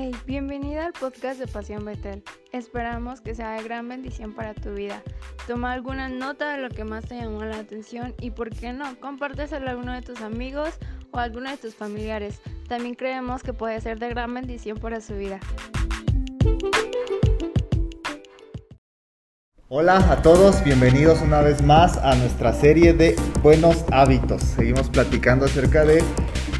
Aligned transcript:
Hey, 0.00 0.14
bienvenida 0.26 0.86
al 0.86 0.92
podcast 0.92 1.40
de 1.40 1.48
Pasión 1.48 1.84
Betel. 1.84 2.22
Esperamos 2.52 3.20
que 3.20 3.34
sea 3.34 3.54
de 3.54 3.64
gran 3.64 3.88
bendición 3.88 4.32
para 4.32 4.54
tu 4.54 4.72
vida. 4.72 5.02
Toma 5.48 5.72
alguna 5.72 6.08
nota 6.08 6.52
de 6.52 6.62
lo 6.62 6.68
que 6.68 6.84
más 6.84 7.06
te 7.06 7.16
llamó 7.16 7.42
la 7.42 7.58
atención 7.58 8.14
y, 8.20 8.30
por 8.30 8.50
qué 8.50 8.72
no, 8.72 8.84
compárteselo 9.00 9.66
a 9.66 9.70
alguno 9.70 9.92
de 9.92 10.02
tus 10.02 10.20
amigos 10.20 10.74
o 11.10 11.18
a 11.18 11.24
alguno 11.24 11.50
de 11.50 11.56
tus 11.56 11.74
familiares. 11.74 12.40
También 12.68 12.94
creemos 12.94 13.42
que 13.42 13.52
puede 13.52 13.80
ser 13.80 13.98
de 13.98 14.10
gran 14.10 14.32
bendición 14.32 14.78
para 14.78 15.00
su 15.00 15.16
vida. 15.16 15.40
Hola 19.66 19.96
a 20.12 20.22
todos, 20.22 20.62
bienvenidos 20.62 21.22
una 21.22 21.40
vez 21.40 21.60
más 21.60 21.96
a 21.96 22.14
nuestra 22.14 22.52
serie 22.52 22.92
de 22.92 23.16
buenos 23.42 23.84
hábitos. 23.90 24.42
Seguimos 24.42 24.90
platicando 24.90 25.46
acerca 25.46 25.84
de 25.84 26.04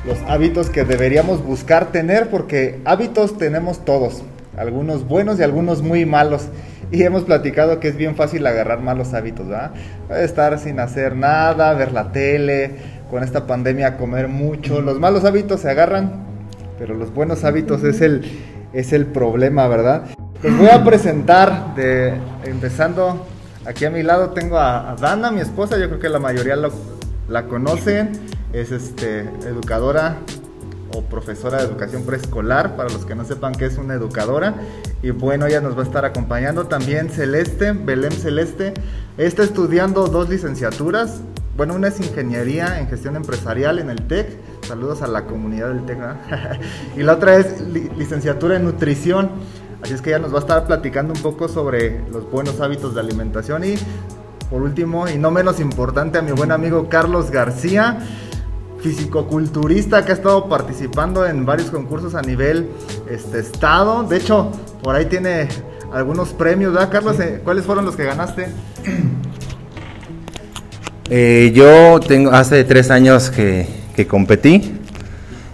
los 0.07 0.19
hábitos 0.29 0.71
que 0.71 0.85
deberíamos 0.85 1.45
buscar 1.45 1.93
tener 1.93 2.31
porque 2.31 2.81
hábitos 2.85 3.39
tenemos 3.39 3.85
todos, 3.85 4.23
algunos 4.57 5.07
buenos 5.07 5.39
y 5.39 5.43
algunos 5.43 5.83
muy 5.83 6.07
malos. 6.07 6.49
Y 6.91 7.03
hemos 7.03 7.25
platicado 7.25 7.81
que 7.81 7.89
es 7.89 7.97
bien 7.97 8.17
fácil 8.17 8.47
agarrar 8.47 8.81
malos 8.81 9.13
hábitos, 9.13 9.47
¿verdad? 9.47 9.73
Estar 10.11 10.59
sin 10.59 10.81
hacer 10.81 11.15
nada, 11.17 11.75
ver 11.75 11.93
la 11.93 12.13
tele, 12.13 12.77
con 13.11 13.23
esta 13.23 13.47
pandemia 13.47 13.99
comer 13.99 14.29
mucho. 14.29 14.81
Los 14.81 14.99
malos 14.99 15.25
hábitos 15.25 15.61
se 15.61 15.71
agarran, 15.71 16.25
pero 16.79 16.95
los 16.95 17.13
buenos 17.13 17.45
hábitos 17.45 17.85
es 17.85 18.01
el, 18.01 18.23
es 18.73 18.95
el 18.95 19.05
problema, 19.05 19.69
¿verdad? 19.69 20.05
Les 20.43 20.57
voy 20.57 20.69
a 20.69 20.83
presentar, 20.83 21.75
de, 21.75 22.15
empezando 22.45 23.27
aquí 23.67 23.85
a 23.85 23.91
mi 23.91 24.03
lado 24.03 24.31
tengo 24.31 24.57
a, 24.59 24.97
Dana, 24.99 25.31
mi 25.31 25.41
esposa, 25.41 25.77
yo 25.79 25.89
creo 25.89 26.01
que 26.01 26.09
la 26.09 26.21
mayoría 26.21 26.57
la 27.29 27.45
conocen 27.45 28.13
es 28.53 28.73
este, 28.73 29.21
educadora 29.47 30.19
o 30.95 31.03
profesora 31.03 31.59
de 31.59 31.65
educación 31.65 32.05
preescolar, 32.05 32.77
para 32.77 32.89
los 32.89 33.05
que 33.05 33.15
no 33.15 33.25
sepan 33.25 33.55
qué 33.55 33.67
es 33.67 33.77
una 33.77 33.95
educadora. 33.95 34.55
Y 35.03 35.11
bueno, 35.11 35.47
ella 35.47 35.61
nos 35.61 35.77
va 35.77 35.81
a 35.83 35.85
estar 35.85 36.05
acompañando 36.05 36.67
también 36.67 37.11
Celeste, 37.11 37.73
Belém 37.73 38.13
Celeste. 38.13 38.75
Está 39.19 39.43
estudiando 39.43 40.07
dos 40.07 40.29
licenciaturas. 40.29 41.21
Bueno, 41.57 41.75
una 41.75 41.89
es 41.89 42.01
ingeniería 42.01 42.79
en 42.81 42.89
gestión 42.89 43.17
empresarial 43.17 43.79
en 43.79 43.91
el 43.91 44.07
TEC. 44.07 44.39
Saludos 44.67 45.03
a 45.03 45.09
la 45.09 45.25
comunidad 45.25 45.69
del 45.69 45.85
TEC. 45.85 45.99
y 46.97 47.03
la 47.03 47.15
otra 47.15 47.37
es 47.37 47.61
licenciatura 47.61 48.57
en 48.57 48.65
nutrición. 48.65 49.31
Así 49.83 49.95
es 49.95 50.01
que 50.01 50.11
ella 50.11 50.19
nos 50.19 50.33
va 50.33 50.39
a 50.39 50.41
estar 50.41 50.67
platicando 50.67 51.13
un 51.13 51.21
poco 51.21 51.49
sobre 51.49 52.01
los 52.11 52.29
buenos 52.31 52.61
hábitos 52.61 52.95
de 52.95 53.01
alimentación. 53.01 53.65
Y 53.65 53.75
por 54.49 54.63
último, 54.63 55.07
y 55.07 55.19
no 55.19 55.31
menos 55.31 55.61
importante, 55.61 56.19
a 56.19 56.23
mi 56.23 56.33
buen 56.33 56.51
amigo 56.51 56.89
Carlos 56.89 57.31
García 57.31 57.99
fisicoculturista 58.81 60.05
que 60.05 60.13
ha 60.13 60.15
estado 60.15 60.49
participando 60.49 61.27
en 61.27 61.45
varios 61.45 61.71
concursos 61.71 62.15
a 62.15 62.23
nivel 62.23 62.69
este, 63.11 63.41
estado. 63.41 64.05
De 64.05 64.19
hecho, 64.19 64.53
por 64.83 64.95
ahí 64.95 65.07
tiene 65.07 65.49
algunos 65.93 66.31
premios, 66.31 66.73
¿verdad, 66.73 66.91
Carlos? 66.91 67.19
Eh, 67.21 67.41
¿Cuáles 67.43 67.65
fueron 67.65 67.85
los 67.85 67.97
que 67.97 68.05
ganaste? 68.05 68.49
Eh, 71.11 71.53
yo 71.55 72.01
tengo 72.01 72.33
hace 72.33 72.65
tres 72.65 72.91
años 72.91 73.31
que, 73.31 73.67
competí 74.07 74.75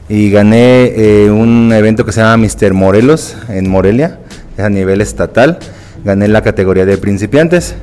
y 0.09 0.29
gané 0.29 0.87
eh, 0.97 1.31
un 1.31 1.73
evento 1.73 2.05
que 2.05 2.11
se 2.11 2.23
llama 2.23 2.39
Mister 2.39 2.75
Morelos 2.75 3.37
en 3.49 3.71
Morelia, 3.71 4.19
es 4.59 4.65
a 4.65 4.69
nivel 4.69 5.01
estatal. 5.01 5.61
Gané 6.05 6.27
la 6.27 6.43
categoría 6.43 6.85
de 6.87 6.99
principiantes. 6.99 7.77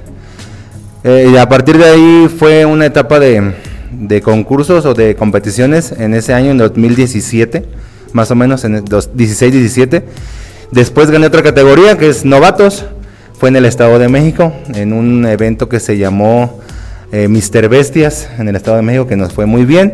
y 1.05 1.37
a 1.37 1.47
partir 1.47 1.77
de 1.77 1.85
ahí 1.85 2.35
fue 2.37 2.65
una 2.65 2.87
etapa 2.87 3.21
de, 3.21 3.53
de 3.91 4.21
concursos 4.21 4.85
o 4.85 4.93
de 4.93 5.15
competiciones 5.15 5.91
en 5.91 6.13
ese 6.13 6.33
año, 6.33 6.51
en 6.51 6.57
2017, 6.57 7.65
más 8.13 8.31
o 8.31 8.35
menos 8.35 8.63
en 8.63 8.85
16-17. 8.85 10.03
Después 10.71 11.11
gané 11.11 11.27
otra 11.27 11.43
categoría 11.43 11.97
que 11.97 12.09
es 12.09 12.23
novatos, 12.23 12.85
fue 13.33 13.49
en 13.49 13.55
el 13.55 13.65
Estado 13.65 13.99
de 13.99 14.07
México, 14.07 14.53
en 14.73 14.93
un 14.93 15.25
evento 15.25 15.67
que 15.67 15.79
se 15.79 15.97
llamó 15.97 16.59
eh, 17.11 17.27
Mister 17.27 17.67
Bestias 17.67 18.29
en 18.37 18.47
el 18.47 18.55
Estado 18.55 18.77
de 18.77 18.83
México, 18.83 19.07
que 19.07 19.17
nos 19.17 19.33
fue 19.33 19.45
muy 19.45 19.65
bien. 19.65 19.93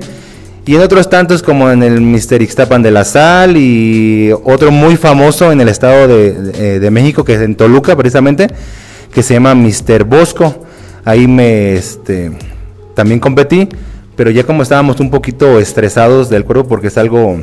Y 0.65 0.75
en 0.75 0.81
otros 0.81 1.09
tantos 1.09 1.41
como 1.41 1.71
en 1.71 1.81
el 1.81 2.01
Mister 2.01 2.41
Ixtapan 2.41 2.83
de 2.83 2.91
la 2.91 3.05
Sal 3.05 3.55
y 3.55 4.31
otro 4.43 4.69
muy 4.69 4.97
famoso 4.97 5.51
en 5.51 5.61
el 5.61 5.69
Estado 5.69 6.09
de, 6.09 6.79
de 6.79 6.91
México, 6.91 7.23
que 7.23 7.35
es 7.35 7.41
en 7.41 7.55
Toluca 7.55 7.95
precisamente, 7.95 8.47
que 9.13 9.23
se 9.23 9.33
llama 9.33 9.55
Mister 9.55 10.03
Bosco. 10.03 10.65
Ahí 11.05 11.25
me, 11.25 11.75
este, 11.75 12.31
también 12.97 13.19
competí, 13.19 13.69
pero 14.15 14.31
ya 14.31 14.43
como 14.43 14.63
estábamos 14.63 14.99
un 14.99 15.11
poquito 15.11 15.59
estresados 15.59 16.31
del 16.31 16.45
cuerpo, 16.45 16.67
porque 16.67 16.87
es 16.87 16.97
algo 16.97 17.37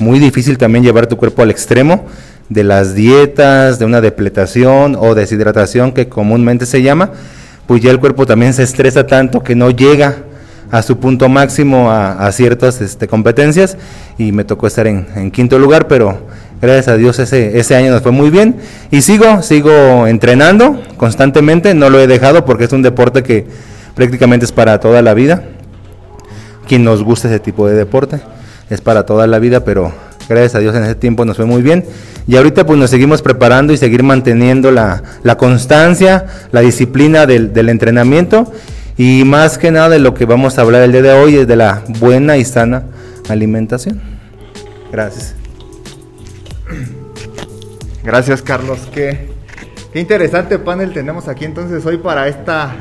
muy 0.00 0.18
difícil 0.18 0.58
también 0.58 0.82
llevar 0.82 1.06
tu 1.06 1.16
cuerpo 1.16 1.42
al 1.42 1.52
extremo 1.52 2.04
de 2.48 2.64
las 2.64 2.96
dietas, 2.96 3.78
de 3.78 3.84
una 3.84 4.00
depletación 4.00 4.96
o 4.98 5.14
deshidratación 5.14 5.92
que 5.92 6.08
comúnmente 6.08 6.66
se 6.66 6.82
llama, 6.82 7.12
pues 7.68 7.80
ya 7.80 7.92
el 7.92 8.00
cuerpo 8.00 8.26
también 8.26 8.54
se 8.54 8.64
estresa 8.64 9.06
tanto 9.06 9.44
que 9.44 9.54
no 9.54 9.70
llega 9.70 10.16
a 10.72 10.82
su 10.82 10.98
punto 10.98 11.28
máximo 11.28 11.92
a, 11.92 12.28
ciertas 12.32 12.80
este, 12.80 13.06
competencias. 13.06 13.76
Y 14.18 14.32
me 14.32 14.42
tocó 14.42 14.66
estar 14.66 14.88
en, 14.88 15.30
quinto 15.30 15.60
lugar, 15.60 15.86
pero 15.86 16.18
gracias 16.60 16.88
a 16.88 16.96
Dios 16.96 17.20
ese, 17.20 17.56
ese 17.56 17.76
año 17.76 17.92
nos 17.92 18.02
fue 18.02 18.10
muy 18.10 18.30
bien. 18.30 18.56
Y 18.90 19.02
sigo, 19.02 19.42
sigo 19.42 20.08
entrenando 20.08 20.82
constantemente, 20.96 21.72
no 21.72 21.88
lo 21.88 22.00
he 22.00 22.08
dejado 22.08 22.44
porque 22.44 22.64
es 22.64 22.72
un 22.72 22.82
deporte 22.82 23.22
que 23.22 23.46
prácticamente 23.96 24.44
es 24.44 24.52
para 24.52 24.78
toda 24.78 25.02
la 25.02 25.14
vida. 25.14 25.42
Quien 26.68 26.84
nos 26.84 27.02
gusta 27.02 27.26
ese 27.26 27.40
tipo 27.40 27.66
de 27.66 27.74
deporte 27.74 28.20
es 28.70 28.80
para 28.80 29.06
toda 29.06 29.26
la 29.26 29.40
vida, 29.40 29.64
pero 29.64 29.92
gracias 30.28 30.54
a 30.54 30.58
Dios 30.60 30.76
en 30.76 30.84
ese 30.84 30.94
tiempo 30.94 31.24
nos 31.24 31.36
fue 31.36 31.46
muy 31.46 31.62
bien. 31.62 31.84
Y 32.28 32.36
ahorita 32.36 32.66
pues 32.66 32.78
nos 32.78 32.90
seguimos 32.90 33.22
preparando 33.22 33.72
y 33.72 33.76
seguir 33.76 34.02
manteniendo 34.02 34.70
la, 34.70 35.02
constancia, 35.38 36.26
la 36.52 36.60
disciplina 36.60 37.26
del, 37.26 37.52
del, 37.52 37.68
entrenamiento 37.68 38.52
y 38.98 39.22
más 39.24 39.58
que 39.58 39.70
nada 39.70 39.88
de 39.88 39.98
lo 39.98 40.12
que 40.12 40.26
vamos 40.26 40.58
a 40.58 40.62
hablar 40.62 40.82
el 40.82 40.92
día 40.92 41.02
de 41.02 41.12
hoy 41.12 41.36
es 41.36 41.46
de 41.46 41.56
la 41.56 41.82
buena 42.00 42.36
y 42.36 42.44
sana 42.44 42.84
alimentación. 43.28 44.00
Gracias. 44.92 45.34
Gracias 48.04 48.42
Carlos, 48.42 48.80
qué, 48.92 49.30
qué 49.92 50.00
interesante 50.00 50.58
panel 50.58 50.92
tenemos 50.92 51.28
aquí 51.28 51.44
entonces 51.44 51.84
hoy 51.86 51.98
para 51.98 52.28
esta 52.28 52.74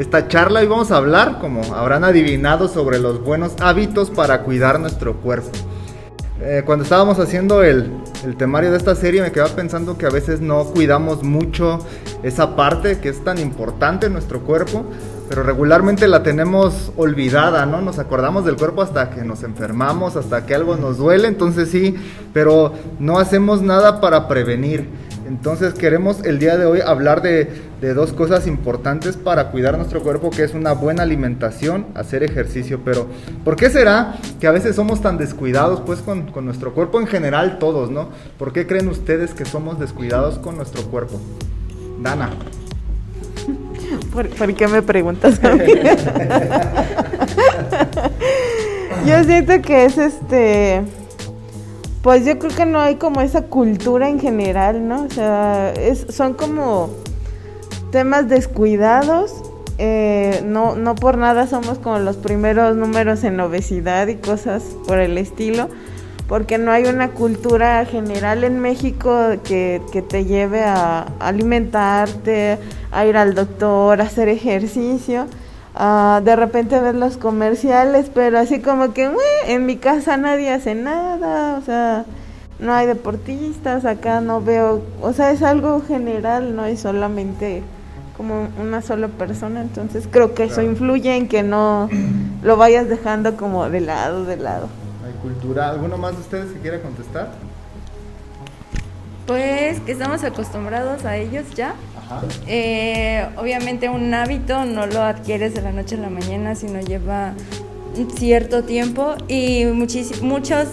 esta 0.00 0.28
charla 0.28 0.64
y 0.64 0.66
vamos 0.66 0.90
a 0.92 0.96
hablar, 0.96 1.38
como 1.40 1.62
habrán 1.74 2.04
adivinado, 2.04 2.68
sobre 2.68 2.98
los 2.98 3.22
buenos 3.22 3.52
hábitos 3.60 4.08
para 4.08 4.44
cuidar 4.44 4.80
nuestro 4.80 5.16
cuerpo. 5.16 5.50
Eh, 6.40 6.62
cuando 6.64 6.84
estábamos 6.84 7.18
haciendo 7.18 7.62
el, 7.62 7.92
el, 8.24 8.34
temario 8.38 8.70
de 8.70 8.78
esta 8.78 8.94
serie 8.94 9.20
me 9.20 9.30
quedaba 9.30 9.54
pensando 9.54 9.98
que 9.98 10.06
a 10.06 10.08
veces 10.08 10.40
no 10.40 10.64
cuidamos 10.64 11.22
mucho 11.22 11.80
esa 12.22 12.56
parte 12.56 12.98
que 12.98 13.10
es 13.10 13.22
tan 13.22 13.36
importante 13.36 14.06
en 14.06 14.14
nuestro 14.14 14.40
cuerpo, 14.40 14.86
pero 15.28 15.42
regularmente 15.42 16.08
la 16.08 16.22
tenemos 16.22 16.92
olvidada, 16.96 17.66
¿no? 17.66 17.82
Nos 17.82 17.98
acordamos 17.98 18.46
del 18.46 18.56
cuerpo 18.56 18.80
hasta 18.80 19.10
que 19.10 19.22
nos 19.22 19.42
enfermamos, 19.42 20.16
hasta 20.16 20.46
que 20.46 20.54
algo 20.54 20.76
nos 20.76 20.96
duele, 20.96 21.28
entonces 21.28 21.68
sí, 21.68 21.94
pero 22.32 22.72
no 22.98 23.18
hacemos 23.18 23.60
nada 23.60 24.00
para 24.00 24.28
prevenir. 24.28 25.09
Entonces 25.30 25.74
queremos 25.74 26.24
el 26.24 26.40
día 26.40 26.58
de 26.58 26.66
hoy 26.66 26.80
hablar 26.84 27.22
de, 27.22 27.48
dos 27.94 28.12
cosas 28.12 28.48
importantes 28.48 29.16
para 29.16 29.52
cuidar 29.52 29.76
nuestro 29.76 30.02
cuerpo, 30.02 30.30
que 30.30 30.42
es 30.42 30.54
una 30.54 30.72
buena 30.72 31.04
alimentación, 31.04 31.86
hacer 31.94 32.24
ejercicio. 32.24 32.80
Pero, 32.84 33.06
¿por 33.44 33.54
qué 33.54 33.70
será 33.70 34.16
que 34.40 34.48
a 34.48 34.50
veces 34.50 34.74
somos 34.74 35.00
tan 35.00 35.18
descuidados 35.18 35.82
pues 35.82 36.00
con, 36.00 36.32
nuestro 36.44 36.74
cuerpo 36.74 37.00
en 37.00 37.06
general 37.06 37.60
todos, 37.60 37.92
¿no? 37.92 38.08
¿Por 38.38 38.52
qué 38.52 38.66
creen 38.66 38.88
ustedes 38.88 39.32
que 39.32 39.44
somos 39.44 39.78
descuidados 39.78 40.40
con 40.40 40.56
nuestro 40.56 40.82
cuerpo? 40.82 41.20
Dana. 42.02 42.30
¿Por, 44.12 44.28
qué 44.54 44.66
me 44.66 44.82
preguntas 44.82 45.38
a 45.44 45.54
mí? 45.54 45.62
Yo 49.06 49.22
siento 49.22 49.62
que 49.62 49.84
es 49.84 49.96
este 49.96 50.82
pues 52.02 52.24
yo 52.24 52.38
creo 52.38 52.54
que 52.54 52.66
no 52.66 52.80
hay 52.80 52.96
como 52.96 53.20
esa 53.20 53.42
cultura 53.42 54.08
en 54.08 54.20
general, 54.20 54.88
¿no? 54.88 55.04
O 55.04 55.10
sea, 55.10 55.74
son 56.08 56.34
como 56.34 56.90
temas 57.90 58.28
descuidados. 58.28 59.42
Eh, 59.78 60.42
no, 60.44 60.76
no 60.76 60.94
por 60.94 61.16
nada 61.16 61.46
somos 61.46 61.78
como 61.78 61.98
los 61.98 62.16
primeros 62.16 62.76
números 62.76 63.24
en 63.24 63.40
obesidad 63.40 64.08
y 64.08 64.16
cosas 64.16 64.62
por 64.86 64.98
el 64.98 65.16
estilo, 65.16 65.70
porque 66.28 66.58
no 66.58 66.70
hay 66.70 66.84
una 66.84 67.12
cultura 67.12 67.84
general 67.86 68.44
en 68.44 68.60
México 68.60 69.18
que, 69.42 69.80
que 69.90 70.02
te 70.02 70.26
lleve 70.26 70.62
a 70.64 71.06
alimentarte, 71.18 72.58
a 72.92 73.06
ir 73.06 73.16
al 73.16 73.34
doctor, 73.34 74.00
a 74.00 74.04
hacer 74.04 74.28
ejercicio. 74.28 75.26
Ah, 75.74 76.20
de 76.24 76.34
repente 76.34 76.80
ver 76.80 76.96
los 76.96 77.16
comerciales, 77.16 78.10
pero 78.12 78.38
así 78.38 78.60
como 78.60 78.92
que 78.92 79.10
en 79.46 79.66
mi 79.66 79.76
casa 79.76 80.16
nadie 80.16 80.52
hace 80.52 80.74
nada, 80.74 81.56
o 81.56 81.62
sea, 81.62 82.04
no 82.58 82.74
hay 82.74 82.86
deportistas, 82.86 83.84
acá 83.84 84.20
no 84.20 84.40
veo, 84.40 84.82
o 85.00 85.12
sea, 85.12 85.30
es 85.30 85.42
algo 85.42 85.80
general, 85.86 86.56
no 86.56 86.62
hay 86.62 86.76
solamente 86.76 87.62
como 88.16 88.48
una 88.60 88.82
sola 88.82 89.08
persona, 89.08 89.62
entonces 89.62 90.08
creo 90.10 90.34
que 90.34 90.44
eso 90.44 90.60
influye 90.60 91.16
en 91.16 91.28
que 91.28 91.42
no 91.42 91.88
lo 92.42 92.56
vayas 92.56 92.88
dejando 92.88 93.36
como 93.36 93.70
de 93.70 93.80
lado, 93.80 94.24
de 94.24 94.36
lado. 94.36 94.68
Hay 95.06 95.12
cultura, 95.22 95.70
¿alguno 95.70 95.96
más 95.96 96.12
de 96.12 96.18
ustedes 96.18 96.52
que 96.52 96.58
quiera 96.58 96.82
contestar? 96.82 97.30
Pues 99.26 99.78
que 99.80 99.92
estamos 99.92 100.24
acostumbrados 100.24 101.04
a 101.04 101.16
ellos 101.16 101.44
ya. 101.54 101.74
Eh, 102.46 103.26
obviamente 103.36 103.88
un 103.88 104.12
hábito 104.14 104.64
no 104.64 104.86
lo 104.86 105.02
adquieres 105.02 105.54
de 105.54 105.62
la 105.62 105.72
noche 105.72 105.96
a 105.96 105.98
la 105.98 106.10
mañana, 106.10 106.54
sino 106.54 106.80
lleva 106.80 107.34
cierto 108.16 108.64
tiempo 108.64 109.14
y 109.28 109.64
muchos 109.66 110.68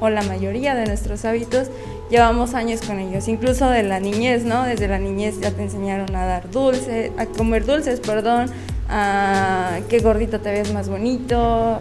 o 0.00 0.08
la 0.10 0.22
mayoría 0.22 0.74
de 0.74 0.86
nuestros 0.86 1.24
hábitos 1.24 1.68
llevamos 2.10 2.54
años 2.54 2.80
con 2.82 2.98
ellos, 2.98 3.28
incluso 3.28 3.68
de 3.68 3.82
la 3.82 4.00
niñez, 4.00 4.44
¿no? 4.44 4.64
Desde 4.64 4.88
la 4.88 4.98
niñez 4.98 5.40
ya 5.40 5.50
te 5.50 5.62
enseñaron 5.62 6.14
a 6.14 6.24
dar 6.24 6.50
dulces, 6.50 7.10
a 7.18 7.26
comer 7.26 7.66
dulces, 7.66 8.00
perdón, 8.00 8.50
a 8.88 9.80
qué 9.88 9.98
gordito 9.98 10.40
te 10.40 10.50
ves 10.50 10.72
más 10.72 10.88
bonito, 10.88 11.80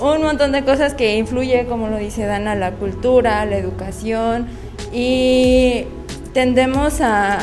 un 0.00 0.22
montón 0.22 0.52
de 0.52 0.64
cosas 0.64 0.94
que 0.94 1.16
influye, 1.16 1.66
como 1.66 1.88
lo 1.88 1.98
dice 1.98 2.24
Dana, 2.24 2.54
la 2.54 2.72
cultura, 2.72 3.44
la 3.44 3.56
educación 3.56 4.46
y 4.92 5.84
tendemos 6.32 7.00
a, 7.00 7.38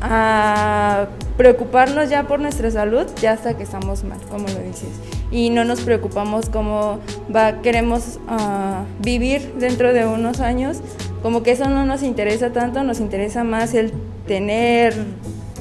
a 0.00 1.06
preocuparnos 1.36 2.08
ya 2.08 2.24
por 2.24 2.40
nuestra 2.40 2.70
salud 2.70 3.06
ya 3.20 3.32
hasta 3.32 3.56
que 3.56 3.62
estamos 3.62 4.04
mal, 4.04 4.18
como 4.30 4.48
lo 4.48 4.58
dices. 4.60 4.88
Y 5.30 5.50
no 5.50 5.64
nos 5.64 5.80
preocupamos 5.80 6.48
cómo 6.48 7.00
queremos 7.62 8.18
uh, 8.28 8.84
vivir 9.02 9.54
dentro 9.58 9.92
de 9.92 10.06
unos 10.06 10.40
años. 10.40 10.78
Como 11.22 11.42
que 11.42 11.52
eso 11.52 11.68
no 11.68 11.84
nos 11.84 12.02
interesa 12.02 12.52
tanto, 12.52 12.82
nos 12.82 13.00
interesa 13.00 13.42
más 13.42 13.74
el 13.74 13.92
tener 14.26 14.94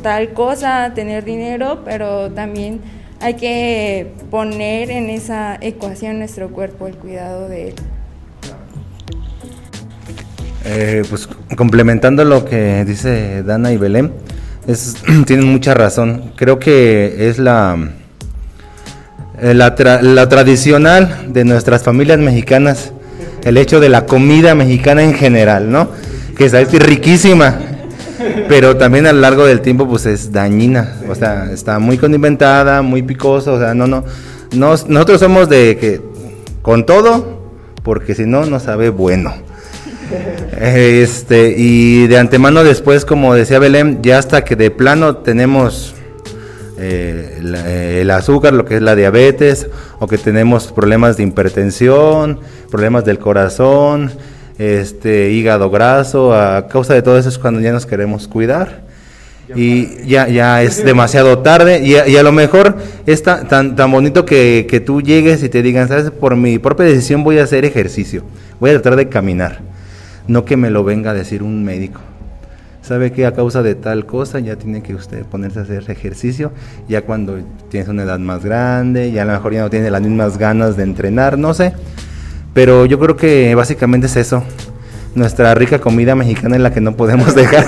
tal 0.01 0.33
cosa, 0.33 0.91
tener 0.93 1.23
dinero, 1.25 1.81
pero 1.83 2.31
también 2.31 2.81
hay 3.21 3.35
que 3.35 4.13
poner 4.29 4.91
en 4.91 5.09
esa 5.09 5.57
ecuación 5.59 6.19
nuestro 6.19 6.49
cuerpo, 6.49 6.87
el 6.87 6.95
cuidado 6.95 7.49
de 7.49 7.69
él. 7.69 7.75
Eh, 10.67 11.03
pues 11.09 11.27
complementando 11.55 12.25
lo 12.25 12.43
que 12.43 12.83
dice 12.85 13.43
Dana 13.43 13.71
y 13.71 13.77
Belén, 13.77 14.11
es, 14.67 14.95
tienen 15.25 15.47
mucha 15.47 15.73
razón. 15.73 16.31
Creo 16.35 16.59
que 16.59 17.29
es 17.29 17.39
la, 17.39 17.77
eh, 19.41 19.53
la, 19.53 19.75
tradicional 20.29 21.27
de 21.29 21.45
nuestras 21.45 21.83
familias 21.83 22.19
mexicanas, 22.19 22.91
el 23.43 23.57
hecho 23.57 23.79
de 23.79 23.89
la 23.89 24.05
comida 24.05 24.55
mexicana 24.55 25.03
en 25.03 25.13
general, 25.13 25.71
¿no? 25.71 25.89
Que 26.37 26.45
es 26.45 26.71
riquísima, 26.73 27.57
pero 28.47 28.75
también 28.77 29.07
a 29.07 29.13
lo 29.13 29.21
largo 29.21 29.45
del 29.45 29.61
tiempo 29.61 29.87
pues 29.87 30.05
es 30.05 30.31
dañina, 30.31 30.95
o 31.09 31.15
sea, 31.15 31.51
está 31.51 31.79
muy 31.79 31.97
condimentada, 31.97 32.81
muy 32.81 33.03
picosa, 33.03 33.51
o 33.51 33.59
sea, 33.59 33.73
no, 33.73 33.87
no, 33.87 34.03
nosotros 34.51 35.19
somos 35.19 35.47
de 35.47 35.77
que 35.79 36.01
con 36.61 36.85
todo, 36.85 37.41
porque 37.83 38.15
si 38.15 38.25
no, 38.25 38.45
no 38.45 38.59
sabe 38.59 38.89
bueno. 38.89 39.44
Este, 40.59 41.53
y 41.57 42.07
de 42.07 42.17
antemano 42.17 42.63
después, 42.63 43.05
como 43.05 43.33
decía 43.33 43.59
Belén, 43.59 43.99
ya 44.01 44.19
hasta 44.19 44.43
que 44.43 44.55
de 44.55 44.71
plano 44.71 45.17
tenemos 45.17 45.95
eh, 46.77 47.39
eh, 47.41 47.99
el 48.01 48.11
azúcar, 48.11 48.53
lo 48.53 48.65
que 48.65 48.75
es 48.75 48.81
la 48.81 48.95
diabetes, 48.95 49.67
o 49.99 50.07
que 50.07 50.17
tenemos 50.17 50.71
problemas 50.71 51.17
de 51.17 51.23
hipertensión, 51.23 52.39
problemas 52.69 53.05
del 53.05 53.19
corazón, 53.19 54.11
este, 54.57 55.31
hígado 55.31 55.69
graso, 55.69 56.33
a 56.33 56.67
causa 56.67 56.93
de 56.93 57.01
todo 57.01 57.17
eso 57.17 57.29
es 57.29 57.37
cuando 57.37 57.59
ya 57.59 57.71
nos 57.71 57.85
queremos 57.85 58.27
cuidar. 58.27 58.85
Y 59.55 60.05
ya, 60.07 60.27
ya 60.27 60.63
es 60.63 60.83
demasiado 60.83 61.39
tarde 61.39 61.81
y 61.83 61.95
a, 61.95 62.23
lo 62.23 62.31
mejor 62.31 62.77
es 63.05 63.21
tan, 63.21 63.47
tan, 63.47 63.91
bonito 63.91 64.25
que, 64.25 64.65
que 64.69 64.79
tú 64.79 65.01
llegues 65.01 65.43
y 65.43 65.49
te 65.49 65.61
digan, 65.61 65.87
sabes, 65.87 66.09
por 66.11 66.35
mi 66.35 66.59
propia 66.59 66.85
decisión 66.85 67.23
voy 67.23 67.39
a 67.39 67.43
hacer 67.43 67.63
ejercicio, 67.63 68.23
voy 68.59 68.71
a 68.71 68.73
tratar 68.73 68.95
de 68.95 69.07
caminar 69.07 69.74
no 70.27 70.45
que 70.45 70.57
me 70.57 70.69
lo 70.69 70.83
venga 70.83 71.11
a 71.11 71.13
decir 71.13 71.43
un 71.43 71.63
médico. 71.63 72.01
Sabe 72.81 73.11
que 73.11 73.25
a 73.25 73.33
causa 73.33 73.63
de 73.63 73.73
tal 73.73 74.05
cosa 74.05 74.39
ya 74.39 74.57
tiene 74.57 74.83
que 74.83 74.93
usted 74.93 75.25
ponerse 75.25 75.57
a 75.57 75.63
hacer 75.63 75.89
ejercicio, 75.89 76.51
ya 76.87 77.01
cuando 77.01 77.39
tienes 77.69 77.89
una 77.89 78.03
edad 78.03 78.19
más 78.19 78.45
grande, 78.45 79.11
ya 79.11 79.23
a 79.23 79.25
lo 79.25 79.33
mejor 79.33 79.53
ya 79.53 79.61
no 79.61 79.69
tiene 79.71 79.89
las 79.89 80.01
mismas 80.01 80.37
ganas 80.37 80.77
de 80.77 80.83
entrenar, 80.83 81.37
no 81.37 81.55
sé. 81.55 81.73
Pero 82.53 82.85
yo 82.85 82.99
creo 82.99 83.17
que 83.17 83.55
básicamente 83.55 84.05
es 84.07 84.15
eso. 84.15 84.43
Nuestra 85.15 85.55
rica 85.55 85.79
comida 85.79 86.13
mexicana 86.13 86.57
es 86.57 86.61
la 86.61 86.71
que 86.71 86.81
no 86.81 86.95
podemos 86.95 87.33
dejar. 87.35 87.65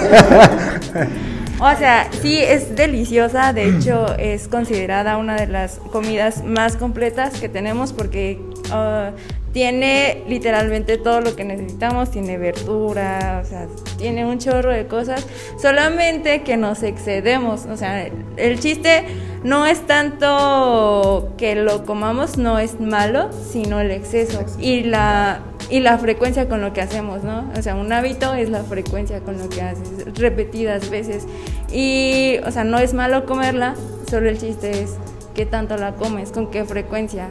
O 1.60 1.76
sea, 1.76 2.08
sí 2.22 2.38
es 2.38 2.76
deliciosa, 2.76 3.52
de 3.52 3.70
hecho 3.70 4.16
es 4.20 4.48
considerada 4.48 5.18
una 5.18 5.36
de 5.36 5.48
las 5.48 5.80
comidas 5.92 6.44
más 6.44 6.76
completas 6.76 7.40
que 7.40 7.50
tenemos 7.50 7.94
porque 7.94 8.40
uh, 8.72 9.16
tiene 9.54 10.24
literalmente 10.28 10.98
todo 10.98 11.22
lo 11.22 11.36
que 11.36 11.44
necesitamos, 11.44 12.12
tiene 12.12 12.38
verdura, 12.38 13.42
o 13.44 13.48
sea, 13.48 13.68
tiene 13.98 14.26
un 14.26 14.38
chorro 14.38 14.72
de 14.72 14.86
cosas, 14.88 15.26
solamente 15.60 16.44
que 16.44 16.58
nos 16.58 16.84
excedemos, 16.84 17.66
o 17.66 17.76
sea, 17.76 18.08
el 18.36 18.60
chiste 18.60 19.06
no 19.44 19.66
es 19.66 19.88
tanto 19.88 21.34
que 21.38 21.56
lo 21.56 21.86
comamos, 21.86 22.38
no 22.38 22.60
es 22.60 22.80
malo, 22.80 23.30
sino 23.32 23.80
el 23.80 23.92
exceso 23.92 24.46
y 24.60 24.84
la 24.84 25.42
y 25.70 25.80
la 25.82 25.98
frecuencia 25.98 26.48
con 26.48 26.62
lo 26.62 26.72
que 26.72 26.82
hacemos, 26.82 27.24
¿no? 27.24 27.50
O 27.58 27.62
sea, 27.62 27.76
un 27.76 27.92
hábito 27.92 28.34
es 28.34 28.50
la 28.50 28.64
frecuencia 28.64 29.20
con 29.22 29.38
lo 29.38 29.50
que 29.50 29.62
haces, 29.62 30.06
repetidas 30.18 30.90
veces. 30.90 31.26
Y, 31.72 32.38
o 32.46 32.52
sea, 32.52 32.64
no 32.64 32.80
es 32.80 32.94
malo 32.94 33.26
comerla, 33.26 33.76
solo 34.10 34.30
el 34.30 34.38
chiste 34.38 34.84
es 34.84 34.96
qué 35.36 35.46
tanto 35.46 35.76
la 35.78 35.96
comes, 35.96 36.32
con 36.32 36.50
qué 36.50 36.64
frecuencia 36.64 37.30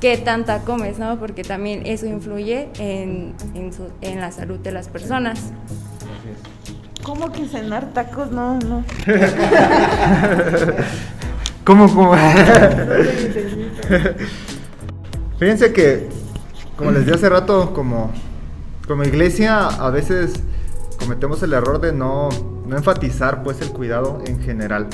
qué 0.00 0.16
tanta 0.18 0.60
comes, 0.62 0.98
¿no? 0.98 1.18
Porque 1.18 1.42
también 1.42 1.86
eso 1.86 2.06
influye 2.06 2.68
en, 2.78 3.34
en, 4.00 4.20
la 4.20 4.32
salud 4.32 4.58
de 4.58 4.72
las 4.72 4.88
personas. 4.88 5.52
¿Cómo 7.02 7.30
que 7.32 7.46
cenar 7.46 7.92
tacos? 7.92 8.30
No, 8.30 8.58
no. 8.58 8.84
¿Cómo, 11.64 11.92
cómo? 11.94 12.14
Fíjense 15.38 15.72
que, 15.72 16.08
como 16.76 16.90
les 16.92 17.06
di 17.06 17.12
hace 17.12 17.28
rato, 17.28 17.72
como, 17.74 18.12
como 18.86 19.04
iglesia, 19.04 19.66
a 19.66 19.90
veces 19.90 20.34
cometemos 20.98 21.42
el 21.42 21.52
error 21.52 21.80
de 21.80 21.92
no, 21.92 22.28
no 22.66 22.76
enfatizar 22.76 23.42
pues 23.42 23.60
el 23.60 23.70
cuidado 23.70 24.22
en 24.26 24.40
general. 24.40 24.88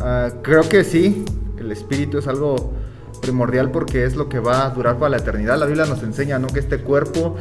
Ah, 0.00 0.30
creo 0.42 0.68
que 0.68 0.84
sí, 0.84 1.24
el 1.58 1.72
espíritu 1.72 2.18
es 2.18 2.26
algo 2.26 2.72
primordial 3.16 3.70
porque 3.70 4.04
es 4.04 4.16
lo 4.16 4.28
que 4.28 4.38
va 4.38 4.66
a 4.66 4.70
durar 4.70 4.98
para 4.98 5.10
la 5.10 5.16
eternidad. 5.18 5.58
La 5.58 5.66
Biblia 5.66 5.86
nos 5.86 6.02
enseña 6.02 6.38
¿no? 6.38 6.48
que 6.48 6.60
este 6.60 6.78
cuerpo 6.78 7.36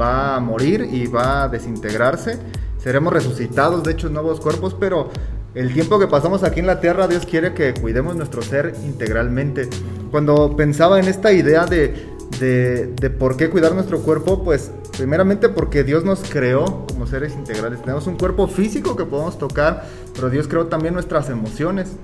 va 0.00 0.36
a 0.36 0.40
morir 0.40 0.88
y 0.90 1.06
va 1.06 1.44
a 1.44 1.48
desintegrarse. 1.48 2.38
Seremos 2.78 3.12
resucitados, 3.12 3.82
de 3.82 3.92
hecho, 3.92 4.08
nuevos 4.08 4.40
cuerpos, 4.40 4.74
pero 4.78 5.10
el 5.54 5.72
tiempo 5.74 5.98
que 5.98 6.06
pasamos 6.06 6.42
aquí 6.44 6.60
en 6.60 6.66
la 6.66 6.80
tierra, 6.80 7.08
Dios 7.08 7.26
quiere 7.26 7.52
que 7.54 7.74
cuidemos 7.74 8.16
nuestro 8.16 8.40
ser 8.40 8.74
integralmente. 8.84 9.68
Cuando 10.10 10.56
pensaba 10.56 10.98
en 10.98 11.08
esta 11.08 11.32
idea 11.32 11.66
de, 11.66 11.94
de, 12.38 12.86
de 12.86 13.10
por 13.10 13.36
qué 13.36 13.50
cuidar 13.50 13.74
nuestro 13.74 14.00
cuerpo, 14.00 14.44
pues 14.44 14.70
primeramente 14.96 15.48
porque 15.48 15.82
Dios 15.82 16.04
nos 16.04 16.20
creó 16.20 16.86
como 16.86 17.06
seres 17.06 17.34
integrales. 17.34 17.80
Tenemos 17.80 18.06
un 18.06 18.16
cuerpo 18.16 18.46
físico 18.46 18.96
que 18.96 19.04
podemos 19.04 19.38
tocar, 19.38 19.86
pero 20.14 20.30
Dios 20.30 20.46
creó 20.46 20.66
también 20.66 20.94
nuestras 20.94 21.28
emociones. 21.30 21.96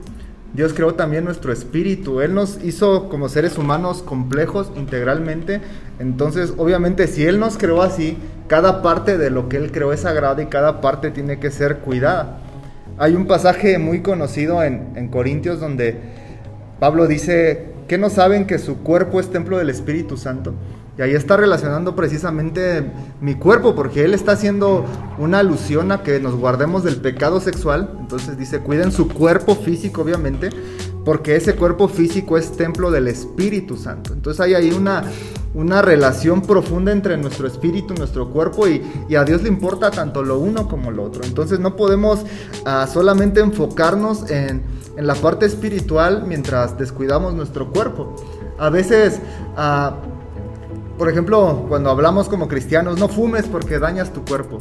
Dios 0.57 0.73
creó 0.73 0.95
también 0.95 1.25
nuestro 1.25 1.53
espíritu. 1.53 2.23
Él 2.23 2.33
nos 2.33 2.59
hizo 2.65 3.11
como 3.11 3.29
seres 3.29 3.59
humanos 3.59 4.03
complejos 4.03 4.73
integralmente. 4.75 5.61
Entonces, 5.99 6.55
obviamente, 6.57 7.09
si 7.09 7.27
Él 7.27 7.39
nos 7.39 7.59
creó 7.59 7.83
así, 7.83 8.17
cada 8.49 8.81
parte 8.81 9.19
de 9.19 9.29
lo 9.29 9.51
que 9.51 9.59
Él 9.59 9.71
creó 9.71 9.93
es 9.93 10.01
sagrada 10.01 10.43
y 10.43 10.47
cada 10.47 10.81
parte 10.81 11.11
tiene 11.11 11.39
que 11.39 11.51
ser 11.51 11.81
cuidada. 11.81 12.41
Hay 12.97 13.15
un 13.15 13.27
pasaje 13.27 13.79
muy 13.79 14.01
conocido 14.01 14.63
en, 14.63 14.93
en 14.97 15.09
Corintios 15.09 15.61
donde 15.61 16.01
Pablo 16.81 17.07
dice 17.07 17.67
que 17.87 17.99
no 17.99 18.09
saben 18.09 18.47
que 18.47 18.59
su 18.59 18.79
cuerpo 18.79 19.21
es 19.21 19.31
templo 19.31 19.59
del 19.59 19.69
Espíritu 19.69 20.17
Santo. 20.17 20.55
Y 20.99 21.03
ahí 21.03 21.15
está 21.15 21.37
relacionando 21.37 21.95
precisamente 21.95 22.91
mi 23.21 23.35
cuerpo, 23.35 23.75
porque 23.75 24.05
él 24.05 24.15
está 24.15 24.33
haciendo 24.33 24.87
una 25.19 25.41
alusión 25.41 25.93
a 25.93 26.03
que 26.03 26.21
nos 26.21 26.35
guardemos 26.35 26.85
del 26.85 26.97
pecado 26.97 27.41
sexual. 27.41 27.97
Entonces 28.01 28.39
dice, 28.39 28.61
cuiden 28.61 28.93
su 28.93 29.09
cuerpo 29.09 29.57
físico, 29.57 30.01
obviamente, 30.01 30.49
porque 31.05 31.37
ese 31.37 31.55
cuerpo 31.55 31.89
físico 31.89 32.39
es 32.39 32.57
templo 32.57 32.91
del 32.91 33.09
Espíritu 33.09 33.77
Santo. 33.77 34.15
Entonces 34.15 34.41
hay 34.41 34.55
ahí 34.55 34.73
una, 34.73 35.05
una 35.55 35.83
relación 35.83 36.41
profunda 36.41 36.93
entre 36.93 37.19
nuestro 37.19 37.47
espíritu, 37.47 37.93
nuestro 37.93 38.31
cuerpo, 38.31 38.67
y, 38.67 38.83
a 39.15 39.25
Dios 39.25 39.43
le 39.43 39.51
importa 39.51 39.91
tanto 39.91 40.23
lo 40.23 40.39
uno 40.39 40.67
como 40.67 40.91
lo 40.91 41.05
otro. 41.05 41.25
Entonces 41.25 41.61
no 41.61 41.77
podemos 41.77 42.25
ah, 42.65 42.89
solamente 42.91 43.41
enfocarnos 43.41 44.31
en, 44.31 44.63
en, 44.97 45.07
la 45.07 45.15
parte 45.15 45.45
espiritual 45.45 46.25
mientras 46.27 46.79
descuidamos 46.79 47.35
nuestro 47.35 47.71
cuerpo. 47.71 48.17
A 48.59 48.71
veces... 48.71 49.21
Uh, 49.59 50.16
por 50.99 51.11
ejemplo, 51.11 51.67
cuando 51.69 51.91
hablamos 51.91 52.29
como 52.29 52.49
cristianos, 52.49 52.99
no 52.99 53.09
fumes 53.09 53.47
porque 53.47 53.79
dañas 53.79 54.13
tu 54.13 54.25
cuerpo. 54.25 54.59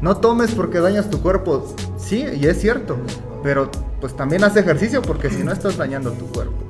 No 0.00 0.16
tomes 0.18 0.52
porque 0.52 0.80
dañas 0.80 1.10
tu 1.10 1.20
cuerpo. 1.22 1.64
Sí, 1.96 2.24
y 2.34 2.46
es 2.46 2.60
cierto. 2.60 2.96
Pero 3.42 3.70
pues 4.00 4.14
también 4.16 4.44
haz 4.44 4.56
ejercicio 4.56 5.02
porque 5.02 5.30
si 5.30 5.42
no 5.42 5.52
estás 5.52 5.76
dañando 5.76 6.12
tu 6.12 6.26
cuerpo. 6.26 6.65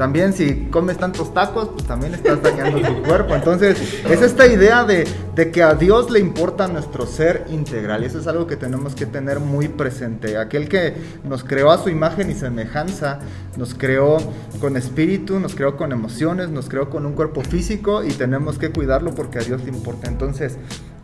También 0.00 0.32
si 0.32 0.68
comes 0.70 0.96
tantos 0.96 1.34
tacos, 1.34 1.68
pues 1.74 1.84
también 1.84 2.14
estás 2.14 2.42
dañando 2.42 2.80
tu 2.80 3.02
cuerpo. 3.06 3.34
Entonces, 3.34 4.02
es 4.08 4.22
esta 4.22 4.46
idea 4.46 4.84
de, 4.84 5.04
que 5.52 5.62
a 5.62 5.74
Dios 5.74 6.10
le 6.10 6.20
importa 6.20 6.68
nuestro 6.68 7.06
ser 7.06 7.44
integral. 7.50 8.02
Y 8.02 8.06
eso 8.06 8.18
es 8.18 8.26
algo 8.26 8.46
que 8.46 8.56
tenemos 8.56 8.94
que 8.94 9.04
tener 9.04 9.40
muy 9.40 9.68
presente. 9.68 10.38
Aquel 10.38 10.70
que 10.70 10.94
nos 11.22 11.44
creó 11.44 11.70
a 11.70 11.76
su 11.76 11.90
imagen 11.90 12.30
y 12.30 12.34
semejanza, 12.34 13.18
nos 13.58 13.74
creó 13.74 14.16
con 14.58 14.78
espíritu, 14.78 15.38
nos 15.38 15.54
creó 15.54 15.76
con 15.76 15.92
emociones, 15.92 16.48
nos 16.48 16.70
creó 16.70 16.88
con 16.88 17.04
un 17.04 17.12
cuerpo 17.12 17.42
físico 17.42 18.02
y 18.02 18.12
tenemos 18.12 18.56
que 18.56 18.70
cuidarlo 18.70 19.14
porque 19.14 19.40
a 19.40 19.42
Dios 19.42 19.62
le 19.64 19.68
importa. 19.68 20.08
Entonces, 20.08 20.56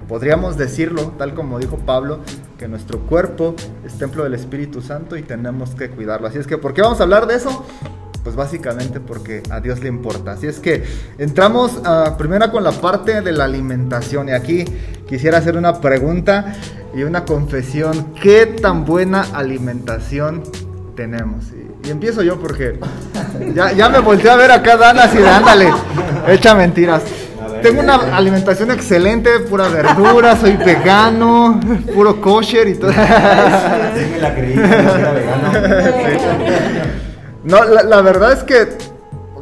Podríamos 0.08 0.56
decirlo, 0.56 1.14
tal 1.18 1.34
como 1.34 1.58
dijo 1.58 1.78
Pablo, 1.78 2.20
que 2.58 2.68
nuestro 2.68 3.00
cuerpo 3.00 3.56
es 3.84 3.98
templo 3.98 4.22
del 4.22 4.34
Espíritu 4.34 4.80
Santo 4.80 5.16
y 5.16 5.22
tenemos 5.22 5.70
que 5.70 5.90
cuidarlo. 5.90 6.28
Así 6.28 6.38
es 6.38 6.46
que, 6.46 6.58
¿por 6.58 6.74
qué 6.74 6.82
vamos 6.82 7.00
a 7.00 7.02
hablar 7.02 7.26
de 7.26 7.34
eso? 7.34 7.66
Pues 8.26 8.34
básicamente 8.34 8.98
porque 8.98 9.40
a 9.50 9.60
Dios 9.60 9.78
le 9.84 9.88
importa. 9.88 10.32
Así 10.32 10.48
es 10.48 10.58
que 10.58 10.82
entramos 11.16 11.74
uh, 11.76 12.16
primero 12.18 12.50
con 12.50 12.64
la 12.64 12.72
parte 12.72 13.20
de 13.20 13.30
la 13.30 13.44
alimentación. 13.44 14.28
Y 14.28 14.32
aquí 14.32 14.64
quisiera 15.08 15.38
hacer 15.38 15.56
una 15.56 15.80
pregunta 15.80 16.56
y 16.92 17.04
una 17.04 17.24
confesión. 17.24 18.14
¿Qué 18.20 18.46
tan 18.46 18.84
buena 18.84 19.26
alimentación 19.32 20.42
tenemos? 20.96 21.44
Y, 21.52 21.86
y 21.86 21.90
empiezo 21.92 22.24
yo 22.24 22.40
porque 22.40 22.80
ya, 23.54 23.70
ya 23.70 23.88
me 23.88 24.00
volteé 24.00 24.28
a 24.28 24.34
ver 24.34 24.50
acá 24.50 24.76
Dana 24.76 25.04
así 25.04 25.18
de 25.18 25.28
ándale, 25.28 25.70
echa 26.26 26.56
mentiras. 26.56 27.02
Tengo 27.62 27.80
una 27.80 28.16
alimentación 28.16 28.72
excelente, 28.72 29.38
pura 29.38 29.68
verdura, 29.68 30.34
soy 30.34 30.56
vegano, 30.56 31.60
puro 31.94 32.20
kosher 32.20 32.66
y 32.66 32.74
todo. 32.74 32.90
Sí, 32.90 32.98
me 34.10 34.18
la 34.18 34.34
creí, 34.34 34.52
era 34.54 35.12
vegano. 35.12 37.05
No, 37.46 37.64
la, 37.64 38.02
verdad 38.02 38.32
es 38.32 38.42
que 38.42 38.66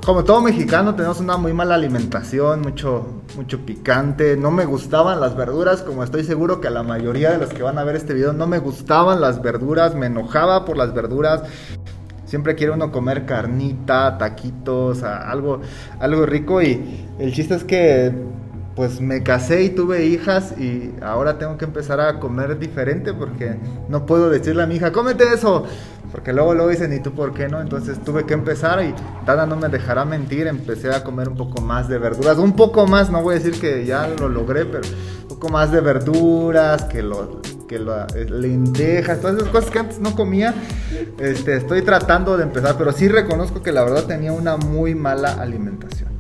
como 0.04 0.25
todo 0.25 0.42
mexicano 0.42 0.94
tenemos 0.94 1.20
una 1.20 1.38
muy 1.38 1.54
mala 1.54 1.75
alimentación, 1.75 2.61
mucho, 2.61 3.06
mucho 3.34 3.64
picante. 3.64 4.37
No 4.37 4.50
me 4.50 4.66
gustaban 4.66 5.23
las 5.23 5.34
verduras, 5.34 5.80
como 5.80 6.04
estoy 6.04 6.23
seguro 6.23 6.61
que 6.61 6.68
a 6.68 6.70
la 6.70 6.82
mayoría 6.82 7.30
de 7.30 7.38
los 7.38 7.49
que 7.49 7.62
van 7.62 7.78
a 7.78 7.84
ver 7.84 7.96
este 7.96 8.12
video 8.12 8.34
no 8.34 8.46
me 8.46 8.58
gustaban 8.58 9.23
las 9.23 9.40
verduras, 9.40 9.94
me 9.94 10.04
enojaba 10.04 10.66
por 10.66 10.76
las 10.76 10.92
verduras. 10.92 11.44
Siempre 12.26 12.54
quiere 12.56 12.75
uno 12.75 12.92
comer 12.92 13.25
carnita, 13.25 14.18
taquitos, 14.18 15.02
algo, 15.02 15.62
algo 15.99 16.26
rico 16.26 16.61
y 16.61 17.06
el 17.18 17.32
chiste 17.32 17.54
es 17.54 17.64
que 17.64 18.12
pues 18.76 19.00
me 19.00 19.23
casé 19.23 19.62
y 19.62 19.70
tuve 19.70 20.04
hijas 20.04 20.52
y 20.58 20.92
ahora 21.00 21.38
tengo 21.38 21.56
que 21.56 21.64
empezar 21.64 22.00
a 22.00 22.18
comer 22.20 22.58
diferente 22.58 23.14
porque 23.14 23.56
no 23.88 24.04
puedo 24.04 24.28
decirle 24.28 24.64
a 24.64 24.66
mi 24.66 24.76
hija, 24.76 24.92
cómete 24.92 25.25
eso, 25.32 25.64
porque 26.14 26.33
luego 26.33 26.54
lo 26.54 26.68
dicen, 26.68 26.92
¿y 26.92 27.00
tú 27.00 27.12
por 27.12 27.35
qué 27.35 27.49
no? 27.49 27.61
Entonces 27.61 27.99
tuve 28.04 28.25
que 28.25 28.35
empezar 28.35 28.85
y 28.85 28.94
Dada 29.26 29.47
no 29.47 29.56
me 29.56 29.68
dejará 29.68 30.04
mentir, 30.04 30.47
empecé 30.47 30.94
a 30.94 31.02
comer 31.02 31.28
un 31.28 31.37
poco 31.37 31.61
más 31.61 31.88
de 31.88 31.99
verduras, 31.99 32.38
un 32.38 32.54
poco 32.54 32.87
más, 32.87 33.11
no 33.11 33.21
voy 33.21 33.35
a 33.35 33.38
decir 33.40 33.61
que 33.61 33.85
ya 33.85 34.06
lo 34.06 34.28
logré, 34.28 34.64
pero 34.64 34.87
un 35.23 35.28
poco 35.28 35.49
más 35.49 35.73
de 35.73 35.80
verduras, 35.80 36.85
que 36.85 37.02
lo, 37.02 37.42
que 37.66 37.80
lo, 37.80 38.00
eh, 38.14 38.26
lentejas, 38.30 39.21
todas 39.21 39.38
esas 39.38 39.49
cosas 39.49 39.73
que 39.73 39.78
antes 39.80 39.99
no 39.99 40.14
comía, 40.14 40.54
este, 41.18 41.56
estoy 41.56 41.83
tratando 41.83 42.37
de 42.37 42.44
empezar, 42.44 42.76
pero 42.78 42.92
sí 42.92 43.09
reconozco 43.09 43.61
que 43.61 43.73
la 43.73 43.83
verdad 43.83 44.04
tenía 44.04 44.33
una 44.33 44.56
muy 44.56 44.94
mala 44.94 45.33
alimentación. 45.33 46.11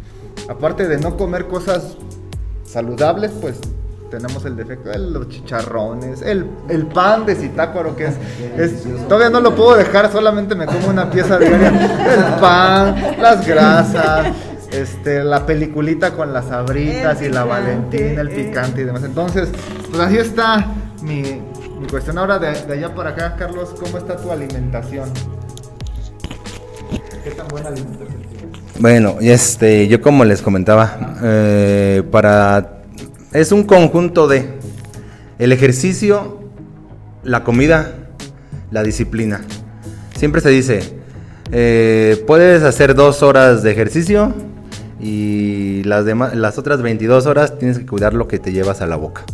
Aparte 0.48 0.88
de 0.88 0.98
no 0.98 1.16
comer 1.16 1.46
cosas 1.46 1.96
saludables, 2.64 3.30
pues 3.40 3.60
tenemos 4.14 4.44
el 4.44 4.54
defecto 4.54 4.90
de 4.90 4.98
los 4.98 5.28
chicharrones, 5.28 6.22
el, 6.22 6.48
el 6.68 6.86
pan 6.86 7.26
de 7.26 7.34
citácuaro 7.34 7.96
que 7.96 8.04
es, 8.04 8.14
es, 8.56 9.08
todavía 9.08 9.28
no 9.28 9.40
lo 9.40 9.56
puedo 9.56 9.74
dejar, 9.74 10.10
solamente 10.12 10.54
me 10.54 10.66
como 10.66 10.88
una 10.88 11.10
pieza 11.10 11.36
diaria, 11.36 11.68
el 11.68 12.40
pan, 12.40 13.16
las 13.20 13.44
grasas, 13.44 14.28
este, 14.70 15.24
la 15.24 15.44
peliculita 15.44 16.12
con 16.12 16.32
las 16.32 16.48
abritas 16.52 17.20
y 17.22 17.28
la 17.28 17.44
valentina, 17.44 18.20
el 18.20 18.30
picante 18.30 18.82
y 18.82 18.84
demás. 18.84 19.02
Entonces, 19.02 19.48
pues 19.90 20.00
así 20.00 20.18
está 20.18 20.64
mi, 21.02 21.22
mi 21.80 21.86
cuestión 21.90 22.16
ahora 22.16 22.38
de, 22.38 22.52
de, 22.52 22.72
allá 22.74 22.94
para 22.94 23.10
acá, 23.10 23.34
Carlos, 23.36 23.74
¿cómo 23.80 23.98
está 23.98 24.16
tu 24.16 24.30
alimentación? 24.30 25.10
¿Qué 27.24 27.30
tan 27.32 27.48
buena 27.48 27.68
alimentación 27.68 28.22
tienes? 28.30 28.80
Bueno, 28.80 29.16
este, 29.20 29.88
yo 29.88 30.00
como 30.00 30.24
les 30.24 30.40
comentaba, 30.40 31.16
eh, 31.20 32.04
para 32.12 32.73
es 33.34 33.50
un 33.50 33.64
conjunto 33.64 34.28
de 34.28 34.46
el 35.38 35.52
ejercicio, 35.52 36.38
la 37.24 37.42
comida, 37.42 37.92
la 38.70 38.82
disciplina. 38.84 39.42
Siempre 40.16 40.40
se 40.40 40.50
dice, 40.50 40.80
eh, 41.50 42.22
puedes 42.28 42.62
hacer 42.62 42.94
dos 42.94 43.22
horas 43.24 43.64
de 43.64 43.72
ejercicio 43.72 44.32
y 45.00 45.82
las, 45.82 46.04
demás, 46.04 46.34
las 46.36 46.58
otras 46.58 46.80
22 46.80 47.26
horas 47.26 47.58
tienes 47.58 47.78
que 47.78 47.86
cuidar 47.86 48.14
lo 48.14 48.28
que 48.28 48.38
te 48.38 48.52
llevas 48.52 48.80
a 48.80 48.86
la 48.86 48.96
boca. 48.96 49.24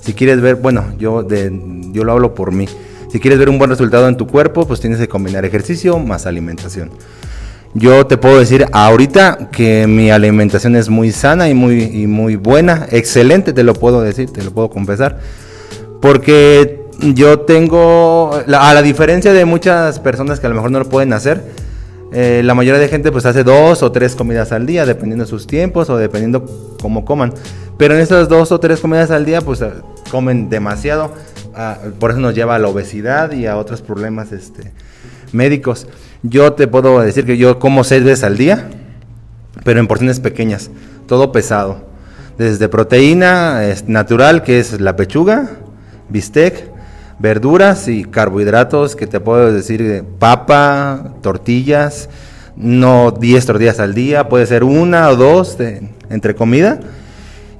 Si 0.00 0.12
quieres 0.12 0.40
ver, 0.40 0.56
bueno, 0.56 0.84
yo, 0.98 1.22
de, 1.22 1.50
yo 1.92 2.02
lo 2.02 2.12
hablo 2.12 2.34
por 2.34 2.52
mí. 2.52 2.68
Si 3.12 3.20
quieres 3.20 3.38
ver 3.38 3.48
un 3.48 3.58
buen 3.58 3.70
resultado 3.70 4.08
en 4.08 4.16
tu 4.16 4.26
cuerpo, 4.26 4.66
pues 4.66 4.80
tienes 4.80 4.98
que 4.98 5.08
combinar 5.08 5.44
ejercicio 5.44 5.98
más 5.98 6.26
alimentación. 6.26 6.90
Yo 7.78 8.06
te 8.06 8.16
puedo 8.16 8.38
decir 8.38 8.64
ahorita 8.72 9.50
que 9.52 9.86
mi 9.86 10.10
alimentación 10.10 10.76
es 10.76 10.88
muy 10.88 11.12
sana 11.12 11.50
y 11.50 11.52
muy, 11.52 12.06
muy 12.06 12.36
buena, 12.36 12.86
excelente, 12.90 13.52
te 13.52 13.64
lo 13.64 13.74
puedo 13.74 14.00
decir, 14.00 14.32
te 14.32 14.42
lo 14.42 14.50
puedo 14.50 14.70
confesar. 14.70 15.18
Porque 16.00 16.86
yo 17.00 17.40
tengo, 17.40 18.32
a 18.34 18.72
la 18.72 18.80
diferencia 18.80 19.34
de 19.34 19.44
muchas 19.44 20.00
personas 20.00 20.40
que 20.40 20.46
a 20.46 20.48
lo 20.48 20.54
mejor 20.54 20.70
no 20.70 20.78
lo 20.78 20.88
pueden 20.88 21.12
hacer, 21.12 21.44
eh, 22.14 22.40
la 22.42 22.54
mayoría 22.54 22.80
de 22.80 22.88
gente 22.88 23.12
pues 23.12 23.26
hace 23.26 23.44
dos 23.44 23.82
o 23.82 23.92
tres 23.92 24.14
comidas 24.16 24.52
al 24.52 24.64
día, 24.64 24.86
dependiendo 24.86 25.24
de 25.24 25.28
sus 25.28 25.46
tiempos 25.46 25.90
o 25.90 25.98
dependiendo 25.98 26.46
cómo 26.80 27.04
coman. 27.04 27.34
Pero 27.76 27.94
en 27.94 28.00
esas 28.00 28.30
dos 28.30 28.52
o 28.52 28.58
tres 28.58 28.80
comidas 28.80 29.10
al 29.10 29.26
día 29.26 29.42
pues 29.42 29.62
comen 30.10 30.48
demasiado, 30.48 31.12
ah, 31.54 31.76
por 32.00 32.12
eso 32.12 32.20
nos 32.20 32.34
lleva 32.34 32.54
a 32.54 32.58
la 32.58 32.68
obesidad 32.68 33.32
y 33.32 33.44
a 33.44 33.58
otros 33.58 33.82
problemas 33.82 34.32
este, 34.32 34.72
médicos. 35.32 35.86
Yo 36.28 36.54
te 36.54 36.66
puedo 36.66 36.98
decir 37.00 37.24
que 37.24 37.36
yo 37.36 37.60
como 37.60 37.84
seis 37.84 38.02
veces 38.02 38.24
al 38.24 38.36
día, 38.36 38.68
pero 39.62 39.78
en 39.78 39.86
porciones 39.86 40.18
pequeñas, 40.18 40.70
todo 41.06 41.30
pesado. 41.30 41.84
Desde 42.36 42.68
proteína 42.68 43.60
natural, 43.86 44.42
que 44.42 44.58
es 44.58 44.80
la 44.80 44.96
pechuga, 44.96 45.50
bistec, 46.08 46.68
verduras 47.20 47.86
y 47.86 48.04
carbohidratos, 48.04 48.96
que 48.96 49.06
te 49.06 49.20
puedo 49.20 49.52
decir 49.52 50.02
papa, 50.18 51.12
tortillas, 51.22 52.08
no 52.56 53.12
10 53.12 53.46
tortillas 53.46 53.78
al 53.78 53.94
día, 53.94 54.28
puede 54.28 54.46
ser 54.46 54.64
una 54.64 55.08
o 55.10 55.16
dos 55.16 55.56
entre 56.10 56.34
comida. 56.34 56.80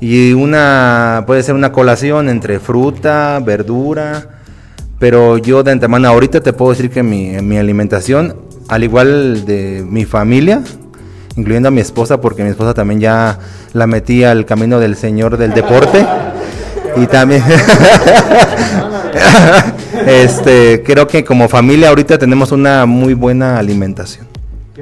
Y 0.01 0.33
una, 0.33 1.23
puede 1.27 1.45
ser 1.45 1.55
una 1.55 1.71
colación 1.71 2.29
entre 2.29 2.59
fruta, 2.59 3.41
verdura, 3.45 4.41
pero 4.99 5.39
yo 5.39 5.63
de 5.63 5.71
antemano 5.71 6.09
ahorita 6.09 6.41
te 6.41 6.53
puedo 6.53 6.73
decir 6.73 6.91
que 6.91 7.05
mi 7.05 7.59
alimentación 7.59 8.46
al 8.69 8.85
igual 8.85 9.45
de 9.45 9.85
mi 9.89 10.05
familia, 10.05 10.63
incluyendo 11.37 11.69
a 11.69 11.73
mi 11.73 11.81
esposa, 11.81 12.21
porque 12.21 12.43
mi 12.43 12.51
esposa 12.51 12.75
también 12.75 13.01
ya 13.01 13.39
la 13.73 13.87
metí 13.87 14.25
al 14.25 14.45
camino 14.45 14.81
del 14.81 14.97
Señor 14.97 15.37
del 15.37 15.53
deporte. 15.53 16.05
Y 16.97 17.07
también, 17.07 17.43
este, 20.07 20.83
creo 20.83 21.07
que 21.07 21.25
como 21.25 21.49
familia 21.49 21.91
ahorita 21.91 22.17
tenemos 22.17 22.53
una 22.53 22.87
muy 22.87 23.15
buena 23.15 23.59
alimentación. 23.59 24.27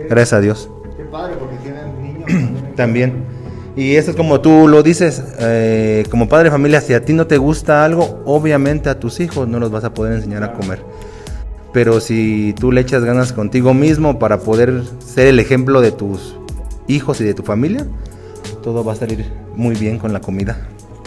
Gracias 0.09 0.33
a 0.33 0.41
Dios. 0.41 0.71
Qué 0.97 1.05
padre, 1.05 1.35
porque 1.39 1.57
tienen 1.57 2.03
niños. 2.03 2.63
también. 2.77 3.35
Y 3.77 3.97
eso 3.97 4.13
es 4.13 4.17
como 4.17 4.41
tú 4.41 4.69
lo 4.69 4.85
dices, 4.85 5.21
eh, 5.41 6.05
como 6.09 6.29
padre 6.29 6.45
de 6.45 6.51
familia, 6.53 6.81
si 6.81 6.95
a 6.95 7.05
ti 7.05 7.13
no 7.13 7.27
te 7.27 7.39
gusta 7.39 7.85
algo, 7.85 8.23
obviamente 8.25 8.89
a 8.89 9.01
tus 9.01 9.19
hijos 9.19 9.49
no 9.49 9.59
los 9.59 9.73
vas 9.73 9.83
a 9.83 9.93
poder 9.93 10.13
enseñar 10.13 10.45
a 10.45 10.53
comer 10.53 10.81
pero 11.75 12.01
si 12.01 12.55
tú 12.59 12.71
le 12.71 12.81
echas 12.81 13.05
ganas 13.05 13.33
contigo 13.33 13.75
mismo 13.75 14.21
para 14.21 14.39
poder 14.39 14.85
ser 15.05 15.27
el 15.27 15.41
ejemplo 15.41 15.81
de 15.81 15.91
tus 15.91 16.39
hijos 16.87 17.21
y 17.21 17.25
de 17.25 17.35
tu 17.35 17.43
familia, 17.43 17.85
todo 18.63 18.85
va 18.85 18.93
a 18.93 18.97
salir 18.97 19.27
muy 19.57 19.75
bien 19.75 19.99
con 19.99 20.13
la 20.13 20.21
comida. 20.21 20.57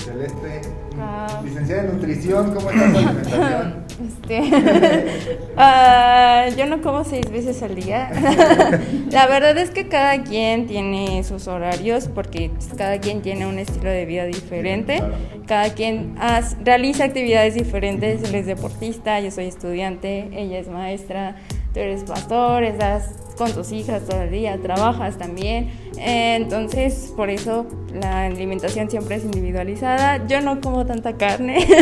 Celeste, 0.03 0.61
ah. 0.99 1.41
licenciada 1.43 1.83
en 1.85 1.93
nutrición, 1.93 2.53
¿cómo 2.53 2.69
está 2.69 2.91
tu 2.91 2.97
alimentación? 2.97 3.75
Este, 4.29 4.41
uh, 5.55 6.55
yo 6.57 6.65
no 6.65 6.81
como 6.81 7.03
seis 7.03 7.29
veces 7.31 7.63
al 7.63 7.75
día. 7.75 8.11
la 9.11 9.27
verdad 9.27 9.57
es 9.57 9.71
que 9.71 9.87
cada 9.87 10.23
quien 10.23 10.67
tiene 10.67 11.23
sus 11.23 11.47
horarios 11.47 12.09
porque 12.13 12.49
pues, 12.49 12.69
cada 12.77 12.99
quien 12.99 13.21
tiene 13.21 13.47
un 13.47 13.57
estilo 13.59 13.89
de 13.89 14.05
vida 14.05 14.25
diferente. 14.25 15.01
Cada 15.45 15.73
quien 15.73 16.15
realiza 16.63 17.05
actividades 17.05 17.55
diferentes. 17.55 18.23
Él 18.23 18.35
es 18.35 18.45
deportista, 18.45 19.19
yo 19.19 19.31
soy 19.31 19.45
estudiante, 19.45 20.29
ella 20.33 20.59
es 20.59 20.67
maestra. 20.67 21.37
Tú 21.73 21.79
eres 21.79 22.03
pastor, 22.03 22.63
estás 22.63 23.13
con 23.37 23.51
tus 23.53 23.71
hijas 23.71 24.03
todo 24.05 24.21
el 24.23 24.31
día, 24.31 24.57
trabajas 24.61 25.17
también. 25.17 25.71
entonces, 25.97 27.13
por 27.15 27.29
eso 27.29 27.65
la 27.93 28.25
alimentación 28.25 28.89
siempre 28.89 29.15
es 29.15 29.23
individualizada. 29.23 30.25
Yo 30.27 30.41
no 30.41 30.59
como 30.61 30.85
tanta 30.85 31.13
carne. 31.13 31.65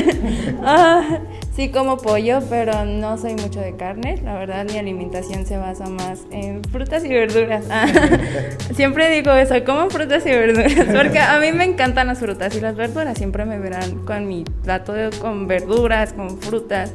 Ah, 0.67 1.19
sí 1.55 1.69
como 1.69 1.97
pollo, 1.97 2.39
pero 2.49 2.85
no 2.85 3.17
soy 3.17 3.33
mucho 3.35 3.59
de 3.59 3.75
carne. 3.75 4.19
La 4.23 4.33
verdad, 4.33 4.65
mi 4.65 4.77
alimentación 4.77 5.45
se 5.45 5.57
basa 5.57 5.85
más 5.85 6.23
en 6.31 6.63
frutas 6.63 7.03
y 7.05 7.09
verduras. 7.09 7.65
Ah, 7.69 7.87
siempre 8.73 9.09
digo 9.11 9.31
eso, 9.33 9.63
como 9.63 9.89
frutas 9.89 10.25
y 10.25 10.29
verduras, 10.29 10.73
porque 10.95 11.19
a 11.19 11.39
mí 11.39 11.51
me 11.51 11.65
encantan 11.65 12.07
las 12.07 12.19
frutas 12.19 12.55
y 12.55 12.61
las 12.61 12.75
verduras. 12.75 13.17
Siempre 13.17 13.45
me 13.45 13.59
verán 13.59 14.05
con 14.05 14.27
mi 14.27 14.43
plato 14.63 14.93
con 15.21 15.47
verduras, 15.47 16.13
con 16.13 16.39
frutas. 16.39 16.91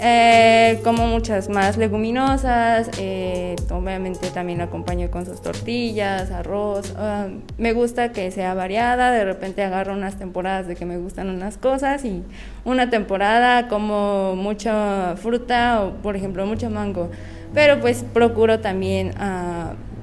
Eh, 0.00 0.80
como 0.82 1.06
muchas 1.06 1.48
más 1.48 1.76
leguminosas, 1.76 2.90
eh, 2.98 3.54
obviamente 3.70 4.30
también 4.30 4.60
acompaño 4.60 5.10
con 5.10 5.24
sus 5.24 5.40
tortillas, 5.40 6.30
arroz. 6.30 6.94
Ah, 6.96 7.28
me 7.58 7.72
gusta 7.72 8.12
que 8.12 8.30
sea 8.30 8.54
variada, 8.54 9.12
de 9.12 9.24
repente 9.24 9.62
agarro 9.62 9.92
unas 9.92 10.18
temporadas 10.18 10.66
de 10.66 10.74
que 10.74 10.84
me 10.84 10.98
gustan 10.98 11.28
unas 11.30 11.56
cosas 11.58 12.04
y 12.04 12.22
una 12.64 12.90
temporada 12.90 13.68
como 13.68 14.34
mucha 14.36 15.14
fruta 15.16 15.82
o 15.82 15.92
por 16.02 16.16
ejemplo 16.16 16.44
mucho 16.46 16.70
mango. 16.70 17.10
Pero 17.52 17.80
pues 17.80 18.04
procuro 18.12 18.60
también... 18.60 19.10
Uh, 19.10 19.93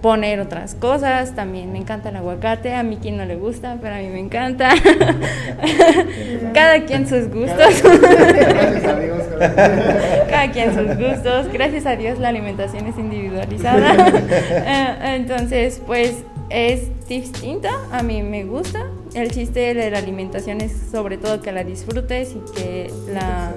poner 0.00 0.40
otras 0.40 0.74
cosas. 0.74 1.34
También 1.34 1.72
me 1.72 1.78
encanta 1.78 2.08
el 2.10 2.16
aguacate. 2.16 2.74
A 2.74 2.82
mí 2.82 2.98
quien 3.00 3.16
no 3.16 3.24
le 3.24 3.36
gusta, 3.36 3.78
pero 3.80 3.94
a 3.94 3.98
mí 3.98 4.08
me 4.08 4.20
encanta. 4.20 4.70
Cada 6.54 6.84
quien 6.84 7.08
sus 7.08 7.28
gustos. 7.28 7.82
Cada 10.30 10.50
quien 10.52 10.74
sus 10.74 10.96
gustos. 10.96 11.52
Gracias 11.52 11.86
a 11.86 11.96
Dios 11.96 12.18
la 12.18 12.28
alimentación 12.28 12.86
es 12.86 12.98
individualizada. 12.98 13.96
Eh, 14.52 15.16
entonces, 15.16 15.80
pues 15.86 16.24
es 16.48 16.88
distinta. 17.08 17.70
A 17.92 18.02
mí 18.02 18.22
me 18.22 18.44
gusta. 18.44 18.86
El 19.14 19.30
chiste 19.30 19.74
de 19.74 19.90
la 19.90 19.98
alimentación 19.98 20.60
es 20.60 20.72
sobre 20.90 21.18
todo 21.18 21.40
que 21.40 21.52
la 21.52 21.64
disfrutes 21.64 22.34
y 22.36 22.52
que 22.54 22.90
la... 23.12 23.52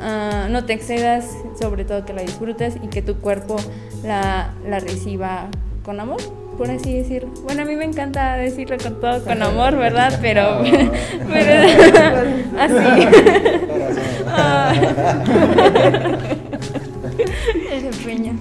Ah, 0.00 0.48
no 0.50 0.64
te 0.64 0.72
excedas, 0.72 1.26
sobre 1.60 1.84
todo 1.84 2.06
que 2.06 2.14
la 2.14 2.22
disfrutes 2.22 2.76
y 2.82 2.88
que 2.88 3.02
tu 3.02 3.16
cuerpo 3.16 3.56
la, 4.02 4.54
la 4.66 4.80
reciba 4.80 5.48
con 5.84 6.00
amor, 6.00 6.20
por 6.56 6.70
así 6.70 6.96
decirlo. 6.96 7.28
Bueno, 7.44 7.62
a 7.62 7.64
mí 7.66 7.76
me 7.76 7.84
encanta 7.84 8.36
decirlo 8.36 8.78
con 8.82 8.98
todo 9.00 9.22
con 9.24 9.42
amor, 9.42 9.76
¿verdad? 9.76 10.18
Pero, 10.22 10.60
así. 12.58 12.76
El 17.70 17.82
de 17.82 17.90
Peña. 18.04 18.32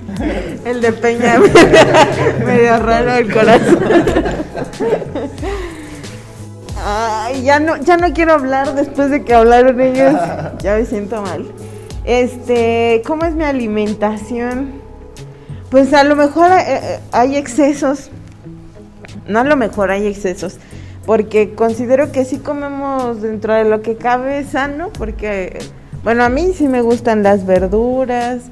El 0.66 0.82
de 0.82 0.94
Peña, 0.94 1.40
medio 2.46 2.80
raro 2.80 3.16
el 3.16 3.34
corazón. 3.34 3.80
Ay, 6.92 7.44
ya 7.44 7.60
no, 7.60 7.78
ya 7.78 7.98
no 7.98 8.12
quiero 8.14 8.34
hablar 8.34 8.74
después 8.74 9.12
de 9.12 9.24
que 9.24 9.36
hablaron 9.36 9.80
ellos. 9.80 10.16
Ya 10.64 10.76
me 10.76 10.86
siento 10.86 11.22
mal. 11.22 11.46
Este, 12.04 13.04
¿cómo 13.06 13.26
es 13.26 13.36
mi 13.36 13.44
alimentación? 13.44 14.72
Pues 15.70 15.94
a 15.94 16.04
lo 16.04 16.16
mejor 16.16 16.50
eh, 16.52 16.64
eh, 16.68 17.00
hay 17.12 17.36
excesos. 17.36 18.10
No 19.28 19.40
a 19.40 19.44
lo 19.44 19.56
mejor 19.56 19.92
hay 19.92 20.08
excesos. 20.08 20.58
Porque 21.06 21.54
considero 21.54 22.12
que 22.12 22.26
sí 22.26 22.40
comemos 22.40 23.22
dentro 23.22 23.54
de 23.54 23.66
lo 23.66 23.84
que 23.84 23.96
cabe 23.96 24.44
sano. 24.44 24.90
Porque, 24.98 25.60
bueno, 26.04 26.24
a 26.24 26.30
mí 26.30 26.54
sí 26.56 26.68
me 26.68 26.82
gustan 26.82 27.22
las 27.22 27.46
verduras. 27.46 28.46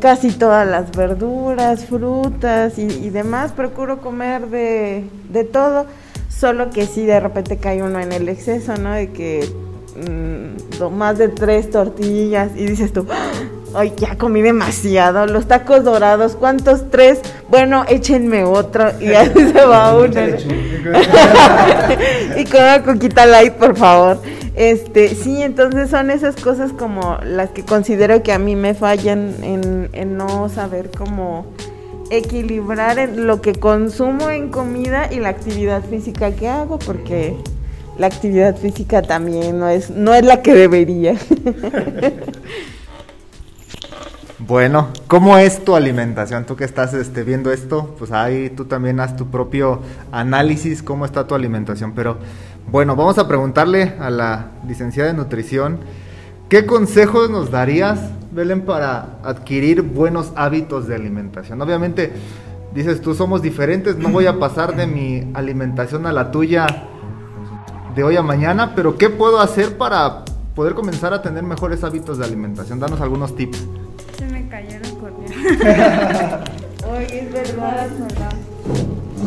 Casi 0.00 0.30
todas 0.30 0.68
las 0.68 0.92
verduras, 0.92 1.84
frutas 1.84 2.78
y, 2.78 3.10
demás. 3.10 3.50
Procuro 3.50 4.00
comer 4.00 4.46
de, 4.46 5.04
de 5.30 5.42
todo. 5.42 5.86
Solo 6.38 6.70
que 6.70 6.86
sí 6.86 7.06
de 7.06 7.20
repente 7.20 7.56
cae 7.56 7.82
uno 7.82 7.98
en 7.98 8.12
el 8.12 8.28
exceso, 8.28 8.76
¿no? 8.76 8.92
De 8.92 9.10
que 9.10 9.48
mm, 9.96 10.84
más 10.92 11.16
de 11.18 11.28
tres 11.28 11.70
tortillas 11.70 12.50
y 12.54 12.66
dices 12.66 12.92
tú, 12.92 13.06
Ay, 13.74 13.92
ya 13.98 14.16
comí 14.16 14.40
demasiado. 14.40 15.26
Los 15.26 15.48
tacos 15.48 15.84
dorados, 15.84 16.34
¿cuántos? 16.34 16.90
Tres. 16.90 17.20
Bueno, 17.50 17.84
échenme 17.88 18.44
otro. 18.44 18.90
Y 19.00 19.08
ahí 19.08 19.28
se 19.34 19.66
va 19.66 19.98
uno. 19.98 20.08
y 22.36 22.44
con 22.44 22.62
una 22.62 22.82
coquita 22.82 23.26
light, 23.26 23.52
por 23.54 23.76
favor. 23.76 24.22
Este, 24.54 25.14
sí, 25.14 25.42
entonces 25.42 25.90
son 25.90 26.10
esas 26.10 26.36
cosas 26.36 26.72
como 26.72 27.18
las 27.22 27.50
que 27.50 27.66
considero 27.66 28.22
que 28.22 28.32
a 28.32 28.38
mí 28.38 28.56
me 28.56 28.72
fallan 28.72 29.34
en, 29.42 29.90
en 29.92 30.16
no 30.16 30.48
saber 30.48 30.90
cómo 30.96 31.44
equilibrar 32.10 33.08
lo 33.10 33.40
que 33.40 33.54
consumo 33.54 34.30
en 34.30 34.50
comida 34.50 35.12
y 35.12 35.20
la 35.20 35.30
actividad 35.30 35.84
física 35.84 36.32
que 36.32 36.48
hago, 36.48 36.78
porque 36.78 37.36
la 37.98 38.06
actividad 38.06 38.56
física 38.56 39.02
también 39.02 39.58
no 39.58 39.68
es, 39.68 39.90
no 39.90 40.14
es 40.14 40.24
la 40.24 40.42
que 40.42 40.54
debería. 40.54 41.16
Bueno, 44.38 44.90
¿cómo 45.08 45.38
es 45.38 45.64
tu 45.64 45.74
alimentación? 45.74 46.44
Tú 46.44 46.54
que 46.54 46.62
estás 46.64 46.94
este, 46.94 47.24
viendo 47.24 47.50
esto, 47.50 47.96
pues 47.98 48.12
ahí 48.12 48.48
tú 48.50 48.66
también 48.66 49.00
haz 49.00 49.16
tu 49.16 49.26
propio 49.26 49.80
análisis, 50.12 50.84
cómo 50.84 51.04
está 51.04 51.26
tu 51.26 51.34
alimentación. 51.34 51.94
Pero 51.96 52.18
bueno, 52.70 52.94
vamos 52.94 53.18
a 53.18 53.26
preguntarle 53.26 53.94
a 53.98 54.08
la 54.08 54.50
licenciada 54.68 55.10
de 55.10 55.16
nutrición, 55.16 55.80
¿qué 56.48 56.64
consejos 56.64 57.28
nos 57.28 57.50
darías, 57.50 57.98
Belén, 58.30 58.62
para 58.62 59.18
adquirir 59.22 59.82
buenos 59.82 60.32
hábitos 60.36 60.86
de 60.86 60.94
alimentación? 60.94 61.60
Obviamente, 61.62 62.12
dices 62.74 63.00
tú, 63.00 63.14
somos 63.14 63.42
diferentes, 63.42 63.96
no 63.96 64.10
voy 64.10 64.26
a 64.26 64.38
pasar 64.38 64.76
de 64.76 64.86
mi 64.86 65.30
alimentación 65.34 66.06
a 66.06 66.12
la 66.12 66.30
tuya 66.30 66.66
de 67.94 68.04
hoy 68.04 68.16
a 68.16 68.22
mañana, 68.22 68.74
pero 68.74 68.98
¿qué 68.98 69.08
puedo 69.08 69.40
hacer 69.40 69.78
para 69.78 70.24
poder 70.54 70.74
comenzar 70.74 71.14
a 71.14 71.22
tener 71.22 71.42
mejores 71.42 71.82
hábitos 71.84 72.18
de 72.18 72.24
alimentación? 72.24 72.78
Danos 72.78 73.00
algunos 73.00 73.34
tips 73.34 73.66
cayeron 74.48 74.96
corriendo. 74.96 75.36
Oye, 76.88 77.20
es 77.20 77.32
verdad, 77.32 77.86
es 77.86 78.00
verdad. 78.00 78.32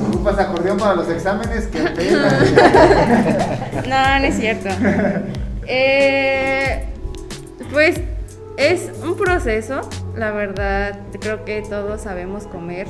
¿Ocupas 0.08 0.38
acordeón 0.40 0.78
para 0.78 0.96
los 0.96 1.08
exámenes? 1.10 1.68
Que 1.68 1.80
no, 3.90 4.20
no 4.20 4.26
es 4.26 4.36
cierto. 4.36 4.70
Eh, 5.72 6.84
pues 7.72 8.02
es 8.60 8.92
un 9.02 9.16
proceso, 9.16 9.82
la 10.16 10.32
verdad, 10.32 11.00
creo 11.22 11.46
que 11.46 11.62
todos 11.62 12.02
sabemos 12.02 12.46
comer 12.46 12.88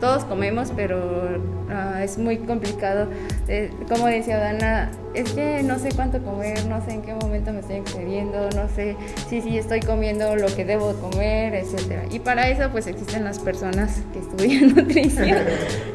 todos 0.00 0.24
comemos, 0.24 0.72
pero 0.74 1.38
ah, 1.70 2.02
es 2.02 2.18
muy 2.18 2.38
complicado. 2.38 3.08
Eh, 3.48 3.70
como 3.88 4.06
decía 4.06 4.38
Dana, 4.38 4.90
es 5.14 5.32
que 5.32 5.62
no 5.62 5.78
sé 5.78 5.90
cuánto 5.94 6.22
comer, 6.22 6.64
no 6.66 6.82
sé 6.84 6.92
en 6.92 7.02
qué 7.02 7.14
momento 7.14 7.52
me 7.52 7.60
estoy 7.60 7.76
excediendo, 7.76 8.48
no 8.56 8.68
sé 8.74 8.96
si, 9.28 9.42
si 9.42 9.58
estoy 9.58 9.80
comiendo 9.80 10.34
lo 10.36 10.46
que 10.48 10.64
debo 10.64 10.94
comer, 10.94 11.54
etc. 11.54 12.08
Y 12.10 12.20
para 12.20 12.48
eso 12.48 12.70
pues 12.70 12.86
existen 12.86 13.24
las 13.24 13.38
personas 13.38 14.00
que 14.12 14.20
estudian 14.20 14.74
nutrición. 14.74 15.36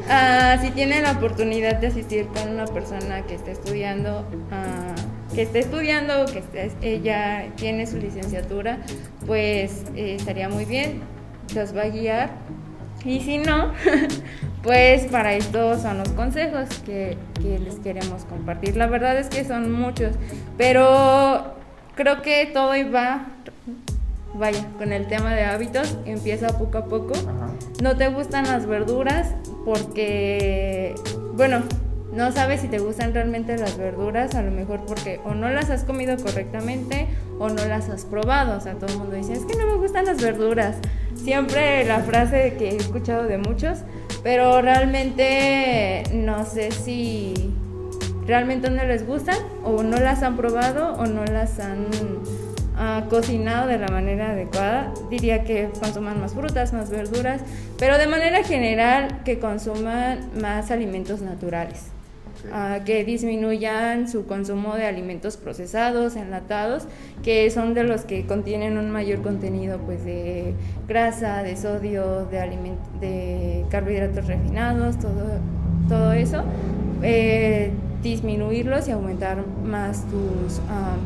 Ah, 0.08 0.56
si 0.62 0.70
tienen 0.70 1.02
la 1.02 1.12
oportunidad 1.12 1.80
de 1.80 1.88
asistir 1.88 2.28
con 2.28 2.48
una 2.48 2.66
persona 2.66 3.22
que 3.22 3.34
esté 3.34 3.50
estudiando, 3.50 4.24
ah, 4.52 4.94
que 5.34 5.42
esté 5.42 5.58
estudiando, 5.58 6.26
que 6.26 6.70
ella 6.80 7.46
tiene 7.56 7.88
su 7.88 7.96
licenciatura, 7.96 8.78
pues 9.26 9.82
eh, 9.96 10.14
estaría 10.14 10.48
muy 10.48 10.64
bien, 10.64 11.00
los 11.56 11.76
va 11.76 11.82
a 11.82 11.88
guiar 11.88 12.30
y 13.04 13.20
si 13.20 13.38
no, 13.38 13.72
pues 14.62 15.04
para 15.06 15.34
esto 15.34 15.78
son 15.78 15.98
los 15.98 16.08
consejos 16.10 16.68
que, 16.84 17.16
les 17.40 17.76
queremos 17.76 18.24
compartir. 18.24 18.76
La 18.76 18.86
verdad 18.86 19.16
es 19.18 19.28
que 19.28 19.44
son 19.44 19.70
muchos, 19.70 20.16
pero 20.58 21.54
creo 21.94 22.22
que 22.22 22.50
todo 22.52 22.72
va, 22.92 23.26
vaya, 24.34 24.66
con 24.78 24.92
el 24.92 25.06
tema 25.06 25.34
de 25.34 25.44
hábitos, 25.44 25.96
empieza 26.04 26.58
poco 26.58 26.78
a 26.78 26.84
poco. 26.86 27.14
No 27.80 27.96
te 27.96 28.08
gustan 28.08 28.46
las 28.46 28.66
verduras 28.66 29.34
porque, 29.64 30.94
bueno, 31.34 31.62
no 32.16 32.32
sabes 32.32 32.62
si 32.62 32.68
te 32.68 32.78
gustan 32.78 33.12
realmente 33.12 33.58
las 33.58 33.76
verduras, 33.76 34.34
a 34.34 34.42
lo 34.42 34.50
mejor 34.50 34.86
porque 34.86 35.20
o 35.24 35.34
no 35.34 35.50
las 35.50 35.68
has 35.68 35.84
comido 35.84 36.16
correctamente 36.16 37.08
o 37.38 37.50
no 37.50 37.62
las 37.66 37.90
has 37.90 38.06
probado. 38.06 38.56
O 38.56 38.60
sea, 38.60 38.72
todo 38.74 38.86
el 38.86 38.98
mundo 38.98 39.16
dice, 39.16 39.34
es 39.34 39.44
que 39.44 39.54
no 39.54 39.66
me 39.66 39.74
gustan 39.74 40.06
las 40.06 40.22
verduras. 40.22 40.76
Siempre 41.14 41.84
la 41.84 42.00
frase 42.00 42.54
que 42.58 42.70
he 42.70 42.76
escuchado 42.76 43.24
de 43.24 43.36
muchos, 43.36 43.80
pero 44.22 44.62
realmente 44.62 46.04
no 46.14 46.46
sé 46.46 46.70
si 46.70 47.52
realmente 48.26 48.70
no 48.70 48.82
les 48.84 49.06
gustan 49.06 49.36
o 49.62 49.82
no 49.82 49.98
las 49.98 50.22
han 50.22 50.38
probado 50.38 50.94
o 50.94 51.04
no 51.04 51.22
las 51.26 51.60
han 51.60 51.86
ah, 52.78 53.04
cocinado 53.10 53.66
de 53.66 53.76
la 53.76 53.88
manera 53.88 54.30
adecuada. 54.30 54.90
Diría 55.10 55.44
que 55.44 55.68
consuman 55.78 56.18
más 56.18 56.32
frutas, 56.32 56.72
más 56.72 56.88
verduras, 56.88 57.42
pero 57.78 57.98
de 57.98 58.06
manera 58.06 58.42
general 58.42 59.22
que 59.22 59.38
consuman 59.38 60.30
más 60.40 60.70
alimentos 60.70 61.20
naturales 61.20 61.95
que 62.84 63.04
disminuyan 63.04 64.08
su 64.08 64.26
consumo 64.26 64.74
de 64.76 64.86
alimentos 64.86 65.36
procesados, 65.36 66.16
enlatados, 66.16 66.84
que 67.22 67.50
son 67.50 67.74
de 67.74 67.84
los 67.84 68.02
que 68.04 68.26
contienen 68.26 68.78
un 68.78 68.90
mayor 68.90 69.22
contenido 69.22 69.78
pues 69.78 70.04
de 70.04 70.54
grasa, 70.88 71.42
de 71.42 71.56
sodio, 71.56 72.26
de, 72.26 72.76
de 73.00 73.64
carbohidratos 73.70 74.26
refinados, 74.26 74.98
todo, 74.98 75.38
todo 75.88 76.12
eso. 76.12 76.42
Eh, 77.02 77.70
disminuirlos 78.02 78.88
y 78.88 78.92
aumentar 78.92 79.44
más 79.64 80.02
tus, 80.04 80.60
ah, 80.68 80.96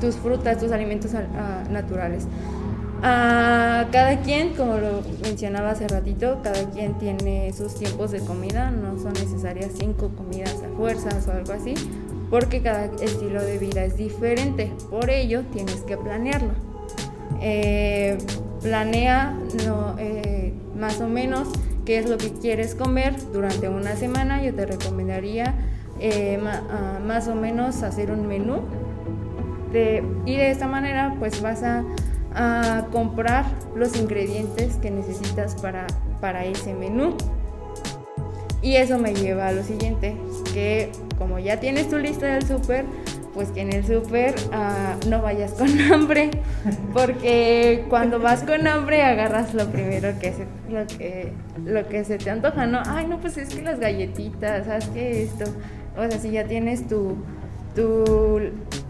tus 0.00 0.16
frutas, 0.16 0.58
tus 0.58 0.72
alimentos 0.72 1.12
ah, 1.14 1.64
naturales. 1.70 2.26
Ah, 3.04 3.86
cada 3.90 4.20
quien, 4.20 4.54
como 4.54 4.76
lo 4.78 5.02
mencionaba 5.22 5.70
hace 5.70 5.88
ratito, 5.88 6.38
cada 6.42 6.70
quien 6.70 6.96
tiene 6.98 7.52
sus 7.52 7.74
tiempos 7.74 8.12
de 8.12 8.20
comida, 8.20 8.70
no 8.70 8.96
son 8.96 9.12
necesarias 9.14 9.72
cinco 9.76 10.10
comidas 10.16 10.62
a 10.62 10.76
fuerzas 10.76 11.26
o 11.26 11.32
algo 11.32 11.52
así, 11.52 11.74
porque 12.30 12.62
cada 12.62 12.84
estilo 13.02 13.42
de 13.42 13.58
vida 13.58 13.84
es 13.84 13.96
diferente, 13.96 14.70
por 14.88 15.10
ello 15.10 15.42
tienes 15.52 15.80
que 15.80 15.96
planearlo. 15.96 16.52
Eh, 17.40 18.18
planea 18.62 19.36
eh, 19.98 20.52
más 20.78 21.00
o 21.00 21.08
menos 21.08 21.48
qué 21.84 21.98
es 21.98 22.08
lo 22.08 22.18
que 22.18 22.30
quieres 22.32 22.76
comer 22.76 23.16
durante 23.32 23.68
una 23.68 23.96
semana, 23.96 24.44
yo 24.44 24.54
te 24.54 24.64
recomendaría 24.64 25.56
eh, 25.98 26.40
ah, 26.46 27.00
más 27.04 27.26
o 27.26 27.34
menos 27.34 27.82
hacer 27.82 28.12
un 28.12 28.28
menú 28.28 28.60
y 30.26 30.36
de 30.36 30.50
esta 30.50 30.68
manera 30.68 31.16
pues 31.18 31.40
vas 31.40 31.62
a 31.62 31.82
a 32.34 32.86
comprar 32.90 33.44
los 33.74 33.96
ingredientes 33.96 34.76
que 34.76 34.90
necesitas 34.90 35.54
para, 35.56 35.86
para 36.20 36.44
ese 36.44 36.74
menú. 36.74 37.16
Y 38.62 38.76
eso 38.76 38.98
me 38.98 39.12
lleva 39.12 39.48
a 39.48 39.52
lo 39.52 39.64
siguiente, 39.64 40.16
que 40.54 40.92
como 41.18 41.38
ya 41.40 41.58
tienes 41.58 41.88
tu 41.88 41.98
lista 41.98 42.26
del 42.26 42.46
súper, 42.46 42.84
pues 43.34 43.50
que 43.50 43.62
en 43.62 43.72
el 43.72 43.84
súper 43.84 44.34
ah, 44.52 44.96
no 45.08 45.20
vayas 45.20 45.52
con 45.52 45.68
hambre, 45.92 46.30
porque 46.92 47.84
cuando 47.88 48.20
vas 48.20 48.44
con 48.44 48.66
hambre 48.66 49.02
agarras 49.02 49.52
lo 49.54 49.66
primero 49.66 50.16
que 50.20 50.32
se, 50.32 50.46
lo 50.70 50.86
que, 50.86 51.32
lo 51.64 51.88
que 51.88 52.04
se 52.04 52.18
te 52.18 52.30
antoja, 52.30 52.66
¿no? 52.66 52.82
Ay, 52.86 53.06
no, 53.06 53.18
pues 53.18 53.36
es 53.36 53.54
que 53.54 53.62
las 53.62 53.80
galletitas, 53.80 54.66
¿sabes 54.66 54.86
qué? 54.88 55.24
Esto, 55.24 55.44
o 55.96 56.08
sea, 56.08 56.20
si 56.20 56.30
ya 56.30 56.44
tienes 56.44 56.86
tu, 56.86 57.16
tu 57.74 58.40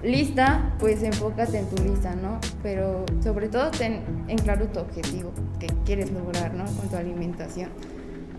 lista, 0.03 0.75
pues 0.79 1.03
enfócate 1.03 1.59
en 1.59 1.69
tu 1.69 1.83
lista, 1.83 2.15
¿no? 2.15 2.39
Pero 2.63 3.05
sobre 3.23 3.49
todo 3.49 3.71
ten 3.71 4.03
en 4.29 4.39
claro 4.39 4.67
tu 4.67 4.81
objetivo 4.81 5.33
que 5.59 5.67
quieres 5.85 6.11
lograr, 6.11 6.55
¿no? 6.55 6.65
Con 6.65 6.89
tu 6.89 6.97
alimentación. 6.97 7.71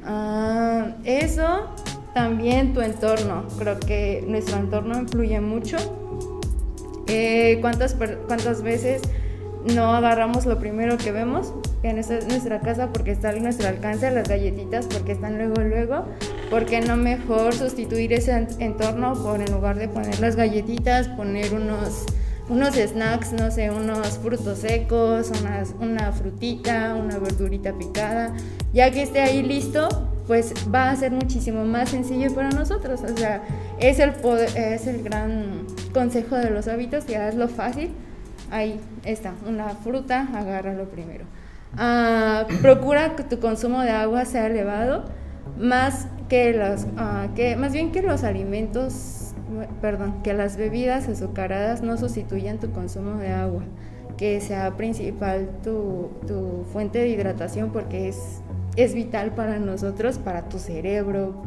Ah, 0.06 0.96
eso, 1.04 1.74
también 2.14 2.74
tu 2.74 2.82
entorno. 2.82 3.46
Creo 3.58 3.80
que 3.80 4.24
nuestro 4.28 4.58
entorno 4.58 5.00
influye 5.00 5.40
mucho. 5.40 5.78
Eh, 7.08 7.60
¿cuántas, 7.62 7.96
¿Cuántas 8.28 8.62
veces 8.62 9.02
no 9.74 9.94
agarramos 9.94 10.46
lo 10.46 10.60
primero 10.60 10.98
que 10.98 11.12
vemos? 11.12 11.54
En 11.84 11.98
nuestra 11.98 12.62
casa 12.62 12.92
porque 12.94 13.12
está 13.12 13.30
a 13.30 13.34
nuestro 13.34 13.68
alcance, 13.68 14.10
las 14.10 14.28
galletitas 14.28 14.88
porque 14.88 15.12
están 15.12 15.38
luego, 15.38 15.62
luego. 15.62 16.06
¿Por 16.50 16.66
qué 16.66 16.82
no 16.82 16.96
mejor 16.96 17.54
sustituir 17.54 18.14
ese 18.14 18.48
entorno 18.60 19.14
por 19.22 19.42
en 19.42 19.52
lugar 19.52 19.78
de 19.78 19.90
poner 19.90 20.20
las 20.20 20.36
galletitas, 20.36 21.10
poner 21.10 21.54
unos, 21.54 22.06
unos 22.48 22.76
snacks, 22.76 23.34
no 23.34 23.52
sé, 23.52 23.70
unos 23.70 24.18
frutos 24.20 24.60
secos, 24.60 25.32
unas, 25.42 25.76
una 25.80 26.12
frutita, 26.14 26.96
una 26.96 27.18
verdurita 27.18 27.74
picada? 27.74 28.34
Ya 28.72 28.90
que 28.90 29.04
esté 29.04 29.20
ahí 29.20 29.44
listo, 29.44 29.90
pues 30.26 30.54
va 30.74 30.90
a 30.90 30.96
ser 30.96 31.12
muchísimo 31.12 31.66
más 31.66 31.90
sencillo 31.90 32.34
para 32.34 32.50
nosotros. 32.50 33.02
O 33.02 33.18
sea, 33.18 33.44
es 33.80 34.00
el, 34.00 34.14
es 34.56 34.88
el 34.88 35.04
gran 35.04 35.68
consejo 35.94 36.38
de 36.38 36.50
los 36.50 36.70
hábitos, 36.70 37.04
que 37.04 37.18
hazlo 37.18 37.50
fácil. 37.50 37.92
Ahí 38.52 38.80
está, 39.04 39.34
una 39.48 39.70
fruta, 39.70 40.30
agárralo 40.34 40.86
primero. 40.86 41.26
Ah, 41.78 42.46
procura 42.62 43.16
que 43.16 43.24
tu 43.24 43.40
consumo 43.40 43.82
de 43.82 43.90
agua 43.90 44.26
sea 44.26 44.46
elevado, 44.46 45.06
más 45.58 46.08
que 46.30 46.54
los, 46.54 46.86
ah, 46.98 47.28
que, 47.36 47.56
más 47.56 47.74
bien 47.74 47.92
que 47.92 48.02
los 48.02 48.24
alimentos, 48.24 49.34
perdón, 49.82 50.22
que 50.24 50.34
las 50.34 50.56
bebidas 50.56 51.08
azucaradas 51.08 51.82
no 51.82 51.98
sustituyan 51.98 52.60
tu 52.60 52.72
consumo 52.72 53.18
de 53.18 53.30
agua, 53.30 53.64
que 54.18 54.40
sea 54.40 54.78
principal 54.78 55.50
tu, 55.64 56.12
tu 56.28 56.64
fuente 56.72 57.00
de 57.00 57.10
hidratación 57.10 57.72
porque 57.72 58.08
es, 58.08 58.42
es 58.76 58.94
vital 58.94 59.32
para 59.34 59.58
nosotros, 59.58 60.20
para 60.20 60.50
tu 60.50 60.60
cerebro, 60.60 61.42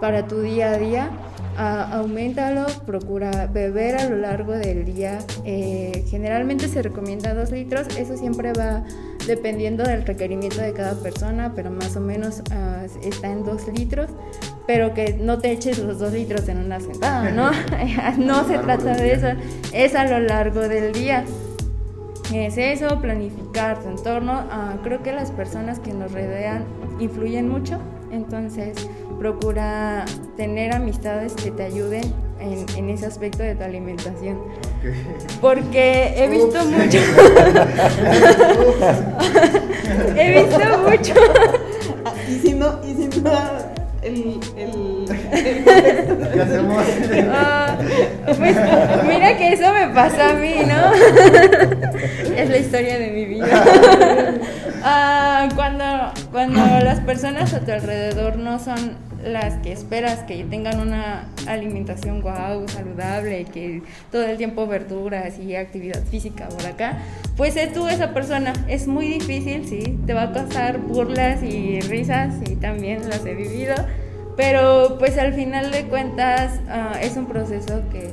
para 0.00 0.26
tu 0.26 0.40
día 0.40 0.72
a 0.72 0.78
día. 0.78 1.10
Uh, 1.58 1.96
aumentalo, 1.96 2.66
procura 2.86 3.46
beber 3.46 3.96
a 3.96 4.08
lo 4.08 4.16
largo 4.16 4.52
del 4.52 4.84
día. 4.84 5.18
Eh, 5.44 6.04
generalmente 6.08 6.68
se 6.68 6.80
recomienda 6.80 7.34
dos 7.34 7.50
litros, 7.50 7.86
eso 7.98 8.16
siempre 8.16 8.52
va 8.52 8.84
dependiendo 9.26 9.84
del 9.84 10.06
requerimiento 10.06 10.62
de 10.62 10.72
cada 10.72 10.94
persona, 11.02 11.52
pero 11.54 11.70
más 11.70 11.96
o 11.96 12.00
menos 12.00 12.42
ah, 12.50 12.84
está 13.02 13.30
en 13.30 13.44
dos 13.44 13.66
litros. 13.68 14.10
Pero 14.66 14.94
que 14.94 15.14
no 15.20 15.38
te 15.38 15.50
eches 15.50 15.78
los 15.80 15.98
dos 15.98 16.12
litros 16.12 16.48
en 16.48 16.58
una 16.58 16.80
sentada, 16.80 17.30
¿no? 17.30 17.50
no 18.18 18.46
se 18.46 18.58
trata 18.58 18.94
de 18.94 19.12
eso, 19.12 19.26
es 19.72 19.94
a 19.94 20.04
lo 20.06 20.20
largo 20.20 20.60
del 20.60 20.92
día. 20.92 21.24
Es 22.32 22.56
eso, 22.56 23.00
planificar 23.00 23.82
tu 23.82 23.88
entorno. 23.88 24.44
Ah, 24.50 24.76
creo 24.84 25.02
que 25.02 25.12
las 25.12 25.32
personas 25.32 25.80
que 25.80 25.92
nos 25.92 26.12
rodean 26.12 26.64
influyen 27.00 27.48
mucho, 27.48 27.78
entonces 28.12 28.88
procura 29.20 30.06
tener 30.38 30.74
amistades 30.74 31.34
que 31.34 31.50
te 31.50 31.64
ayuden 31.64 32.02
en, 32.40 32.88
ese 32.88 33.04
aspecto 33.04 33.42
de 33.42 33.54
tu 33.54 33.62
alimentación. 33.62 34.38
Porque 35.42 36.14
he 36.16 36.26
visto 36.30 36.64
mucho. 36.64 36.98
he 40.16 40.42
visto 40.42 40.58
mucho. 40.78 41.14
y 42.30 42.38
si 42.38 42.54
no, 42.54 42.80
y 42.82 42.94
si 42.94 43.20
no 43.20 43.30
el, 44.00 44.40
el, 44.56 45.04
¿Qué 46.32 46.40
hacemos? 46.40 46.82
Ah, 47.30 47.76
pues 48.24 48.56
mira 49.06 49.36
que 49.36 49.52
eso 49.52 49.70
me 49.74 49.88
pasa 49.88 50.30
a 50.30 50.32
mí, 50.32 50.54
¿no? 50.66 50.94
es 52.34 52.48
la 52.48 52.56
historia 52.56 52.98
de 52.98 53.10
mi 53.10 53.26
vida. 53.26 54.34
Ah, 54.82 55.46
cuando, 55.54 55.84
cuando 56.32 56.60
las 56.82 57.00
personas 57.00 57.52
a 57.52 57.60
tu 57.60 57.70
alrededor 57.70 58.36
no 58.36 58.58
son 58.58 59.09
las 59.24 59.54
que 59.58 59.72
esperas 59.72 60.20
que 60.20 60.44
tengan 60.44 60.80
una 60.80 61.28
alimentación 61.46 62.20
guau, 62.20 62.68
saludable, 62.68 63.44
que 63.44 63.82
todo 64.10 64.24
el 64.24 64.36
tiempo 64.36 64.66
verduras 64.66 65.38
y 65.38 65.54
actividad 65.56 66.02
física 66.04 66.48
por 66.48 66.66
acá, 66.66 66.98
pues 67.36 67.54
sé 67.54 67.66
tú 67.68 67.86
esa 67.88 68.12
persona. 68.14 68.52
Es 68.68 68.86
muy 68.86 69.06
difícil, 69.06 69.66
sí, 69.66 69.98
te 70.06 70.14
va 70.14 70.24
a 70.24 70.32
costar 70.32 70.78
burlas 70.78 71.42
y 71.42 71.80
risas 71.80 72.34
y 72.48 72.56
también 72.56 73.08
las 73.08 73.24
he 73.26 73.34
vivido, 73.34 73.74
pero 74.36 74.96
pues 74.98 75.18
al 75.18 75.34
final 75.34 75.70
de 75.70 75.84
cuentas 75.84 76.60
ah, 76.68 76.92
es 77.00 77.16
un 77.16 77.26
proceso 77.26 77.82
que, 77.92 78.10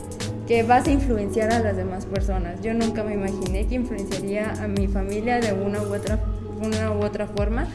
que 0.47 0.63
vas 0.63 0.87
a 0.87 0.91
influenciar 0.91 1.51
a 1.51 1.59
las 1.59 1.77
demás 1.77 2.05
personas. 2.05 2.61
Yo 2.61 2.73
nunca 2.73 3.03
me 3.03 3.13
imaginé 3.13 3.65
que 3.67 3.75
influenciaría 3.75 4.51
a 4.61 4.67
mi 4.67 4.87
familia 4.87 5.39
de 5.39 5.53
una 5.53 5.81
u 5.81 5.93
otra, 5.93 6.19
una 6.61 6.91
u 6.91 7.03
otra 7.03 7.27
forma. 7.27 7.67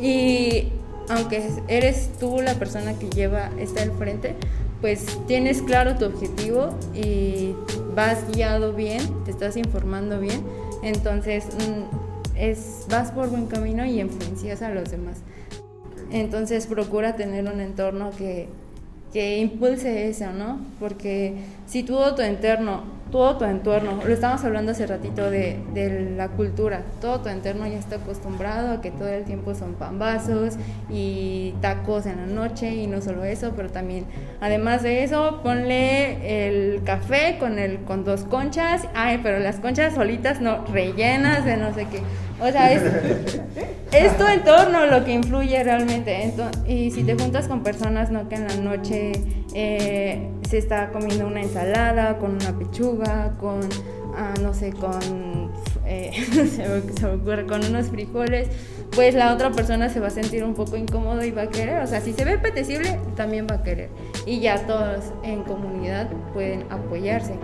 Y 0.00 0.72
aunque 1.10 1.42
eres 1.68 2.10
tú 2.18 2.40
la 2.40 2.54
persona 2.54 2.98
que 2.98 3.10
lleva, 3.10 3.50
está 3.58 3.82
al 3.82 3.90
frente, 3.92 4.36
pues 4.80 5.18
tienes 5.26 5.60
claro 5.60 5.96
tu 5.96 6.06
objetivo 6.06 6.70
y 6.94 7.54
vas 7.94 8.30
guiado 8.32 8.72
bien, 8.72 9.02
te 9.24 9.32
estás 9.32 9.56
informando 9.56 10.20
bien, 10.20 10.42
entonces 10.82 11.46
mm, 11.46 12.90
vas 12.90 13.10
por 13.10 13.28
buen 13.28 13.46
camino 13.46 13.84
y 13.84 14.00
influencias 14.00 14.62
a 14.62 14.70
los 14.70 14.90
demás. 14.90 15.18
Entonces 16.12 16.66
procura 16.66 17.16
tener 17.16 17.44
un 17.52 17.60
entorno 17.60 18.10
que, 18.16 18.48
que 19.12 19.38
impulse 19.38 20.08
eso, 20.08 20.32
¿no? 20.32 20.60
Porque 20.78 21.34
si 21.66 21.82
todo 21.82 22.14
tu 22.14 22.22
entorno 22.22 22.99
todo 23.10 23.36
tu 23.36 23.44
entorno, 23.44 24.00
lo 24.04 24.12
estábamos 24.12 24.44
hablando 24.44 24.72
hace 24.72 24.86
ratito 24.86 25.30
de, 25.30 25.58
de, 25.74 26.14
la 26.16 26.28
cultura, 26.28 26.82
todo 27.00 27.20
tu 27.20 27.28
entorno 27.28 27.66
ya 27.66 27.78
está 27.78 27.96
acostumbrado 27.96 28.72
a 28.72 28.80
que 28.80 28.90
todo 28.90 29.08
el 29.08 29.24
tiempo 29.24 29.54
son 29.54 29.74
pambazos 29.74 30.54
y 30.88 31.54
tacos 31.60 32.06
en 32.06 32.16
la 32.16 32.26
noche 32.26 32.74
y 32.74 32.86
no 32.86 33.00
solo 33.00 33.24
eso, 33.24 33.52
pero 33.56 33.70
también, 33.70 34.04
además 34.40 34.82
de 34.82 35.04
eso, 35.04 35.40
ponle 35.42 36.46
el 36.46 36.82
café 36.84 37.36
con, 37.38 37.58
el, 37.58 37.80
con 37.80 38.04
dos 38.04 38.22
conchas, 38.22 38.82
ay, 38.94 39.20
pero 39.22 39.38
las 39.38 39.56
conchas 39.56 39.94
solitas 39.94 40.40
no, 40.40 40.64
rellenas 40.66 41.44
de 41.44 41.56
no 41.56 41.74
sé 41.74 41.86
qué. 41.86 42.00
O 42.40 42.50
sea, 42.50 42.72
es, 42.72 42.82
es 43.92 44.16
tu 44.16 44.26
entorno 44.26 44.86
lo 44.86 45.04
que 45.04 45.12
influye 45.12 45.62
realmente. 45.62 46.32
y 46.66 46.90
si 46.90 47.02
te 47.04 47.14
juntas 47.14 47.48
con 47.48 47.62
personas, 47.62 48.10
¿no? 48.10 48.28
Que 48.28 48.36
en 48.36 48.48
la 48.48 48.56
noche 48.56 49.12
eh, 49.54 50.30
se 50.50 50.58
está 50.58 50.90
comiendo 50.90 51.28
una 51.28 51.42
ensalada 51.42 52.18
con 52.18 52.32
una 52.32 52.58
pechuga, 52.58 53.32
con, 53.38 53.60
ah, 54.16 54.34
no 54.42 54.52
sé, 54.52 54.72
con, 54.72 55.52
eh, 55.86 56.10
se, 56.50 57.06
me 57.06 57.14
ocurre, 57.14 57.46
con 57.46 57.64
unos 57.64 57.86
frijoles, 57.86 58.48
pues 58.90 59.14
la 59.14 59.32
otra 59.32 59.52
persona 59.52 59.88
se 59.88 60.00
va 60.00 60.08
a 60.08 60.10
sentir 60.10 60.42
un 60.42 60.54
poco 60.54 60.76
incómodo 60.76 61.22
y 61.24 61.30
va 61.30 61.42
a 61.42 61.48
querer. 61.50 61.80
O 61.82 61.86
sea, 61.86 62.00
si 62.00 62.12
se 62.12 62.24
ve 62.24 62.32
apetecible, 62.32 62.98
también 63.14 63.46
va 63.48 63.56
a 63.56 63.62
querer. 63.62 63.90
Y 64.26 64.40
ya 64.40 64.66
todos 64.66 65.12
en 65.22 65.44
comunidad 65.44 66.10
pueden 66.34 66.64
apoyarse. 66.68 67.34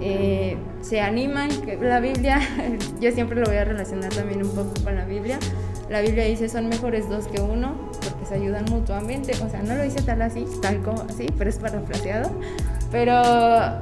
Eh, 0.00 0.56
se 0.84 1.00
animan, 1.00 1.48
la 1.80 1.98
Biblia, 2.00 2.40
yo 3.00 3.10
siempre 3.10 3.40
lo 3.40 3.46
voy 3.46 3.56
a 3.56 3.64
relacionar 3.64 4.12
también 4.12 4.42
un 4.42 4.50
poco 4.50 4.72
con 4.84 4.94
la 4.94 5.06
Biblia. 5.06 5.38
La 5.88 6.00
Biblia 6.00 6.24
dice 6.24 6.48
son 6.48 6.68
mejores 6.68 7.08
dos 7.08 7.26
que 7.26 7.40
uno 7.40 7.90
porque 8.02 8.26
se 8.26 8.34
ayudan 8.34 8.64
mutuamente. 8.70 9.32
O 9.42 9.48
sea, 9.48 9.62
no 9.62 9.74
lo 9.74 9.82
dice 9.82 10.02
tal 10.02 10.20
así, 10.22 10.46
tal 10.60 10.82
como 10.82 11.02
así, 11.02 11.26
pero 11.38 11.48
es 11.48 11.58
parafraseado. 11.58 12.30
Pero 12.90 13.12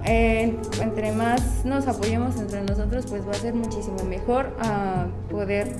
eh, 0.04 0.56
entre 0.80 1.12
más 1.12 1.64
nos 1.64 1.86
apoyemos 1.86 2.36
entre 2.36 2.62
nosotros, 2.62 3.06
pues 3.08 3.26
va 3.26 3.32
a 3.32 3.34
ser 3.34 3.54
muchísimo 3.54 4.02
mejor 4.04 4.56
a 4.60 5.06
poder 5.30 5.72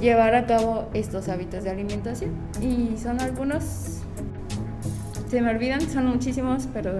llevar 0.00 0.34
a 0.34 0.46
cabo 0.46 0.88
estos 0.92 1.28
hábitos 1.28 1.64
de 1.64 1.70
alimentación. 1.70 2.32
Y 2.60 2.96
son 2.98 3.20
algunos, 3.20 4.02
se 5.28 5.40
me 5.40 5.50
olvidan, 5.50 5.80
son 5.80 6.06
muchísimos, 6.06 6.68
pero... 6.72 6.90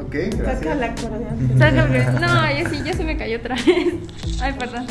Ok, 0.00 0.14
Saca 0.44 0.74
la 0.74 0.86
acordeón. 0.86 1.58
No, 2.20 2.26
ya 2.60 2.68
sí, 2.70 2.80
ya 2.84 2.92
se 2.92 3.04
me 3.04 3.16
cayó 3.16 3.38
otra 3.38 3.56
vez. 3.56 3.94
Ay, 4.40 4.54
perdón. 4.58 4.86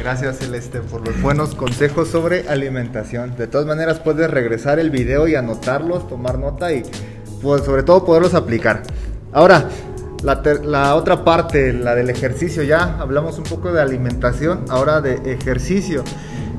Gracias 0.00 0.38
Celeste 0.38 0.80
por 0.80 1.06
los 1.06 1.20
buenos 1.22 1.54
consejos 1.54 2.08
sobre 2.08 2.48
alimentación. 2.48 3.36
De 3.36 3.46
todas 3.46 3.66
maneras 3.66 4.00
puedes 4.00 4.30
regresar 4.30 4.78
el 4.78 4.90
video 4.90 5.26
y 5.28 5.34
anotarlos, 5.34 6.06
tomar 6.08 6.38
nota 6.38 6.72
y 6.72 6.82
pues, 7.42 7.64
sobre 7.64 7.82
todo 7.82 8.04
poderlos 8.04 8.34
aplicar. 8.34 8.82
Ahora, 9.32 9.68
la, 10.22 10.42
ter- 10.42 10.64
la 10.64 10.94
otra 10.96 11.24
parte, 11.24 11.72
la 11.72 11.94
del 11.94 12.10
ejercicio, 12.10 12.62
ya 12.62 12.98
hablamos 13.00 13.38
un 13.38 13.44
poco 13.44 13.72
de 13.72 13.80
alimentación, 13.80 14.64
ahora 14.68 15.00
de 15.00 15.14
ejercicio. 15.32 16.04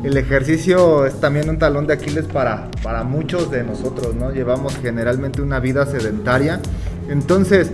El 0.03 0.17
ejercicio 0.17 1.05
es 1.05 1.19
también 1.19 1.49
un 1.49 1.58
talón 1.58 1.88
de 1.88 1.93
Aquiles 1.93 2.25
para, 2.25 2.69
para 2.84 3.03
muchos 3.03 3.49
de 3.49 3.63
nosotros, 3.63 4.15
¿no? 4.15 4.31
Llevamos 4.31 4.77
generalmente 4.77 5.41
una 5.41 5.60
vida 5.60 5.86
sedentaria. 5.86 6.60
Entonces, 7.10 7.71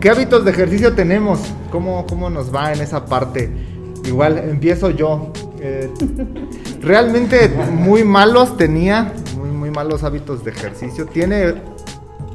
¿qué 0.00 0.10
hábitos 0.10 0.44
de 0.44 0.52
ejercicio 0.52 0.94
tenemos? 0.94 1.40
¿Cómo, 1.70 2.06
cómo 2.06 2.30
nos 2.30 2.54
va 2.54 2.72
en 2.72 2.80
esa 2.80 3.06
parte? 3.06 3.50
Igual 4.04 4.38
empiezo 4.38 4.90
yo. 4.90 5.32
Eh, 5.60 5.90
realmente 6.80 7.48
muy 7.72 8.04
malos 8.04 8.56
tenía, 8.56 9.12
muy, 9.36 9.50
muy 9.50 9.70
malos 9.70 10.04
hábitos 10.04 10.44
de 10.44 10.52
ejercicio. 10.52 11.06
Tiene 11.06 11.54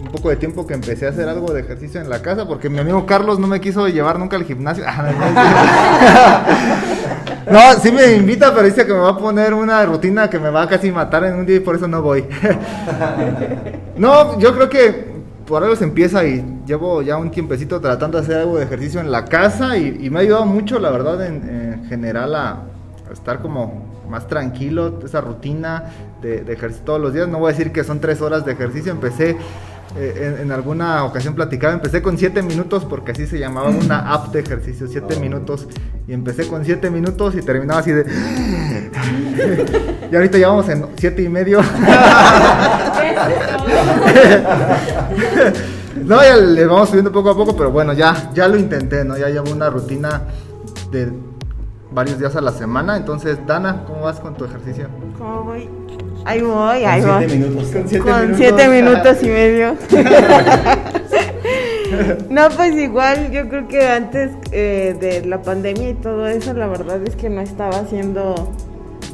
un 0.02 0.10
poco 0.12 0.30
de 0.30 0.36
tiempo 0.36 0.67
que 0.67 0.73
empecé 0.73 1.08
a 1.08 1.10
hacer 1.10 1.30
algo 1.30 1.54
de 1.54 1.62
ejercicio 1.62 2.02
en 2.02 2.10
la 2.10 2.21
casa 2.21 2.47
porque 2.47 2.69
mi 2.69 2.80
amigo 2.80 3.06
Carlos 3.06 3.39
no 3.39 3.47
me 3.47 3.62
quiso 3.62 3.88
llevar 3.88 4.19
nunca 4.19 4.36
al 4.36 4.43
gimnasio. 4.43 4.84
No, 7.49 7.73
sí 7.82 7.91
me 7.91 8.13
invita, 8.13 8.53
pero 8.53 8.65
dice 8.65 8.86
que 8.86 8.93
me 8.93 8.99
va 8.99 9.10
a 9.10 9.17
poner 9.17 9.53
una 9.53 9.86
rutina 9.86 10.29
que 10.29 10.39
me 10.39 10.49
va 10.49 10.63
a 10.63 10.67
casi 10.67 10.91
matar 10.91 11.23
en 11.25 11.36
un 11.36 11.45
día 11.45 11.58
y 11.58 11.60
por 11.60 11.75
eso 11.75 11.88
no 11.88 12.01
voy. 12.01 12.25
No, 13.95 14.39
yo 14.39 14.56
creo 14.56 14.69
que 14.69 15.06
por 15.45 15.62
algo 15.62 15.75
se 15.75 15.84
empieza 15.84 16.25
y 16.25 16.43
llevo 16.65 17.03
ya 17.03 17.15
un 17.17 17.29
tiempecito 17.29 17.79
tratando 17.79 18.17
de 18.17 18.23
hacer 18.23 18.38
algo 18.38 18.58
de 18.58 18.63
ejercicio 18.63 18.99
en 18.99 19.12
la 19.12 19.25
casa 19.25 19.77
y, 19.77 20.10
me 20.10 20.17
ha 20.17 20.21
ayudado 20.23 20.47
mucho, 20.47 20.79
la 20.79 20.89
verdad, 20.89 21.23
en, 21.23 21.47
en 21.47 21.86
general 21.89 22.34
a, 22.36 22.49
a 23.08 23.13
estar 23.13 23.39
como 23.39 23.93
más 24.10 24.27
tranquilo, 24.27 24.99
esa 25.06 25.21
rutina 25.21 25.84
de, 26.23 26.43
de 26.43 26.53
ejercicio 26.53 26.86
todos 26.86 27.01
los 27.01 27.13
días. 27.13 27.27
No 27.27 27.39
voy 27.39 27.49
a 27.49 27.56
decir 27.56 27.71
que 27.71 27.84
son 27.84 27.99
tres 27.99 28.21
horas 28.21 28.45
de 28.45 28.53
ejercicio, 28.53 28.91
empecé 28.91 29.38
eh, 29.95 30.34
en, 30.36 30.41
en 30.41 30.51
alguna 30.51 31.03
ocasión 31.03 31.36
platicaba, 31.36 31.73
empecé 31.73 32.01
con 32.01 32.17
siete 32.17 32.41
minutos 32.41 32.84
porque 32.86 33.12
así 33.12 33.27
se 33.27 33.38
llamaba 33.38 33.69
una 33.69 34.12
app 34.12 34.34
de 34.34 34.39
ejercicio, 34.39 34.88
siete 34.88 35.19
minutos. 35.19 35.67
Y 36.08 36.13
empecé 36.13 36.47
con 36.47 36.65
siete 36.65 36.89
minutos 36.89 37.36
y 37.36 37.41
terminaba 37.41 37.82
así 37.82 37.91
de... 37.91 38.03
y 40.12 40.15
ahorita 40.15 40.38
ya 40.38 40.49
vamos 40.49 40.67
en 40.69 40.86
siete 40.97 41.21
y 41.21 41.29
medio. 41.29 41.62
no, 46.03 46.23
ya 46.23 46.38
le 46.38 46.65
vamos 46.65 46.89
subiendo 46.89 47.12
poco 47.12 47.29
a 47.29 47.38
poco, 47.38 47.56
pero 47.56 47.69
bueno, 47.71 47.93
ya, 47.93 48.32
ya 48.34 48.47
lo 48.47 48.58
intenté, 48.58 49.06
¿no? 49.06 49.15
Ya 49.17 49.29
llevo 49.29 49.51
una 49.51 49.69
rutina 49.69 50.23
de 50.91 51.12
varios 51.93 52.19
días 52.19 52.36
a 52.36 52.41
la 52.41 52.51
semana. 52.51 52.97
Entonces, 52.97 53.38
Dana, 53.45 53.84
¿cómo 53.86 54.01
vas 54.01 54.19
con 54.19 54.36
tu 54.36 54.45
ejercicio? 54.45 54.88
¿Cómo 55.17 55.43
voy? 55.43 55.69
Ahí 56.25 56.41
voy, 56.41 56.84
ahí 56.86 57.01
Con 57.01 57.12
voy. 57.12 57.25
siete 57.27 57.38
minutos. 57.38 57.67
Con 57.71 57.88
siete 57.88 58.03
Con 58.06 58.21
minutos. 58.21 58.38
siete 58.38 58.67
minutos 58.69 59.17
y 59.23 59.27
medio. 59.27 59.75
No, 62.29 62.49
pues 62.56 62.73
igual, 62.75 63.32
yo 63.32 63.47
creo 63.49 63.67
que 63.67 63.88
antes 63.88 64.32
eh, 64.51 64.95
de 64.99 65.25
la 65.27 65.43
pandemia 65.43 65.89
y 65.89 65.93
todo 65.93 66.27
eso, 66.27 66.53
la 66.53 66.65
verdad 66.67 66.99
es 67.06 67.15
que 67.15 67.29
no 67.29 67.39
estaba 67.41 67.77
haciendo 67.77 68.51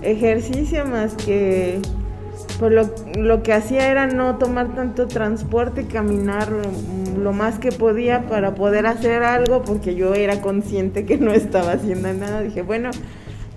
ejercicio 0.01 0.85
más 0.85 1.13
que 1.15 1.81
pues 2.59 2.73
lo, 2.73 2.89
lo 3.17 3.41
que 3.41 3.53
hacía 3.53 3.89
era 3.89 4.07
no 4.07 4.35
tomar 4.37 4.75
tanto 4.75 5.07
transporte, 5.07 5.85
caminar 5.87 6.51
mm, 6.51 7.21
lo 7.23 7.31
más 7.33 7.57
que 7.57 7.71
podía 7.71 8.23
para 8.27 8.53
poder 8.55 8.85
hacer 8.85 9.23
algo, 9.23 9.63
porque 9.63 9.95
yo 9.95 10.13
era 10.13 10.41
consciente 10.41 11.05
que 11.05 11.17
no 11.17 11.31
estaba 11.31 11.71
haciendo 11.73 12.11
nada. 12.13 12.41
Dije, 12.41 12.61
bueno, 12.61 12.91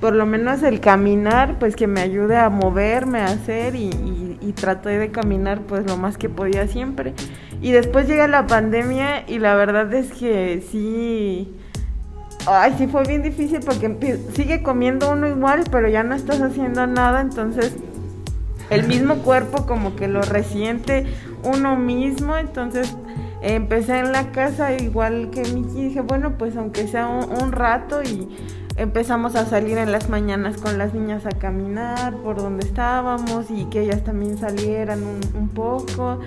por 0.00 0.14
lo 0.14 0.24
menos 0.26 0.62
el 0.62 0.80
caminar, 0.80 1.58
pues 1.58 1.76
que 1.76 1.86
me 1.86 2.00
ayude 2.00 2.36
a 2.36 2.48
moverme, 2.48 3.20
a 3.20 3.26
hacer 3.26 3.74
y, 3.74 3.86
y- 3.90 4.38
y 4.40 4.52
traté 4.52 4.90
de 4.98 5.10
caminar 5.10 5.60
pues 5.60 5.86
lo 5.86 5.96
más 5.96 6.16
que 6.18 6.28
podía 6.28 6.66
siempre. 6.66 7.12
Y 7.60 7.70
después 7.72 8.08
llega 8.08 8.26
la 8.26 8.46
pandemia 8.48 9.24
y 9.28 9.38
la 9.38 9.54
verdad 9.54 9.92
es 9.94 10.10
que 10.12 10.62
sí, 10.70 11.54
ay, 12.46 12.74
sí 12.78 12.88
fue 12.88 13.04
bien 13.04 13.22
difícil 13.22 13.60
porque 13.64 14.18
sigue 14.34 14.62
comiendo 14.62 15.10
uno 15.12 15.28
igual, 15.28 15.62
pero 15.70 15.88
ya 15.88 16.02
no 16.02 16.14
estás 16.16 16.40
haciendo 16.40 16.86
nada, 16.88 17.20
entonces 17.20 17.76
el 18.74 18.86
mismo 18.86 19.16
cuerpo 19.16 19.66
como 19.66 19.96
que 19.96 20.08
lo 20.08 20.22
resiente 20.22 21.06
uno 21.42 21.76
mismo, 21.76 22.36
entonces 22.36 22.96
empecé 23.42 23.98
en 23.98 24.12
la 24.12 24.30
casa 24.30 24.72
igual 24.72 25.30
que 25.30 25.42
Miki 25.42 25.88
dije, 25.88 26.00
bueno, 26.00 26.38
pues 26.38 26.56
aunque 26.56 26.86
sea 26.86 27.08
un, 27.08 27.42
un 27.42 27.52
rato 27.52 28.02
y 28.02 28.28
empezamos 28.76 29.34
a 29.36 29.44
salir 29.46 29.78
en 29.78 29.92
las 29.92 30.08
mañanas 30.08 30.56
con 30.56 30.78
las 30.78 30.94
niñas 30.94 31.26
a 31.26 31.30
caminar 31.30 32.16
por 32.18 32.36
donde 32.36 32.66
estábamos 32.66 33.50
y 33.50 33.64
que 33.66 33.82
ellas 33.82 34.04
también 34.04 34.38
salieran 34.38 35.02
un, 35.02 35.20
un 35.34 35.48
poco. 35.48 36.20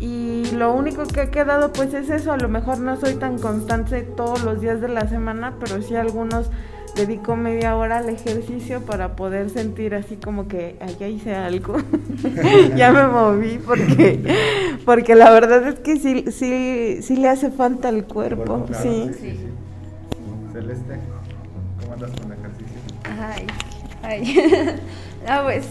Y 0.00 0.44
lo 0.52 0.72
único 0.72 1.04
que 1.06 1.22
ha 1.22 1.30
quedado 1.30 1.72
pues 1.72 1.92
es 1.92 2.08
eso, 2.08 2.32
a 2.32 2.36
lo 2.36 2.48
mejor 2.48 2.78
no 2.78 2.96
soy 2.96 3.14
tan 3.14 3.38
constante 3.38 4.02
todos 4.02 4.44
los 4.44 4.60
días 4.60 4.80
de 4.80 4.88
la 4.88 5.08
semana, 5.08 5.54
pero 5.58 5.82
sí 5.82 5.96
algunos 5.96 6.50
dedico 6.98 7.36
media 7.36 7.76
hora 7.76 7.98
al 7.98 8.08
ejercicio 8.08 8.80
para 8.82 9.14
poder 9.16 9.50
sentir 9.50 9.94
así 9.94 10.16
como 10.16 10.48
que 10.48 10.76
"Ay, 10.80 10.96
ya 10.98 11.06
hice 11.08 11.34
algo, 11.34 11.76
ya 12.76 12.92
me 12.92 13.06
moví 13.06 13.58
porque 13.64 14.20
porque 14.84 15.14
la 15.14 15.30
verdad 15.30 15.66
es 15.68 15.78
que 15.80 15.96
sí 15.96 16.24
sí 16.30 16.98
sí 17.02 17.16
le 17.16 17.28
hace 17.28 17.50
falta 17.50 17.88
al 17.88 18.04
cuerpo, 18.04 18.44
Cuerpo, 18.44 18.64
claro, 18.66 18.82
sí. 18.82 19.10
Sí. 19.20 19.38
Celeste, 20.52 20.98
¿cómo 21.80 21.92
andas 21.94 22.10
con 22.10 22.32
el 22.32 22.38
ejercicio? 22.38 22.78
Ay, 23.20 23.46
ay. 24.02 24.80
ah, 25.28 25.42
pues 25.44 25.66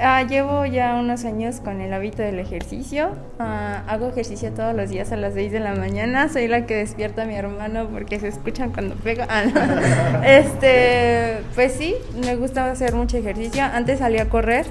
ah, 0.00 0.22
llevo 0.22 0.66
ya 0.66 0.94
unos 0.94 1.24
años 1.24 1.60
con 1.60 1.80
el 1.80 1.92
hábito 1.92 2.22
del 2.22 2.38
ejercicio. 2.38 3.10
Ah, 3.38 3.84
hago 3.86 4.08
ejercicio 4.08 4.52
todos 4.52 4.74
los 4.74 4.90
días 4.90 5.12
a 5.12 5.16
las 5.16 5.34
6 5.34 5.52
de 5.52 5.60
la 5.60 5.74
mañana. 5.74 6.28
Soy 6.28 6.48
la 6.48 6.66
que 6.66 6.76
despierta 6.76 7.22
a 7.22 7.26
mi 7.26 7.34
hermano 7.34 7.88
porque 7.88 8.18
se 8.18 8.28
escuchan 8.28 8.72
cuando 8.72 8.94
pega. 8.96 9.26
Ah, 9.28 9.44
no. 9.44 9.60
Este, 10.24 11.38
pues 11.54 11.72
sí, 11.72 11.94
me 12.24 12.36
gusta 12.36 12.70
hacer 12.70 12.94
mucho 12.94 13.16
ejercicio. 13.16 13.62
Antes 13.62 13.98
salía 13.98 14.22
a 14.22 14.28
correr. 14.28 14.66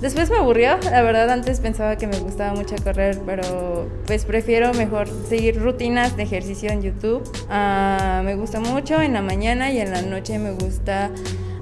Después 0.00 0.30
me 0.30 0.36
aburrió, 0.36 0.78
la 0.84 1.02
verdad 1.02 1.28
antes 1.28 1.58
pensaba 1.58 1.96
que 1.96 2.06
me 2.06 2.20
gustaba 2.20 2.54
mucho 2.54 2.76
correr, 2.84 3.18
pero 3.26 3.88
pues 4.06 4.24
prefiero 4.24 4.72
mejor 4.74 5.08
seguir 5.28 5.60
rutinas 5.60 6.16
de 6.16 6.22
ejercicio 6.22 6.70
en 6.70 6.82
YouTube. 6.82 7.28
Ah, 7.50 8.22
me 8.24 8.36
gusta 8.36 8.60
mucho 8.60 9.02
en 9.02 9.14
la 9.14 9.22
mañana 9.22 9.72
y 9.72 9.80
en 9.80 9.90
la 9.90 10.02
noche 10.02 10.38
me 10.38 10.52
gusta 10.52 11.10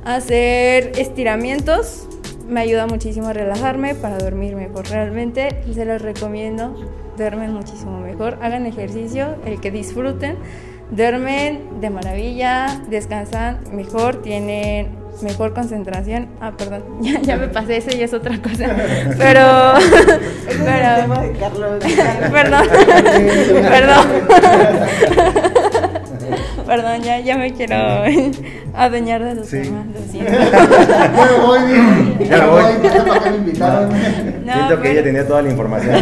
hacer 0.05 0.93
estiramientos. 0.99 2.07
Me 2.49 2.61
ayuda 2.61 2.87
muchísimo 2.87 3.29
a 3.29 3.33
relajarme 3.33 3.95
para 3.95 4.19
dormir 4.19 4.55
mejor. 4.55 4.89
Realmente 4.89 5.65
se 5.73 5.85
los 5.85 6.01
recomiendo, 6.01 6.75
duermen 7.17 7.53
muchísimo 7.53 7.99
mejor. 8.01 8.39
Hagan 8.41 8.67
ejercicio, 8.67 9.37
el 9.45 9.61
que 9.61 9.71
disfruten. 9.71 10.37
Duermen 10.91 11.81
de 11.81 11.91
maravilla, 11.91 12.81
descansan 12.89 13.59
mejor, 13.73 14.23
tienen 14.23 15.07
mejor 15.23 15.55
concentración. 15.55 16.29
Ah, 16.41 16.53
perdón, 16.57 16.85
ya, 17.01 17.21
ya 17.21 17.37
me 17.37 17.49
pasé, 17.49 17.79
eso 17.79 17.91
ya 17.91 18.05
es 18.05 18.15
otra 18.15 18.41
cosa. 18.41 18.67
Pero, 19.19 19.75
pero, 20.47 21.09
perdón, 22.33 22.67
perdón. 23.71 24.07
Perdón, 26.67 27.03
ya, 27.03 27.21
ya 27.21 27.37
me 27.39 27.53
quiero 27.53 27.77
adueñar 28.75 29.23
de 29.25 29.35
los 29.37 29.47
Sí. 29.47 29.63
temas, 29.63 29.87
lo 29.87 30.01
siento. 30.11 30.33
Ya 30.33 31.29
me 31.39 31.47
voy, 31.47 31.63
bien. 31.67 32.19
Ya 32.29 32.39
me 32.39 32.47
voy. 32.47 32.63
no 32.83 32.91
sé 32.93 33.01
para 33.03 33.21
qué 33.23 33.31
me 33.31 33.37
invitaron. 33.37 33.89
No, 34.45 34.53
Siento 34.53 34.77
que 34.77 34.83
pero- 34.83 34.91
ella 34.93 35.03
tenía 35.05 35.27
toda 35.27 35.43
la 35.43 35.51
información. 35.51 35.95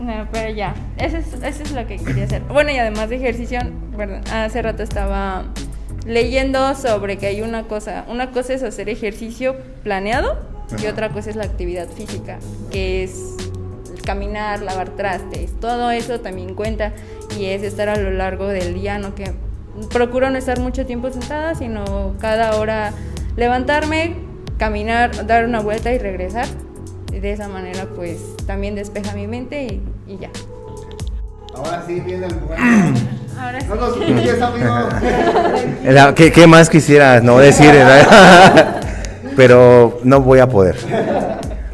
No, 0.00 0.28
pero 0.32 0.54
ya, 0.54 0.74
eso 0.98 1.16
es, 1.16 1.26
eso 1.32 1.62
es 1.62 1.72
lo 1.72 1.86
que 1.86 1.96
quería 1.96 2.24
hacer. 2.24 2.42
Bueno, 2.42 2.70
y 2.70 2.76
además 2.78 3.08
de 3.08 3.16
ejercicio, 3.16 3.58
perdón, 3.96 4.20
hace 4.32 4.60
rato 4.60 4.82
estaba 4.82 5.44
leyendo 6.06 6.74
sobre 6.74 7.16
que 7.16 7.26
hay 7.26 7.40
una 7.40 7.62
cosa, 7.64 8.04
una 8.08 8.30
cosa 8.30 8.52
es 8.52 8.62
hacer 8.62 8.90
ejercicio 8.90 9.56
planeado 9.82 10.38
y 10.82 10.86
otra 10.88 11.08
cosa 11.08 11.30
es 11.30 11.36
la 11.36 11.44
actividad 11.44 11.88
física, 11.88 12.38
que 12.70 13.02
es 13.04 13.18
caminar, 14.04 14.60
lavar 14.60 14.90
trastes, 14.90 15.58
todo 15.58 15.90
eso 15.90 16.20
también 16.20 16.54
cuenta 16.54 16.92
y 17.38 17.46
es 17.46 17.62
estar 17.62 17.88
a 17.88 17.96
lo 17.96 18.10
largo 18.10 18.48
del 18.48 18.74
día, 18.74 18.98
no 18.98 19.14
que 19.14 19.32
procuro 19.92 20.30
no 20.30 20.38
estar 20.38 20.60
mucho 20.60 20.86
tiempo 20.86 21.10
sentada, 21.10 21.54
sino 21.54 22.14
cada 22.20 22.56
hora 22.56 22.92
levantarme, 23.36 24.16
caminar, 24.58 25.26
dar 25.26 25.44
una 25.44 25.60
vuelta 25.60 25.92
y 25.92 25.98
regresar. 25.98 26.46
Y 27.12 27.20
de 27.20 27.32
esa 27.32 27.48
manera 27.48 27.86
pues 27.94 28.36
también 28.46 28.74
despeja 28.74 29.14
mi 29.14 29.26
mente 29.26 29.80
y, 30.06 30.16
ya. 30.18 30.30
Ahora 31.54 31.84
sí 31.86 32.00
viene 32.00 32.26
el 32.26 32.34
momento. 32.34 33.00
Ahora 33.38 33.60
sí. 33.60 33.66
No 33.68 33.74
nos 33.76 33.96
amigo. 34.42 34.88
¿Qué, 36.16 36.32
¿Qué, 36.32 36.46
más 36.46 36.68
quisieras 36.68 37.22
no 37.22 37.38
decir? 37.38 37.70
Pero 39.36 40.00
no 40.02 40.20
voy 40.20 40.40
a 40.40 40.48
poder. 40.48 40.76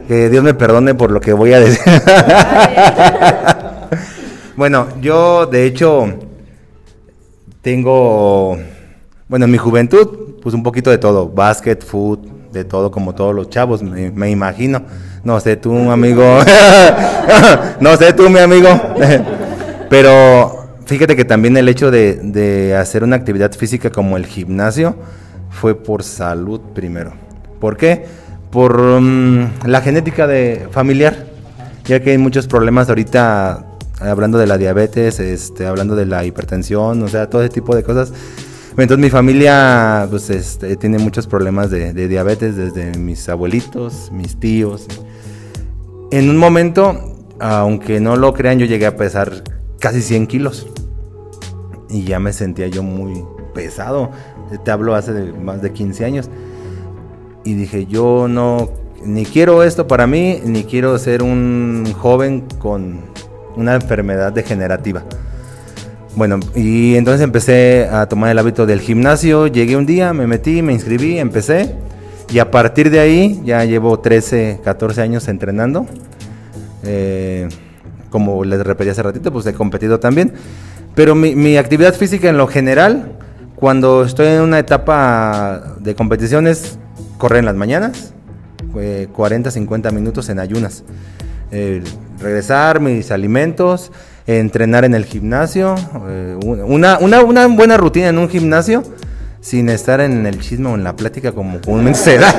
Que 0.07 0.29
Dios 0.29 0.43
me 0.43 0.55
perdone 0.55 0.95
por 0.95 1.11
lo 1.11 1.21
que 1.21 1.33
voy 1.33 1.53
a 1.53 1.61
decir. 1.61 1.81
Bueno, 4.61 4.89
yo 5.01 5.47
de 5.47 5.65
hecho 5.65 6.07
tengo, 7.63 8.59
bueno, 9.27 9.47
en 9.47 9.51
mi 9.51 9.57
juventud, 9.57 10.37
pues 10.43 10.55
un 10.55 10.63
poquito 10.63 10.91
de 10.91 10.99
todo, 10.99 11.31
básquet, 11.31 11.83
fútbol, 11.83 12.29
de 12.53 12.65
todo 12.65 12.91
como 12.91 13.15
todos 13.15 13.35
los 13.35 13.49
chavos, 13.49 13.83
me, 13.83 14.31
imagino. 14.31 14.83
No 15.25 15.41
sé 15.41 15.57
tú, 15.57 15.91
amigo. 15.91 16.23
no 17.81 17.97
sé 17.97 18.13
tú, 18.13 18.29
mi 18.29 18.41
amigo. 18.41 18.69
Pero 19.89 20.77
fíjate 20.85 21.17
que 21.17 21.25
también 21.25 21.57
el 21.57 21.67
hecho 21.67 21.91
de, 21.91 22.17
de 22.17 22.77
hacer 22.77 23.03
una 23.03 23.17
actividad 23.17 23.53
física 23.53 23.89
como 23.89 24.19
el 24.19 24.27
gimnasio 24.27 24.95
fue 25.49 25.75
por 25.75 26.03
salud 26.03 26.61
primero. 26.75 27.15
¿Por 27.61 27.79
qué? 27.79 28.05
por 28.51 29.01
mm, 29.01 29.65
la 29.65 29.81
genética 29.81 30.27
de 30.27 30.69
familiar, 30.71 31.25
ya 31.87 32.01
que 32.01 32.11
hay 32.11 32.19
muchos 32.19 32.47
problemas 32.47 32.91
ahorita 32.91 33.70
hablando 34.01 34.39
de 34.39 34.47
la 34.47 34.59
diabetes, 34.59 35.21
este, 35.21 35.67
hablando 35.67 35.95
de 35.95 36.07
la 36.07 36.25
hipertensión, 36.25 37.03
o 37.03 37.09
sea, 37.09 37.29
todo 37.29 37.43
ese 37.43 37.51
tipo 37.51 37.75
de 37.77 37.83
cosas. 37.83 38.13
Entonces 38.71 38.99
mi 38.99 39.11
familia 39.11 40.07
pues, 40.09 40.31
este, 40.31 40.77
tiene 40.77 40.99
muchos 40.99 41.27
problemas 41.27 41.71
de, 41.71 41.93
diabetes, 42.09 42.57
desde 42.57 42.97
mis 42.99 43.29
abuelitos, 43.29 44.11
mis 44.13 44.39
tíos. 44.39 44.87
En 46.11 46.31
un 46.31 46.37
momento, 46.37 47.17
aunque 47.39 48.01
no 48.01 48.17
lo 48.17 48.33
crean, 48.33 48.59
yo 48.59 48.67
llegué 48.67 48.87
a 48.87 48.97
pesar 48.97 49.45
casi 49.79 50.03
100 50.03 50.27
kilos. 50.27 50.67
Y 51.89 52.05
ya 52.05 52.21
me 52.21 52.33
sentía 52.33 52.69
yo 52.69 52.83
muy 52.83 53.25
pesado. 53.55 54.11
Te 54.65 54.71
hablo 54.71 54.95
hace 54.95 55.13
más 55.33 55.61
de 55.61 55.73
15 55.73 56.05
años 56.05 56.31
y 57.45 57.55
dije, 57.55 57.87
yo 57.87 58.29
no, 58.29 58.71
ni 59.05 59.25
quiero 59.25 59.63
esto 59.63 59.87
para 59.87 60.07
mí, 60.07 60.41
ni 60.45 60.65
quiero 60.65 60.99
ser 60.99 61.23
un 61.23 61.85
joven 61.99 62.45
con 62.59 63.10
una 63.57 63.75
enfermedad 63.75 64.33
degenerativa. 64.33 65.05
Bueno, 66.17 66.41
y 66.57 66.97
entonces 66.97 67.23
empecé 67.23 67.89
a 67.91 68.07
tomar 68.07 68.31
el 68.31 68.39
hábito 68.39 68.67
del 68.67 68.81
gimnasio, 68.81 69.47
llegué 69.47 69.77
un 69.77 69.87
día, 69.87 70.13
me 70.13 70.27
metí, 70.27 70.61
me 70.61 70.73
inscribí, 70.73 71.19
empecé, 71.19 71.75
y 72.33 72.39
a 72.41 72.51
partir 72.51 72.91
de 72.91 73.01
ahí 73.01 73.41
ya 73.45 73.65
llevo 73.65 73.99
13, 74.01 74.61
14 74.65 75.03
años 75.03 75.29
entrenando. 75.29 75.87
Eh, 76.85 77.49
como 78.11 78.45
les 78.45 78.61
repetí 78.61 78.91
hace 78.91 79.03
ratito, 79.03 79.33
pues 79.33 79.47
he 79.47 79.55
competido 79.55 80.01
también. 80.01 80.33
Pero 80.95 81.15
mi, 81.15 81.57
actividad 81.57 81.95
física 81.95 82.29
en 82.29 82.37
lo 82.37 82.47
general, 82.47 83.13
cuando 83.55 84.05
estoy 84.05 84.27
en 84.27 84.41
una 84.41 84.59
etapa 84.59 85.77
de 85.79 85.95
competiciones, 85.95 86.79
correr 87.19 87.41
en 87.41 87.47
las 87.47 87.55
mañanas, 87.55 88.13
40, 89.13 89.51
50 89.51 89.91
minutos 89.93 90.29
en 90.29 90.41
ayunas. 90.41 90.83
Regresar, 92.21 92.81
mis 92.81 93.11
alimentos, 93.11 93.91
entrenar 94.27 94.85
en 94.85 94.95
el 94.95 95.05
gimnasio, 95.05 95.75
eh, 96.09 96.37
una, 96.43 96.99
una, 96.99 97.47
buena 97.47 97.77
rutina 97.77 98.09
en 98.09 98.19
un 98.19 98.29
gimnasio 98.29 98.83
sin 99.41 99.69
estar 99.69 100.01
en 100.01 100.27
el 100.27 100.39
chisme 100.41 100.69
o 100.69 100.75
en 100.75 100.85
la 100.85 100.95
plática 100.95 101.33
como 101.33 101.61
comúnmente 101.61 101.99
se 101.99 102.19
da. 102.19 102.33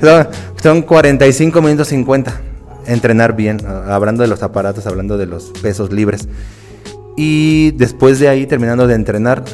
son, 0.62 0.82
45 0.82 1.60
minutos 1.60 1.88
50. 1.88 2.40
Entrenar 2.86 3.34
bien, 3.34 3.60
hablando 3.66 4.22
de 4.22 4.28
los 4.28 4.42
aparatos, 4.42 4.86
hablando 4.86 5.16
de 5.16 5.26
los 5.26 5.52
pesos 5.62 5.92
libres. 5.92 6.28
Y 7.16 7.70
después 7.72 8.18
de 8.18 8.28
ahí, 8.28 8.46
terminando 8.46 8.86
de 8.86 8.94
entrenar, 8.94 9.44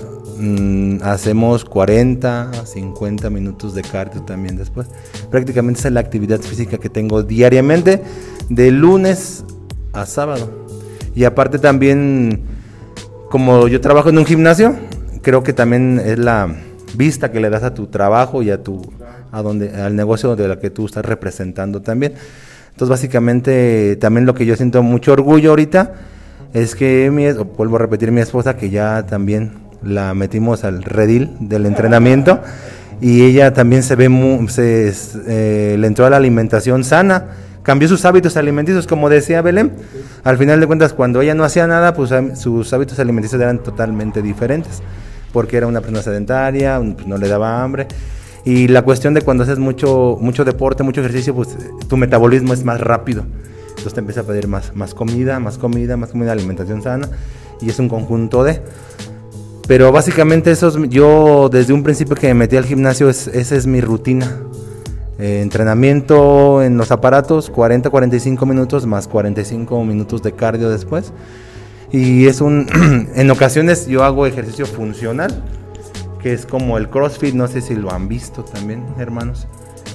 Mm, 0.43 1.03
hacemos 1.03 1.67
40, 1.67 2.51
50 2.65 3.29
minutos 3.29 3.75
de 3.75 3.83
cardio 3.83 4.23
también 4.23 4.57
después. 4.57 4.87
Prácticamente 5.31 5.81
es 5.87 5.93
la 5.93 6.01
actividad 6.01 6.41
física 6.41 6.79
que 6.79 6.89
tengo 6.89 7.23
diariamente, 7.23 8.03
de 8.49 8.71
lunes 8.71 9.45
a 9.93 10.07
sábado. 10.07 10.67
Y 11.15 11.25
aparte 11.25 11.59
también, 11.59 12.45
como 13.29 13.69
yo 13.69 13.83
trabajo 13.83 14.09
en 14.09 14.17
un 14.17 14.25
gimnasio, 14.25 14.77
creo 15.21 15.43
que 15.43 15.53
también 15.53 16.01
es 16.03 16.19
la 16.19 16.49
vista 16.95 17.31
que 17.31 17.41
le 17.41 17.51
das 17.51 17.63
a 17.63 17.75
tu 17.75 17.89
trabajo 17.89 18.43
y 18.43 18.51
a 18.51 18.63
tu 18.63 18.81
a 19.33 19.43
donde 19.43 19.71
al 19.77 19.95
negocio 19.95 20.35
de 20.37 20.49
la 20.49 20.59
que 20.59 20.71
tú 20.71 20.87
estás 20.87 21.05
representando 21.05 21.83
también. 21.83 22.15
Entonces, 22.71 22.89
básicamente, 22.89 23.97
también 23.97 24.25
lo 24.25 24.35
que 24.35 24.47
yo 24.47 24.57
siento 24.57 24.83
mucho 24.83 25.13
orgullo 25.13 25.51
ahorita 25.51 25.93
es 26.55 26.75
que 26.75 27.11
mi, 27.13 27.31
vuelvo 27.31 27.77
a 27.77 27.81
repetir, 27.81 28.11
mi 28.11 28.23
esposa 28.23 28.57
que 28.57 28.71
ya 28.71 29.05
también 29.07 29.70
la 29.83 30.15
metimos 30.15 30.65
al 30.65 30.83
redil 30.83 31.31
del 31.41 31.67
entrenamiento 31.67 32.41
y 33.01 33.23
ella 33.23 33.53
también 33.53 33.83
se 33.83 33.97
ve 33.97 34.09
muy, 34.09 34.47
eh, 34.59 35.77
le 35.79 35.87
entró 35.87 36.05
a 36.05 36.11
la 36.11 36.19
alimentación 36.19 36.85
sana, 36.85 37.29
cambió 37.63 37.89
sus 37.89 38.05
hábitos 38.05 38.37
alimenticios, 38.37 38.87
como 38.87 39.09
decía 39.09 39.41
Belén. 39.41 39.73
Al 40.23 40.37
final 40.37 40.61
de 40.61 40.67
cuentas, 40.67 40.93
cuando 40.93 41.23
ella 41.23 41.35
no 41.35 41.45
hacía 41.45 41.67
nada, 41.67 41.95
pues 41.95 42.11
sus 42.39 42.73
hábitos 42.73 42.99
alimenticios 42.99 43.41
eran 43.41 43.63
totalmente 43.63 44.21
diferentes, 44.21 44.83
porque 45.33 45.57
era 45.57 45.67
una 45.67 45.81
persona 45.81 46.03
sedentaria, 46.03 46.79
pues, 46.79 47.07
no 47.07 47.17
le 47.17 47.29
daba 47.29 47.63
hambre. 47.63 47.89
Y 48.45 48.69
la 48.69 48.83
cuestión 48.83 49.15
de 49.15 49.23
cuando 49.23 49.45
haces 49.45 49.59
mucho, 49.59 50.19
mucho 50.21 50.45
deporte, 50.45 50.83
mucho 50.83 51.01
ejercicio, 51.01 51.35
pues 51.35 51.57
tu 51.89 51.97
metabolismo 51.97 52.53
es 52.53 52.65
más 52.65 52.81
rápido. 52.81 53.25
Entonces 53.69 53.95
te 53.95 54.01
empieza 54.01 54.21
a 54.21 54.25
pedir 54.25 54.47
más, 54.47 54.75
más 54.75 54.95
comida, 54.95 55.39
más 55.41 55.57
comida, 55.57 55.97
más 55.97 56.11
comida, 56.11 56.33
alimentación 56.33 56.83
sana. 56.83 57.09
Y 57.63 57.71
es 57.71 57.79
un 57.79 57.89
conjunto 57.89 58.45
de... 58.45 58.61
Pero 59.71 59.93
básicamente 59.93 60.51
eso 60.51 60.67
es, 60.67 60.77
yo 60.89 61.49
desde 61.49 61.73
un 61.73 61.85
principio 61.85 62.17
que 62.17 62.27
me 62.27 62.35
metí 62.35 62.57
al 62.57 62.65
gimnasio, 62.65 63.09
esa 63.09 63.31
es 63.33 63.69
mi 63.69 63.81
rutina. 63.81 64.27
Eh, 65.17 65.43
entrenamiento 65.43 66.61
en 66.61 66.77
los 66.77 66.91
aparatos, 66.91 67.53
40-45 67.53 68.47
minutos 68.47 68.85
más 68.87 69.07
45 69.07 69.85
minutos 69.85 70.25
de 70.25 70.33
cardio 70.33 70.71
después. 70.71 71.13
Y 71.93 72.27
es 72.27 72.41
un, 72.41 72.67
en 73.15 73.31
ocasiones 73.31 73.87
yo 73.87 74.03
hago 74.03 74.27
ejercicio 74.27 74.67
funcional, 74.67 75.41
que 76.21 76.33
es 76.33 76.47
como 76.47 76.77
el 76.77 76.89
CrossFit, 76.89 77.37
no 77.37 77.47
sé 77.47 77.61
si 77.61 77.77
lo 77.77 77.93
han 77.93 78.09
visto 78.09 78.43
también, 78.43 78.85
hermanos, 78.99 79.47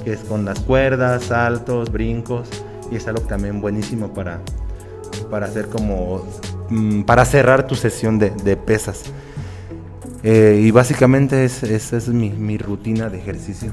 que 0.06 0.14
es 0.14 0.22
con 0.22 0.46
las 0.46 0.58
cuerdas, 0.62 1.26
saltos, 1.26 1.92
brincos, 1.92 2.48
y 2.94 2.96
es 2.96 3.10
algo 3.10 3.24
también 3.24 3.60
buenísimo 3.60 4.14
para, 4.14 4.40
para 5.30 5.48
hacer 5.48 5.68
como, 5.68 6.26
mm, 6.70 7.02
para 7.02 7.26
cerrar 7.26 7.68
tu 7.68 7.76
sesión 7.76 8.20
de, 8.20 8.30
de 8.30 8.56
pesas. 8.56 9.04
Eh, 10.28 10.60
y 10.64 10.72
básicamente 10.72 11.46
esa 11.46 11.68
es, 11.68 12.08
mi, 12.08 12.58
rutina 12.58 13.10
de 13.10 13.20
ejercicio. 13.20 13.72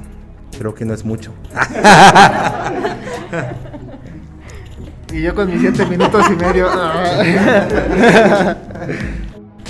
Creo 0.59 0.75
que 0.75 0.85
no 0.85 0.93
es 0.93 1.03
mucho. 1.03 1.33
y 5.15 5.23
yo 5.23 5.35
con 5.35 5.51
mis 5.51 5.63
siete 5.63 5.87
minutos 5.87 6.27
y 6.31 6.37
medio. 6.37 6.69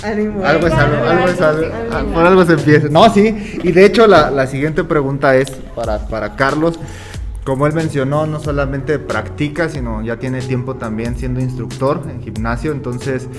algo 0.03 0.67
es 0.67 0.73
algo, 0.73 1.05
algo 1.05 1.29
es 1.29 1.39
algo. 1.39 1.67
Por 2.13 2.25
algo 2.25 2.43
se 2.43 2.51
empieza. 2.51 2.89
No, 2.89 3.09
sí. 3.13 3.59
Y 3.63 3.71
de 3.71 3.85
hecho 3.85 4.05
la, 4.05 4.29
la 4.29 4.45
siguiente 4.45 4.83
pregunta 4.83 5.37
es 5.37 5.51
para, 5.51 6.05
para 6.07 6.35
Carlos. 6.35 6.77
Como 7.45 7.65
él 7.65 7.71
mencionó, 7.71 8.27
no 8.27 8.41
solamente 8.41 8.99
practica, 8.99 9.69
sino 9.69 10.01
ya 10.01 10.17
tiene 10.17 10.41
tiempo 10.41 10.75
también 10.75 11.15
siendo 11.15 11.39
instructor 11.39 12.01
en 12.09 12.21
gimnasio. 12.21 12.73
Entonces, 12.73 13.29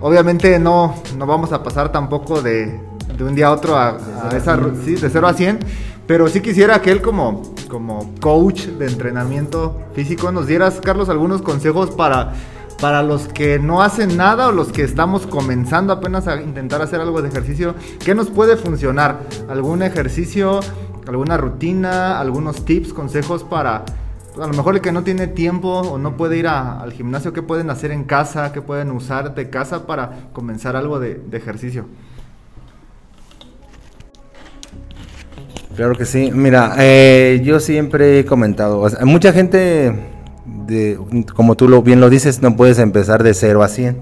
Obviamente 0.00 0.58
no, 0.58 0.94
no 1.16 1.26
vamos 1.26 1.52
a 1.52 1.62
pasar 1.62 1.90
tampoco 1.90 2.42
de, 2.42 2.80
un 3.18 3.34
día 3.34 3.48
a 3.48 3.52
otro 3.52 3.76
a, 3.76 3.96
esa, 4.36 4.58
sí, 4.84 4.96
de 4.96 5.08
0 5.08 5.26
a 5.26 5.34
100, 5.34 5.58
pero 6.06 6.28
sí 6.28 6.40
quisiera 6.40 6.80
que 6.82 6.90
él 6.90 7.00
como, 7.00 7.42
como 7.68 8.12
coach 8.20 8.66
de 8.66 8.86
entrenamiento 8.86 9.80
físico 9.94 10.30
nos 10.32 10.46
dieras, 10.46 10.80
Carlos, 10.82 11.08
algunos 11.08 11.40
consejos 11.40 11.90
para, 11.90 12.34
para 12.80 13.02
los 13.02 13.26
que 13.28 13.58
no 13.58 13.82
hacen 13.82 14.16
nada 14.16 14.48
o 14.48 14.52
los 14.52 14.68
que 14.68 14.82
estamos 14.82 15.26
comenzando 15.26 15.94
apenas 15.94 16.28
a 16.28 16.40
intentar 16.42 16.82
hacer 16.82 17.00
algo 17.00 17.22
de 17.22 17.28
ejercicio. 17.28 17.74
¿Qué 18.04 18.14
nos 18.14 18.28
puede 18.28 18.56
funcionar? 18.56 19.20
¿Algún 19.48 19.82
ejercicio, 19.82 20.60
alguna 21.08 21.38
rutina, 21.38 22.20
algunos 22.20 22.66
tips, 22.66 22.92
consejos 22.92 23.44
para 23.44 23.84
a 24.40 24.46
lo 24.46 24.52
mejor 24.52 24.74
el 24.74 24.80
que 24.80 24.92
no 24.92 25.02
tiene 25.02 25.26
tiempo 25.26 25.68
o 25.68 25.98
no 25.98 26.16
puede 26.16 26.36
ir 26.36 26.46
al 26.46 26.92
gimnasio, 26.92 27.32
¿qué 27.32 27.42
pueden 27.42 27.70
hacer 27.70 27.90
en 27.90 28.04
casa? 28.04 28.52
¿Qué 28.52 28.60
pueden 28.60 28.90
usar 28.90 29.34
de 29.34 29.50
casa 29.50 29.86
para 29.86 30.28
comenzar 30.32 30.76
algo 30.76 30.98
de, 31.00 31.20
ejercicio? 31.32 31.86
Claro 35.74 35.94
que 35.94 36.04
sí. 36.04 36.30
Mira, 36.32 36.74
eh, 36.78 37.40
yo 37.44 37.60
siempre 37.60 38.20
he 38.20 38.24
comentado, 38.24 38.86
mucha 39.04 39.32
gente, 39.32 39.94
de, 40.66 40.98
como 41.34 41.54
tú 41.54 41.68
lo, 41.68 41.82
bien 41.82 42.00
lo 42.00 42.10
dices, 42.10 42.42
no 42.42 42.56
puedes 42.56 42.78
empezar 42.78 43.22
de 43.22 43.34
0 43.34 43.62
a 43.62 43.68
100. 43.68 43.98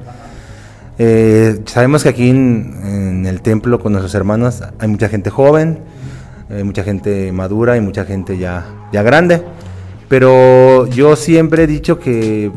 Eh, 0.99 1.61
sabemos 1.66 2.05
que 2.05 2.09
aquí 2.09 2.30
en, 2.30 3.26
el 3.26 3.41
templo 3.41 3.80
con 3.80 3.93
nuestros 3.93 4.14
hermanos 4.14 4.62
hay 4.78 4.89
mucha 4.89 5.09
gente 5.09 5.30
joven, 5.30 5.80
mucha 6.62 6.85
gente 6.85 7.32
madura 7.32 7.76
y 7.76 7.80
mucha 7.80 8.05
gente 8.05 8.39
ya, 8.39 8.66
ya 8.93 9.03
grande. 9.03 9.43
Pero 10.09 10.86
yo 10.88 11.16
siempre 11.16 11.64
he 11.64 11.66
dicho 11.66 11.98
que, 11.98 12.50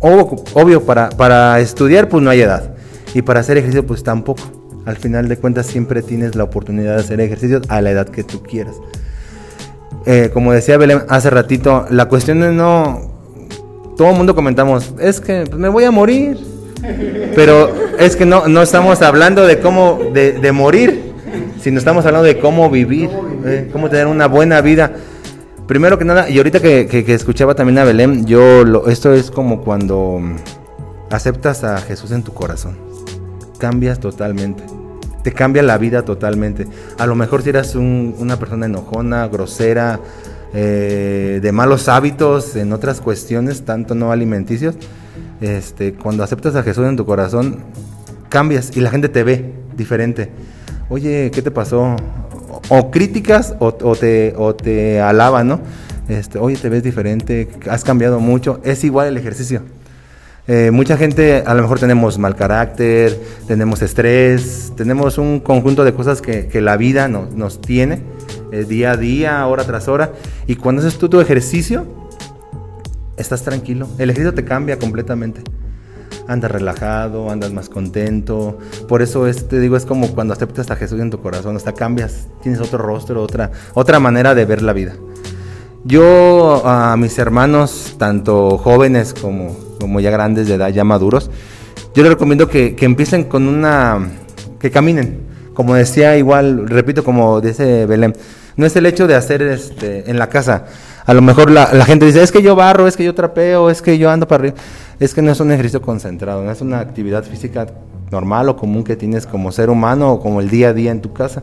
ob- 0.00 0.42
obvio, 0.54 0.82
para, 0.84 1.10
para 1.10 1.60
estudiar 1.60 2.08
pues 2.08 2.22
no 2.22 2.30
hay 2.30 2.40
edad. 2.40 2.74
Y 3.14 3.22
para 3.22 3.40
hacer 3.40 3.56
ejercicio 3.56 3.86
pues 3.86 4.02
tampoco. 4.02 4.42
Al 4.84 4.96
final 4.96 5.28
de 5.28 5.36
cuentas 5.36 5.66
siempre 5.66 6.02
tienes 6.02 6.34
la 6.34 6.44
oportunidad 6.44 6.94
de 6.94 7.00
hacer 7.00 7.20
ejercicio 7.20 7.60
a 7.68 7.80
la 7.80 7.90
edad 7.90 8.08
que 8.08 8.24
tú 8.24 8.42
quieras. 8.42 8.74
Eh, 10.06 10.30
como 10.32 10.52
decía 10.52 10.78
Belén 10.78 11.02
hace 11.08 11.28
ratito, 11.30 11.86
la 11.90 12.06
cuestión 12.06 12.42
es 12.42 12.52
no... 12.52 13.16
Todo 13.96 14.10
el 14.10 14.16
mundo 14.16 14.34
comentamos, 14.34 14.94
es 15.00 15.20
que 15.20 15.44
pues, 15.46 15.58
me 15.58 15.68
voy 15.68 15.84
a 15.84 15.90
morir. 15.90 16.38
Pero 17.34 17.72
es 17.98 18.14
que 18.14 18.24
no, 18.24 18.46
no 18.46 18.62
estamos 18.62 19.02
hablando 19.02 19.44
de 19.44 19.58
cómo, 19.58 19.98
de, 20.14 20.32
de 20.32 20.52
morir, 20.52 21.12
sino 21.60 21.78
estamos 21.78 22.06
hablando 22.06 22.24
de 22.24 22.38
cómo 22.38 22.70
vivir, 22.70 23.10
eh, 23.44 23.68
cómo 23.72 23.90
tener 23.90 24.06
una 24.06 24.28
buena 24.28 24.60
vida. 24.60 24.92
Primero 25.68 25.98
que 25.98 26.04
nada, 26.06 26.28
y 26.30 26.38
ahorita 26.38 26.60
que, 26.60 26.86
que- 26.88 27.14
escuchaba 27.14 27.54
también 27.54 27.78
a 27.78 27.84
Belén, 27.84 28.24
yo 28.26 28.64
lo, 28.64 28.88
esto 28.88 29.12
es 29.12 29.30
como 29.30 29.60
cuando 29.62 30.18
aceptas 31.10 31.62
a 31.62 31.78
Jesús 31.82 32.10
en 32.10 32.22
tu 32.22 32.32
corazón. 32.32 32.78
Cambias 33.58 34.00
totalmente. 34.00 34.64
Te 35.22 35.32
cambia 35.32 35.62
la 35.62 35.76
vida 35.76 36.02
totalmente. 36.06 36.66
A 36.98 37.06
lo 37.06 37.14
mejor 37.14 37.42
si 37.42 37.50
eras 37.50 37.74
un- 37.74 38.14
una 38.18 38.38
persona 38.38 38.64
enojona, 38.66 39.28
grosera, 39.28 40.00
eh, 40.54 41.38
de 41.42 41.52
malos 41.52 41.88
hábitos 41.88 42.56
en 42.56 42.72
otras 42.72 43.02
cuestiones, 43.02 43.66
tanto 43.66 43.94
no 43.94 44.10
alimenticios, 44.10 44.74
este, 45.42 45.92
cuando 45.92 46.24
aceptas 46.24 46.54
a 46.56 46.62
Jesús 46.62 46.86
en 46.86 46.96
tu 46.96 47.04
corazón, 47.04 47.58
cambias 48.30 48.74
y 48.74 48.80
la 48.80 48.88
gente 48.90 49.10
te 49.10 49.22
ve 49.22 49.52
diferente. 49.76 50.30
Oye, 50.88 51.30
¿qué 51.30 51.42
te 51.42 51.50
pasó? 51.50 51.94
O, 52.68 52.90
críticas 52.90 53.54
o, 53.58 53.66
o 53.82 53.96
te, 53.96 54.34
o 54.36 54.54
te 54.54 55.00
alaban, 55.00 55.48
¿no? 55.48 55.60
Este, 56.08 56.38
Oye, 56.38 56.56
te 56.56 56.68
ves 56.68 56.82
diferente, 56.82 57.48
has 57.70 57.84
cambiado 57.84 58.20
mucho. 58.20 58.60
Es 58.64 58.84
igual 58.84 59.08
el 59.08 59.16
ejercicio. 59.16 59.62
Eh, 60.46 60.70
mucha 60.70 60.96
gente, 60.96 61.42
a 61.46 61.52
lo 61.54 61.60
mejor 61.60 61.78
tenemos 61.78 62.16
mal 62.16 62.34
carácter, 62.34 63.20
tenemos 63.46 63.82
estrés, 63.82 64.72
tenemos 64.76 65.18
un 65.18 65.40
conjunto 65.40 65.84
de 65.84 65.92
cosas 65.92 66.22
que, 66.22 66.46
que 66.46 66.62
la 66.62 66.78
vida 66.78 67.06
no- 67.08 67.28
nos 67.34 67.60
tiene 67.60 68.00
eh, 68.50 68.64
día 68.66 68.92
a 68.92 68.96
día, 68.96 69.46
hora 69.46 69.64
tras 69.64 69.88
hora. 69.88 70.12
Y 70.46 70.54
cuando 70.56 70.80
haces 70.80 70.96
tú 70.98 71.10
tu 71.10 71.20
ejercicio, 71.20 71.84
estás 73.18 73.42
tranquilo. 73.42 73.88
El 73.98 74.08
ejercicio 74.08 74.32
te 74.32 74.44
cambia 74.44 74.78
completamente. 74.78 75.42
Andas 76.28 76.50
relajado, 76.50 77.30
andas 77.30 77.52
más 77.52 77.68
contento. 77.68 78.58
Por 78.86 79.02
eso 79.02 79.26
es, 79.26 79.48
te 79.48 79.58
digo, 79.58 79.76
es 79.76 79.84
como 79.84 80.14
cuando 80.14 80.34
aceptas 80.34 80.70
a 80.70 80.76
Jesús 80.76 81.00
en 81.00 81.10
tu 81.10 81.20
corazón, 81.20 81.56
hasta 81.56 81.72
cambias, 81.72 82.28
tienes 82.42 82.60
otro 82.60 82.78
rostro, 82.78 83.22
otra, 83.22 83.50
otra 83.74 83.98
manera 83.98 84.34
de 84.34 84.44
ver 84.44 84.62
la 84.62 84.72
vida. 84.72 84.94
Yo 85.84 86.62
a 86.66 86.96
mis 86.96 87.18
hermanos, 87.18 87.94
tanto 87.98 88.58
jóvenes 88.58 89.14
como, 89.14 89.56
como 89.80 90.00
ya 90.00 90.10
grandes 90.10 90.46
de 90.46 90.54
edad, 90.54 90.68
ya 90.68 90.84
maduros, 90.84 91.30
yo 91.94 92.02
les 92.02 92.12
recomiendo 92.12 92.48
que, 92.48 92.76
que 92.76 92.84
empiecen 92.84 93.24
con 93.24 93.48
una, 93.48 94.06
que 94.60 94.70
caminen. 94.70 95.26
Como 95.54 95.74
decía 95.74 96.16
igual, 96.16 96.68
repito, 96.68 97.02
como 97.02 97.40
dice 97.40 97.86
Belén, 97.86 98.14
no 98.56 98.66
es 98.66 98.76
el 98.76 98.86
hecho 98.86 99.06
de 99.06 99.14
hacer 99.14 99.42
este, 99.42 100.10
en 100.10 100.18
la 100.18 100.28
casa. 100.28 100.66
A 101.08 101.14
lo 101.14 101.22
mejor 101.22 101.50
la, 101.50 101.66
gente 101.86 102.04
dice, 102.04 102.22
es 102.22 102.30
que 102.30 102.42
yo 102.42 102.54
barro, 102.54 102.86
es 102.86 102.94
que 102.94 103.02
yo 103.02 103.14
trapeo, 103.14 103.70
es 103.70 103.80
que 103.80 103.96
yo 103.96 104.10
ando 104.10 104.28
para 104.28 104.42
arriba. 104.42 104.56
Es 105.00 105.14
que 105.14 105.22
no 105.22 105.32
es 105.32 105.40
un 105.40 105.50
ejercicio 105.50 105.80
concentrado, 105.80 106.44
no 106.44 106.52
es 106.52 106.60
una 106.60 106.80
actividad 106.80 107.24
física 107.24 107.66
normal 108.10 108.50
o 108.50 108.56
común 108.56 108.84
que 108.84 108.94
tienes 108.94 109.24
como 109.24 109.50
ser 109.50 109.70
humano 109.70 110.12
o 110.12 110.20
como 110.20 110.42
el 110.42 110.50
día 110.50 110.68
a 110.68 110.72
día 110.74 110.90
en 110.90 111.00
tu 111.00 111.14
casa. 111.14 111.42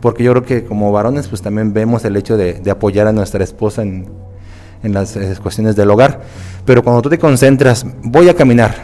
Porque 0.00 0.24
yo 0.24 0.32
creo 0.32 0.42
que 0.42 0.64
como 0.64 0.90
varones 0.90 1.28
pues 1.28 1.40
también 1.40 1.72
vemos 1.72 2.04
el 2.04 2.16
hecho 2.16 2.36
de, 2.36 2.60
apoyar 2.68 3.06
a 3.06 3.12
nuestra 3.12 3.44
esposa 3.44 3.82
en, 3.82 4.08
en 4.82 4.92
las 4.92 5.14
eh, 5.14 5.36
cuestiones 5.40 5.76
del 5.76 5.88
hogar. 5.88 6.22
Pero 6.64 6.82
cuando 6.82 7.00
tú 7.00 7.08
te 7.08 7.16
concentras, 7.16 7.86
voy 8.02 8.28
a 8.28 8.34
caminar, 8.34 8.74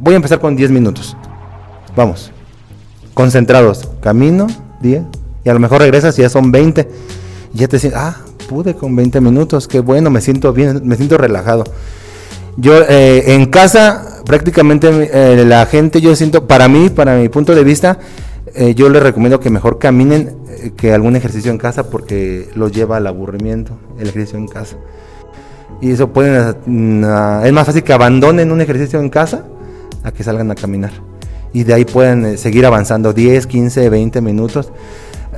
voy 0.00 0.14
a 0.14 0.16
empezar 0.16 0.40
con 0.40 0.56
10 0.56 0.72
minutos. 0.72 1.16
Vamos, 1.94 2.32
concentrados, 3.14 3.88
camino, 4.00 4.48
10, 4.80 5.04
y 5.44 5.48
a 5.48 5.54
lo 5.54 5.60
mejor 5.60 5.80
regresas 5.80 6.18
y 6.18 6.22
ya 6.22 6.28
son 6.28 6.50
20. 6.50 6.88
Y 7.54 7.58
ya 7.58 7.68
te 7.68 7.78
sientes, 7.78 8.00
ah, 8.00 8.16
pude 8.48 8.74
con 8.74 8.96
20 8.96 9.20
minutos, 9.20 9.68
qué 9.68 9.80
bueno, 9.80 10.10
me 10.10 10.20
siento 10.20 10.52
bien, 10.52 10.80
me 10.84 10.96
siento 10.96 11.18
relajado. 11.18 11.64
Yo 12.56 12.82
eh, 12.88 13.34
en 13.34 13.46
casa, 13.46 14.22
prácticamente 14.24 14.88
eh, 15.12 15.44
la 15.44 15.64
gente, 15.66 16.00
yo 16.00 16.16
siento, 16.16 16.48
para 16.48 16.66
mí, 16.66 16.88
para 16.88 17.16
mi 17.16 17.28
punto 17.28 17.54
de 17.54 17.62
vista, 17.62 17.98
eh, 18.54 18.74
yo 18.74 18.88
les 18.88 19.02
recomiendo 19.02 19.38
que 19.38 19.50
mejor 19.50 19.78
caminen 19.78 20.36
eh, 20.48 20.72
que 20.76 20.92
algún 20.92 21.14
ejercicio 21.14 21.50
en 21.50 21.58
casa 21.58 21.90
porque 21.90 22.48
los 22.54 22.72
lleva 22.72 22.96
al 22.96 23.06
aburrimiento, 23.06 23.72
el 24.00 24.08
ejercicio 24.08 24.38
en 24.38 24.48
casa. 24.48 24.76
Y 25.80 25.92
eso 25.92 26.12
pueden, 26.12 26.56
mm, 26.66 27.04
ah, 27.04 27.42
es 27.44 27.52
más 27.52 27.66
fácil 27.66 27.84
que 27.84 27.92
abandonen 27.92 28.50
un 28.50 28.60
ejercicio 28.60 28.98
en 28.98 29.10
casa 29.10 29.44
a 30.02 30.10
que 30.10 30.24
salgan 30.24 30.50
a 30.50 30.54
caminar. 30.54 30.90
Y 31.52 31.64
de 31.64 31.74
ahí 31.74 31.84
pueden 31.84 32.36
seguir 32.38 32.66
avanzando 32.66 33.12
10, 33.12 33.46
15, 33.46 33.88
20 33.88 34.20
minutos. 34.20 34.72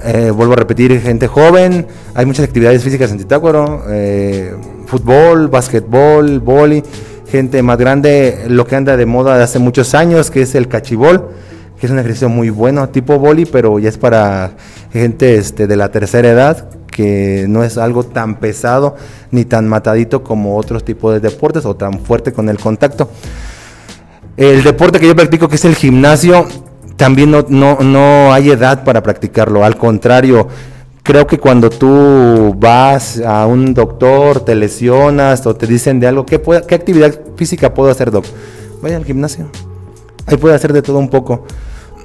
Eh, 0.03 0.31
vuelvo 0.31 0.55
a 0.55 0.57
repetir, 0.57 0.99
gente 1.01 1.27
joven, 1.27 1.87
hay 2.15 2.25
muchas 2.25 2.47
actividades 2.47 2.83
físicas 2.83 3.11
en 3.13 3.19
Zitácuaro, 3.19 3.83
eh, 3.91 4.55
fútbol, 4.87 5.49
básquetbol, 5.49 6.41
vóley, 6.41 6.83
gente 7.29 7.63
más 7.63 7.77
grande, 7.77 8.47
lo 8.49 8.67
que 8.67 8.77
anda 8.77 8.97
de 8.97 9.05
moda 9.05 9.37
de 9.37 9.43
hace 9.43 9.59
muchos 9.59 9.95
años, 9.95 10.31
que 10.31 10.41
es 10.41 10.55
el 10.55 10.69
cachibol, 10.69 11.29
que 11.79 11.87
es 11.87 11.93
un 11.93 11.99
ejercicio 11.99 12.31
muy 12.31 12.49
bueno, 12.49 12.89
tipo 12.89 13.19
vóley, 13.19 13.45
pero 13.45 13.79
ya 13.79 13.91
es 13.91 13.99
para 13.99 14.53
gente 14.91 15.35
este, 15.35 15.67
de 15.67 15.77
la 15.77 15.91
tercera 15.91 16.31
edad, 16.31 16.71
que 16.91 17.45
no 17.47 17.63
es 17.63 17.77
algo 17.77 18.03
tan 18.03 18.41
pesado 18.41 18.97
ni 19.31 19.45
tan 19.45 19.69
matadito 19.69 20.25
como 20.25 20.57
otros 20.57 20.83
tipos 20.83 21.13
de 21.13 21.21
deportes 21.21 21.67
o 21.67 21.77
tan 21.77 22.01
fuerte 22.01 22.33
con 22.33 22.49
el 22.49 22.59
contacto. 22.59 23.11
El 24.39 24.63
deporte 24.63 24.99
que 24.99 25.07
yo 25.07 25.15
practico, 25.15 25.47
que 25.47 25.57
es 25.57 25.65
el 25.67 25.75
gimnasio, 25.75 26.47
también 27.01 27.31
no, 27.31 27.47
no, 27.49 27.79
no 27.81 28.31
hay 28.31 28.51
edad 28.51 28.85
para 28.85 29.03
practicarlo. 29.03 29.65
Al 29.65 29.79
contrario, 29.79 30.49
creo 31.03 31.27
que 31.27 31.39
cuando 31.39 31.71
tú 31.71 32.55
vas 32.59 33.19
a 33.27 33.47
un 33.47 33.73
doctor, 33.73 34.41
te 34.41 34.55
lesionas 34.55 35.47
o 35.47 35.55
te 35.57 35.67
dicen 35.67 35.99
de 35.99 36.09
algo, 36.09 36.27
¿qué, 36.27 36.39
puede- 36.39 36.61
qué 36.67 36.75
actividad 36.75 37.19
física 37.37 37.73
puedo 37.73 37.91
hacer, 37.91 38.11
doc? 38.11 38.27
Vaya 38.83 38.99
al 38.99 39.07
gimnasio. 39.07 39.49
Ahí 40.27 40.37
puede 40.37 40.55
hacer 40.55 40.75
de 40.75 40.83
todo 40.83 40.99
un 40.99 41.09
poco. 41.09 41.47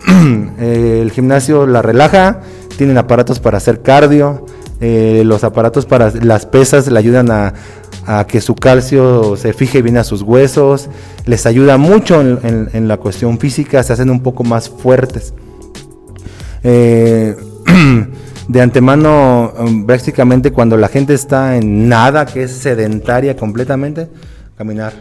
Eh, 0.60 1.00
el 1.02 1.12
gimnasio 1.12 1.68
la 1.68 1.82
relaja, 1.82 2.40
tienen 2.78 2.98
aparatos 2.98 3.42
para 3.42 3.58
hacer 3.58 3.82
cardio, 3.82 4.46
eh, 4.82 5.24
los 5.26 5.44
aparatos 5.44 5.86
para 5.86 6.12
las 6.12 6.46
pesas 6.46 6.92
le 6.92 7.00
ayudan 7.00 7.32
a, 7.32 7.54
que 8.28 8.40
su 8.40 8.54
calcio 8.54 9.36
se 9.36 9.52
fije 9.54 9.82
bien 9.82 9.98
a 9.98 10.04
sus 10.04 10.22
huesos, 10.22 10.90
les 11.26 11.48
ayuda 11.48 11.78
mucho 11.78 12.22
en, 12.22 12.88
la 12.88 12.98
cuestión 12.98 13.40
física, 13.40 13.82
se 13.82 13.94
hacen 13.94 14.12
un 14.12 14.22
poco 14.22 14.44
más 14.44 14.70
fuertes. 14.70 15.34
Eh, 16.64 17.36
de 18.48 18.62
antemano, 18.62 19.54
um, 19.58 19.88
prácticamente 19.88 20.52
cuando 20.52 20.78
la 20.78 20.88
gente 20.88 21.16
está 21.16 21.58
en 21.58 21.90
nada, 21.90 22.28
que 22.28 22.44
es 22.44 22.52
sedentaria 22.52 23.36
completamente, 23.36 24.08
caminar, 24.56 24.94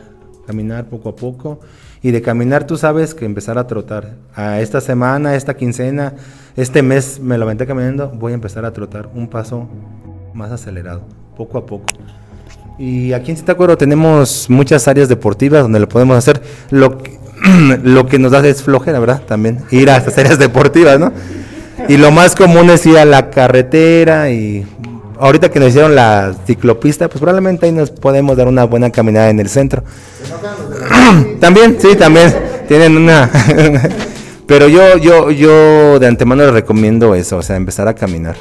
caminar 0.47 0.87
poco 0.87 1.11
a 1.11 1.17
poco. 1.17 1.61
Y 2.03 2.11
de 2.11 2.21
caminar 2.21 2.67
tú 2.67 2.77
sabes 2.77 3.15
que 3.15 3.25
empezar 3.25 3.57
a 3.57 3.67
trotar. 3.67 4.17
A 4.35 4.61
esta 4.61 4.83
semana, 4.83 5.37
esta 5.37 5.57
quincena, 5.57 6.15
este 6.57 6.83
mes 6.83 7.19
me 7.21 7.37
lo 7.37 7.45
aventé 7.45 7.67
caminando, 7.67 8.09
voy 8.09 8.33
a 8.33 8.35
empezar 8.35 8.65
a 8.65 8.73
trotar 8.73 9.09
un 9.15 9.29
paso 9.29 9.69
más 10.35 10.53
acelerado, 10.53 11.03
poco 11.37 11.59
a 11.59 11.67
poco. 11.67 11.87
Y 12.79 13.13
aquí 13.13 13.31
en 13.31 13.37
Zitácuaro 13.37 13.77
tenemos 13.77 14.47
muchas 14.49 14.89
áreas 14.89 15.09
deportivas 15.09 15.63
donde 15.63 15.79
lo 15.79 15.89
podemos 15.89 16.17
hacer. 16.17 16.43
Lo 16.71 16.99
que, 16.99 17.19
lo 17.83 18.07
que 18.07 18.19
nos 18.19 18.33
da 18.33 18.47
es 18.47 18.63
flojera, 18.63 18.99
¿verdad? 18.99 19.23
También 19.27 19.61
ir 19.71 19.91
a 19.91 19.97
estas 19.97 20.19
áreas 20.19 20.39
deportivas, 20.39 20.99
¿no? 20.99 21.13
Y 21.89 21.97
lo 21.97 22.11
más 22.11 22.35
común 22.35 22.71
es 22.71 22.87
ir 22.87 22.99
a 22.99 23.05
la 23.05 23.31
carretera 23.31 24.31
y 24.31 24.67
ahorita 25.19 25.51
que 25.51 25.61
nos 25.61 25.69
hicieron 25.69 25.95
la 25.95 26.35
ciclopista, 26.47 27.09
pues 27.09 27.21
probablemente 27.21 27.67
ahí 27.67 27.73
nos 27.73 27.91
podemos 27.91 28.37
dar 28.37 28.49
una 28.49 28.65
buena 28.65 28.91
caminada 28.91 29.29
en 29.31 29.41
el 29.41 29.49
centro. 29.49 29.83
también, 31.41 31.77
sí, 31.81 31.97
también 31.97 32.35
tienen 32.67 32.97
una 32.97 33.31
Pero 34.47 34.69
yo 34.69 34.99
yo 34.99 35.31
yo 35.31 35.99
de 35.99 36.07
antemano 36.07 36.45
les 36.45 36.53
recomiendo 36.53 37.15
eso, 37.15 37.39
o 37.39 37.43
sea, 37.43 37.57
empezar 37.57 37.89
a 37.89 37.95
caminar. 37.95 38.37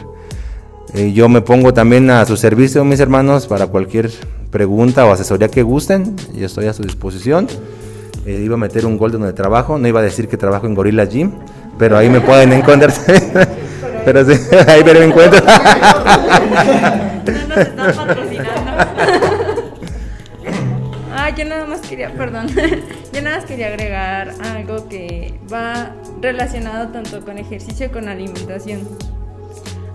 Eh, 0.94 1.12
yo 1.12 1.28
me 1.28 1.42
pongo 1.42 1.74
también 1.74 2.10
a 2.12 2.24
su 2.26 2.38
servicio, 2.38 2.86
mis 2.86 3.00
hermanos, 3.00 3.48
para 3.48 3.68
cualquier 3.68 4.12
pregunta 4.52 5.06
o 5.06 5.12
asesoría 5.12 5.48
que 5.48 5.64
gusten. 5.64 6.16
Yo 6.36 6.46
estoy 6.46 6.68
a 6.68 6.74
su 6.74 6.84
disposición. 6.84 7.48
Eh, 8.26 8.42
iba 8.44 8.56
a 8.56 8.58
meter 8.58 8.86
un 8.86 8.98
gol 8.98 9.12
donde 9.12 9.34
trabajo. 9.34 9.80
No 9.80 9.88
iba 9.88 10.02
a 10.02 10.04
decir 10.04 10.28
que 10.28 10.38
trabajo 10.38 10.68
en 10.68 10.76
Gorilla 10.76 11.06
Gym, 11.06 11.32
pero 11.80 11.98
ahí 11.98 12.10
me 12.10 12.22
pueden 12.22 12.54
encontrar. 12.54 12.94
Pero 14.06 14.26
sí, 14.26 14.34
ahí 14.68 14.84
me 14.84 15.06
encuentro. 15.06 15.40
No 15.46 15.54
nos 17.48 17.58
están 17.58 17.96
patrocinando. 17.96 18.72
Ah, 21.16 21.30
yo 21.30 21.46
nada 21.46 21.66
más 21.66 21.80
quería, 21.80 22.12
perdón, 22.12 22.48
yo 23.14 23.22
nada 23.22 23.38
más 23.38 23.46
quería 23.46 23.68
agregar 23.68 24.34
algo 24.44 24.90
que 24.90 25.40
va 25.52 25.96
relacionado 26.20 26.92
tanto 26.92 27.24
con 27.24 27.38
ejercicio 27.38 27.88
como 27.90 28.02
con 28.02 28.10
alimentación. 28.10 28.88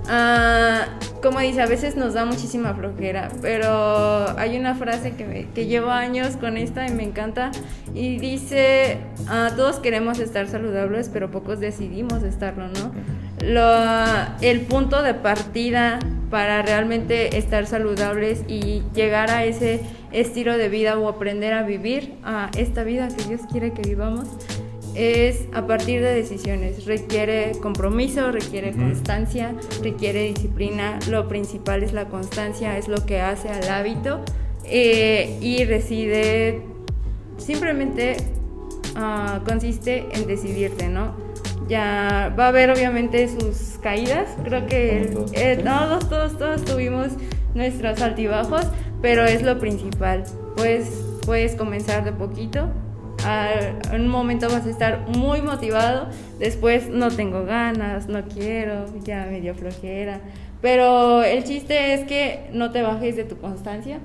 Ah, 0.09 0.87
como 1.23 1.41
dice, 1.41 1.61
a 1.61 1.67
veces 1.67 1.97
nos 1.97 2.15
da 2.15 2.25
muchísima 2.25 2.73
flojera, 2.75 3.29
pero 3.43 4.27
hay 4.39 4.57
una 4.57 4.75
frase 4.75 5.15
que, 5.17 5.25
me- 5.25 5.47
que 5.51 5.67
llevo 5.67 5.91
años 5.91 6.37
con 6.37 6.57
esta 6.57 6.87
y 6.87 6.93
me 6.95 7.03
encanta 7.03 7.51
y 7.95 8.19
dice, 8.19 8.99
ah, 9.29 9.51
todos 9.57 9.81
queremos 9.81 10.19
estar 10.21 10.47
saludables, 10.49 11.11
pero 11.13 11.31
pocos 11.31 11.61
decidimos 11.61 12.23
estarlo, 12.23 12.69
¿no? 12.69 12.93
Lo- 13.45 14.27
el 14.41 14.61
punto 14.63 15.03
de 15.03 15.15
partida 15.15 15.99
para 16.31 16.63
realmente 16.63 17.37
estar 17.39 17.67
saludables 17.67 18.43
y 18.49 18.83
llegar 18.95 19.31
a 19.31 19.45
ese 19.45 19.81
estilo 20.13 20.57
de 20.57 20.69
vida 20.69 20.99
o 20.99 21.09
aprender 21.09 21.53
a 21.53 21.63
vivir 21.63 22.15
a 22.23 22.51
esta 22.57 22.83
vida 22.85 23.09
que 23.09 23.25
Dios 23.25 23.41
quiere 23.51 23.73
que 23.73 23.83
vivamos 23.83 24.29
es 24.99 25.46
a 25.53 25.66
partir 25.66 26.03
de 26.03 26.12
decisiones. 26.12 26.84
Requiere 26.84 27.53
compromiso, 27.62 28.32
requiere 28.32 28.72
constancia, 28.72 29.55
requiere 29.82 30.24
disciplina. 30.24 30.99
Lo 31.09 31.28
principal 31.28 31.84
es 31.84 31.92
la 31.92 32.07
constancia, 32.07 32.76
es 32.76 32.88
lo 32.88 33.07
que 33.07 33.20
hace 33.20 33.49
al 33.49 33.68
hábito 33.68 34.20
eh, 34.64 35.38
y 35.40 35.64
reside 35.64 36.62
simplemente 37.36 38.16
ah, 38.96 39.40
consiste 39.46 40.07
en 40.12 40.26
decidirte, 40.26 40.88
¿no? 40.88 41.14
Ya 41.68 42.34
va 42.38 42.46
a 42.46 42.49
haber 42.49 42.70
obviamente 42.70 43.28
sus 43.28 43.78
caídas, 43.80 44.28
creo 44.42 44.66
que 44.66 45.12
eh, 45.32 45.62
todos, 45.62 46.09
todos, 46.09 46.38
todos 46.38 46.64
tuvimos 46.64 47.09
nuestros 47.55 48.01
altibajos, 48.01 48.66
pero 49.01 49.24
es 49.24 49.42
lo 49.42 49.59
principal. 49.59 50.24
Pues 50.57 51.05
puedes 51.24 51.55
comenzar 51.55 52.05
de 52.05 52.12
poquito. 52.12 52.70
En 53.25 54.03
un 54.03 54.09
momento 54.09 54.49
vas 54.49 54.66
a 54.66 54.71
estar 54.71 55.07
muy 55.09 55.43
motivado, 55.43 56.09
después 56.39 56.89
no 56.89 57.11
tengo 57.11 57.45
ganas, 57.45 58.09
no 58.09 58.23
quiero, 58.23 58.87
ya 59.05 59.27
me 59.31 59.41
dio 59.41 59.55
flojera. 59.55 60.21
Pero 60.61 61.23
el 61.23 61.45
chiste 61.45 61.95
es 61.95 62.05
que 62.05 62.51
no 62.53 62.73
te 62.73 62.83
bajes 62.83 63.14
de 63.16 63.25
tu 63.25 63.37
constancia 63.39 64.01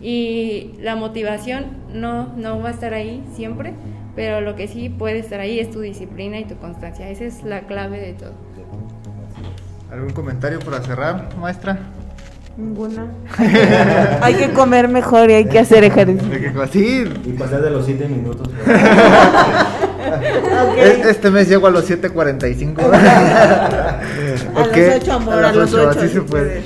y 0.00 0.72
la 0.80 0.96
motivación 0.96 1.66
no, 1.92 2.34
no 2.36 2.60
va 2.60 2.68
a 2.70 2.72
estar 2.72 2.94
ahí 2.94 3.22
siempre, 3.34 3.74
pero 4.16 4.40
lo 4.40 4.56
que 4.56 4.66
sí 4.66 4.88
puede 4.88 5.18
estar 5.18 5.40
ahí 5.40 5.60
es 5.60 5.70
tu 5.70 5.80
disciplina 5.80 6.38
y 6.38 6.44
tu 6.44 6.56
constancia. 6.56 7.10
Esa 7.10 7.24
es 7.24 7.42
la 7.42 7.62
clave 7.62 8.00
de 8.00 8.14
todo. 8.14 8.32
¿Algún 9.90 10.10
comentario 10.10 10.60
para 10.60 10.80
cerrar, 10.80 11.36
maestra? 11.36 11.78
Ninguna. 12.60 13.06
hay 14.20 14.34
que 14.34 14.50
comer 14.52 14.88
mejor 14.88 15.30
y 15.30 15.34
hay 15.34 15.44
que 15.46 15.58
hacer 15.58 15.82
ejercicio. 15.84 16.28
De 16.28 16.40
que- 16.40 16.52
Sí, 16.70 17.04
Y 17.24 17.32
pasar 17.32 17.62
de 17.62 17.70
los 17.70 17.86
7 17.86 18.06
minutos. 18.08 18.48
e- 20.76 21.02
este 21.08 21.30
mes 21.30 21.48
llego 21.48 21.66
a 21.66 21.70
los 21.70 21.88
7.45. 21.88 22.80
A 24.54 24.66
los 24.66 24.96
8, 25.02 25.12
amor, 25.12 25.34
a, 25.44 25.52
los 25.52 25.72
ocho, 25.72 25.88
8. 25.90 25.98
así 26.00 26.08
se 26.08 26.22
puede. 26.22 26.62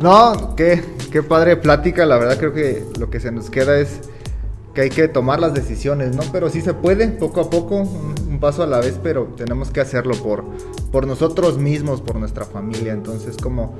No, 0.00 0.54
qué, 0.56 0.82
qué 1.10 1.22
padre 1.22 1.56
plática, 1.56 2.04
la 2.06 2.18
verdad 2.18 2.36
creo 2.38 2.52
que 2.52 2.84
lo 2.98 3.08
que 3.10 3.20
se 3.20 3.30
nos 3.32 3.48
queda 3.50 3.78
es 3.78 4.00
que 4.74 4.82
hay 4.82 4.90
que 4.90 5.08
tomar 5.08 5.38
las 5.40 5.54
decisiones, 5.54 6.14
¿no? 6.16 6.22
Pero 6.32 6.48
sí 6.50 6.60
se 6.60 6.74
puede, 6.74 7.08
poco 7.08 7.40
a 7.42 7.50
poco, 7.50 7.76
un, 7.76 8.14
un 8.28 8.40
paso 8.40 8.62
a 8.62 8.66
la 8.66 8.78
vez, 8.80 8.98
pero 9.02 9.24
tenemos 9.36 9.70
que 9.70 9.80
hacerlo 9.80 10.14
por, 10.16 10.44
por 10.90 11.06
nosotros 11.06 11.58
mismos, 11.58 12.00
por 12.00 12.16
nuestra 12.16 12.44
familia. 12.44 12.92
Entonces, 12.92 13.36
como, 13.36 13.74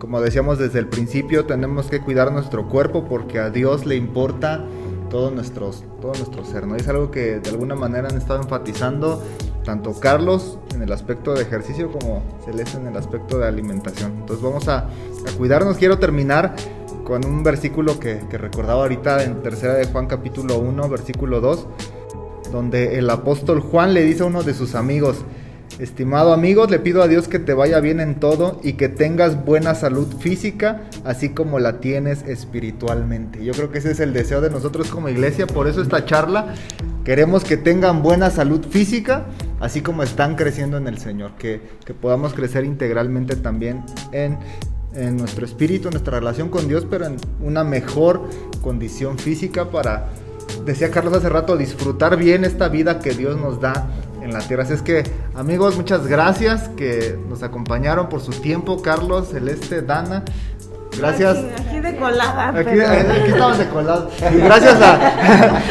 como 0.00 0.20
decíamos 0.20 0.58
desde 0.58 0.78
el 0.78 0.88
principio, 0.88 1.44
tenemos 1.44 1.86
que 1.86 2.00
cuidar 2.00 2.32
nuestro 2.32 2.68
cuerpo 2.68 3.04
porque 3.04 3.38
a 3.38 3.50
Dios 3.50 3.84
le 3.84 3.96
importa 3.96 4.64
todo, 5.10 5.30
nuestros, 5.30 5.84
todo 6.00 6.12
nuestro 6.14 6.44
ser, 6.44 6.66
¿no? 6.66 6.74
Es 6.74 6.88
algo 6.88 7.10
que 7.10 7.38
de 7.38 7.50
alguna 7.50 7.74
manera 7.74 8.08
han 8.08 8.16
estado 8.16 8.40
enfatizando 8.42 9.22
tanto 9.62 9.92
Carlos 10.00 10.58
en 10.74 10.82
el 10.82 10.90
aspecto 10.90 11.34
de 11.34 11.42
ejercicio 11.42 11.92
como 11.92 12.22
Celeste 12.44 12.78
en 12.78 12.86
el 12.86 12.96
aspecto 12.96 13.38
de 13.38 13.46
alimentación. 13.46 14.12
Entonces 14.20 14.42
vamos 14.42 14.68
a, 14.68 14.78
a 14.78 15.32
cuidarnos. 15.36 15.76
Quiero 15.76 15.98
terminar 15.98 16.56
con 17.04 17.24
un 17.26 17.42
versículo 17.42 18.00
que, 18.00 18.20
que 18.30 18.38
recordaba 18.38 18.82
ahorita 18.82 19.22
en 19.22 19.42
tercera 19.42 19.74
de 19.74 19.84
Juan 19.84 20.06
capítulo 20.06 20.58
1, 20.58 20.88
versículo 20.88 21.42
2, 21.42 21.66
donde 22.50 22.98
el 22.98 23.10
apóstol 23.10 23.60
Juan 23.60 23.92
le 23.92 24.02
dice 24.02 24.22
a 24.22 24.26
uno 24.26 24.42
de 24.42 24.54
sus 24.54 24.74
amigos, 24.74 25.24
estimado 25.78 26.32
amigo, 26.32 26.66
le 26.66 26.78
pido 26.78 27.02
a 27.02 27.08
Dios 27.08 27.28
que 27.28 27.38
te 27.38 27.54
vaya 27.54 27.80
bien 27.80 28.00
en 28.00 28.16
todo 28.16 28.60
y 28.62 28.74
que 28.74 28.88
tengas 28.88 29.44
buena 29.44 29.74
salud 29.74 30.08
física, 30.18 30.82
así 31.04 31.30
como 31.30 31.58
la 31.58 31.80
tienes 31.80 32.22
espiritualmente. 32.22 33.44
Yo 33.44 33.52
creo 33.52 33.70
que 33.70 33.78
ese 33.78 33.92
es 33.92 34.00
el 34.00 34.12
deseo 34.12 34.40
de 34.40 34.50
nosotros 34.50 34.88
como 34.88 35.08
iglesia, 35.08 35.46
por 35.46 35.68
eso 35.68 35.82
esta 35.82 36.04
charla, 36.04 36.54
queremos 37.04 37.44
que 37.44 37.56
tengan 37.56 38.02
buena 38.02 38.30
salud 38.30 38.64
física, 38.68 39.26
así 39.60 39.80
como 39.80 40.02
están 40.02 40.36
creciendo 40.36 40.76
en 40.76 40.86
el 40.86 40.98
Señor, 40.98 41.32
que, 41.38 41.60
que 41.84 41.94
podamos 41.94 42.34
crecer 42.34 42.64
integralmente 42.64 43.36
también 43.36 43.84
en 44.12 44.38
en 44.94 45.16
nuestro 45.16 45.44
espíritu, 45.44 45.88
en 45.88 45.92
nuestra 45.92 46.18
relación 46.18 46.48
con 46.48 46.68
Dios, 46.68 46.86
pero 46.88 47.06
en 47.06 47.16
una 47.40 47.64
mejor 47.64 48.28
condición 48.60 49.18
física 49.18 49.70
para, 49.70 50.08
decía 50.64 50.90
Carlos 50.90 51.14
hace 51.14 51.28
rato, 51.28 51.56
disfrutar 51.56 52.16
bien 52.16 52.44
esta 52.44 52.68
vida 52.68 52.98
que 53.00 53.12
Dios 53.12 53.38
nos 53.40 53.60
da 53.60 53.88
en 54.22 54.32
la 54.32 54.40
tierra. 54.40 54.62
Así 54.64 54.74
es 54.74 54.82
que, 54.82 55.02
amigos, 55.34 55.76
muchas 55.76 56.06
gracias 56.06 56.68
que 56.76 57.18
nos 57.28 57.42
acompañaron 57.42 58.08
por 58.08 58.20
su 58.20 58.32
tiempo, 58.32 58.82
Carlos, 58.82 59.28
Celeste, 59.30 59.82
Dana. 59.82 60.22
Gracias. 60.98 61.36
Aquí, 61.38 61.62
aquí 61.68 61.80
de 61.80 61.96
colada. 61.96 62.48
Aquí, 62.48 62.64
pero- 62.64 63.12
aquí 63.12 63.30
estamos 63.30 63.58
de 63.58 63.68
colado. 63.68 64.10
Y 64.34 64.38
gracias 64.38 64.76
a, 64.82 65.62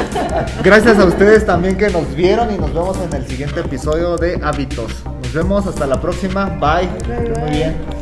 gracias 0.64 0.98
a 0.98 1.06
ustedes 1.06 1.46
también 1.46 1.76
que 1.78 1.90
nos 1.90 2.16
vieron 2.16 2.54
y 2.54 2.58
nos 2.58 2.74
vemos 2.74 2.98
en 3.02 3.14
el 3.14 3.28
siguiente 3.28 3.60
episodio 3.60 4.16
de 4.16 4.40
Hábitos. 4.42 4.92
Nos 5.22 5.34
vemos 5.34 5.68
hasta 5.68 5.86
la 5.86 6.00
próxima. 6.00 6.46
Bye. 6.46 6.88
Bye, 7.08 7.40
Muy 7.42 7.50
bien. 7.52 7.99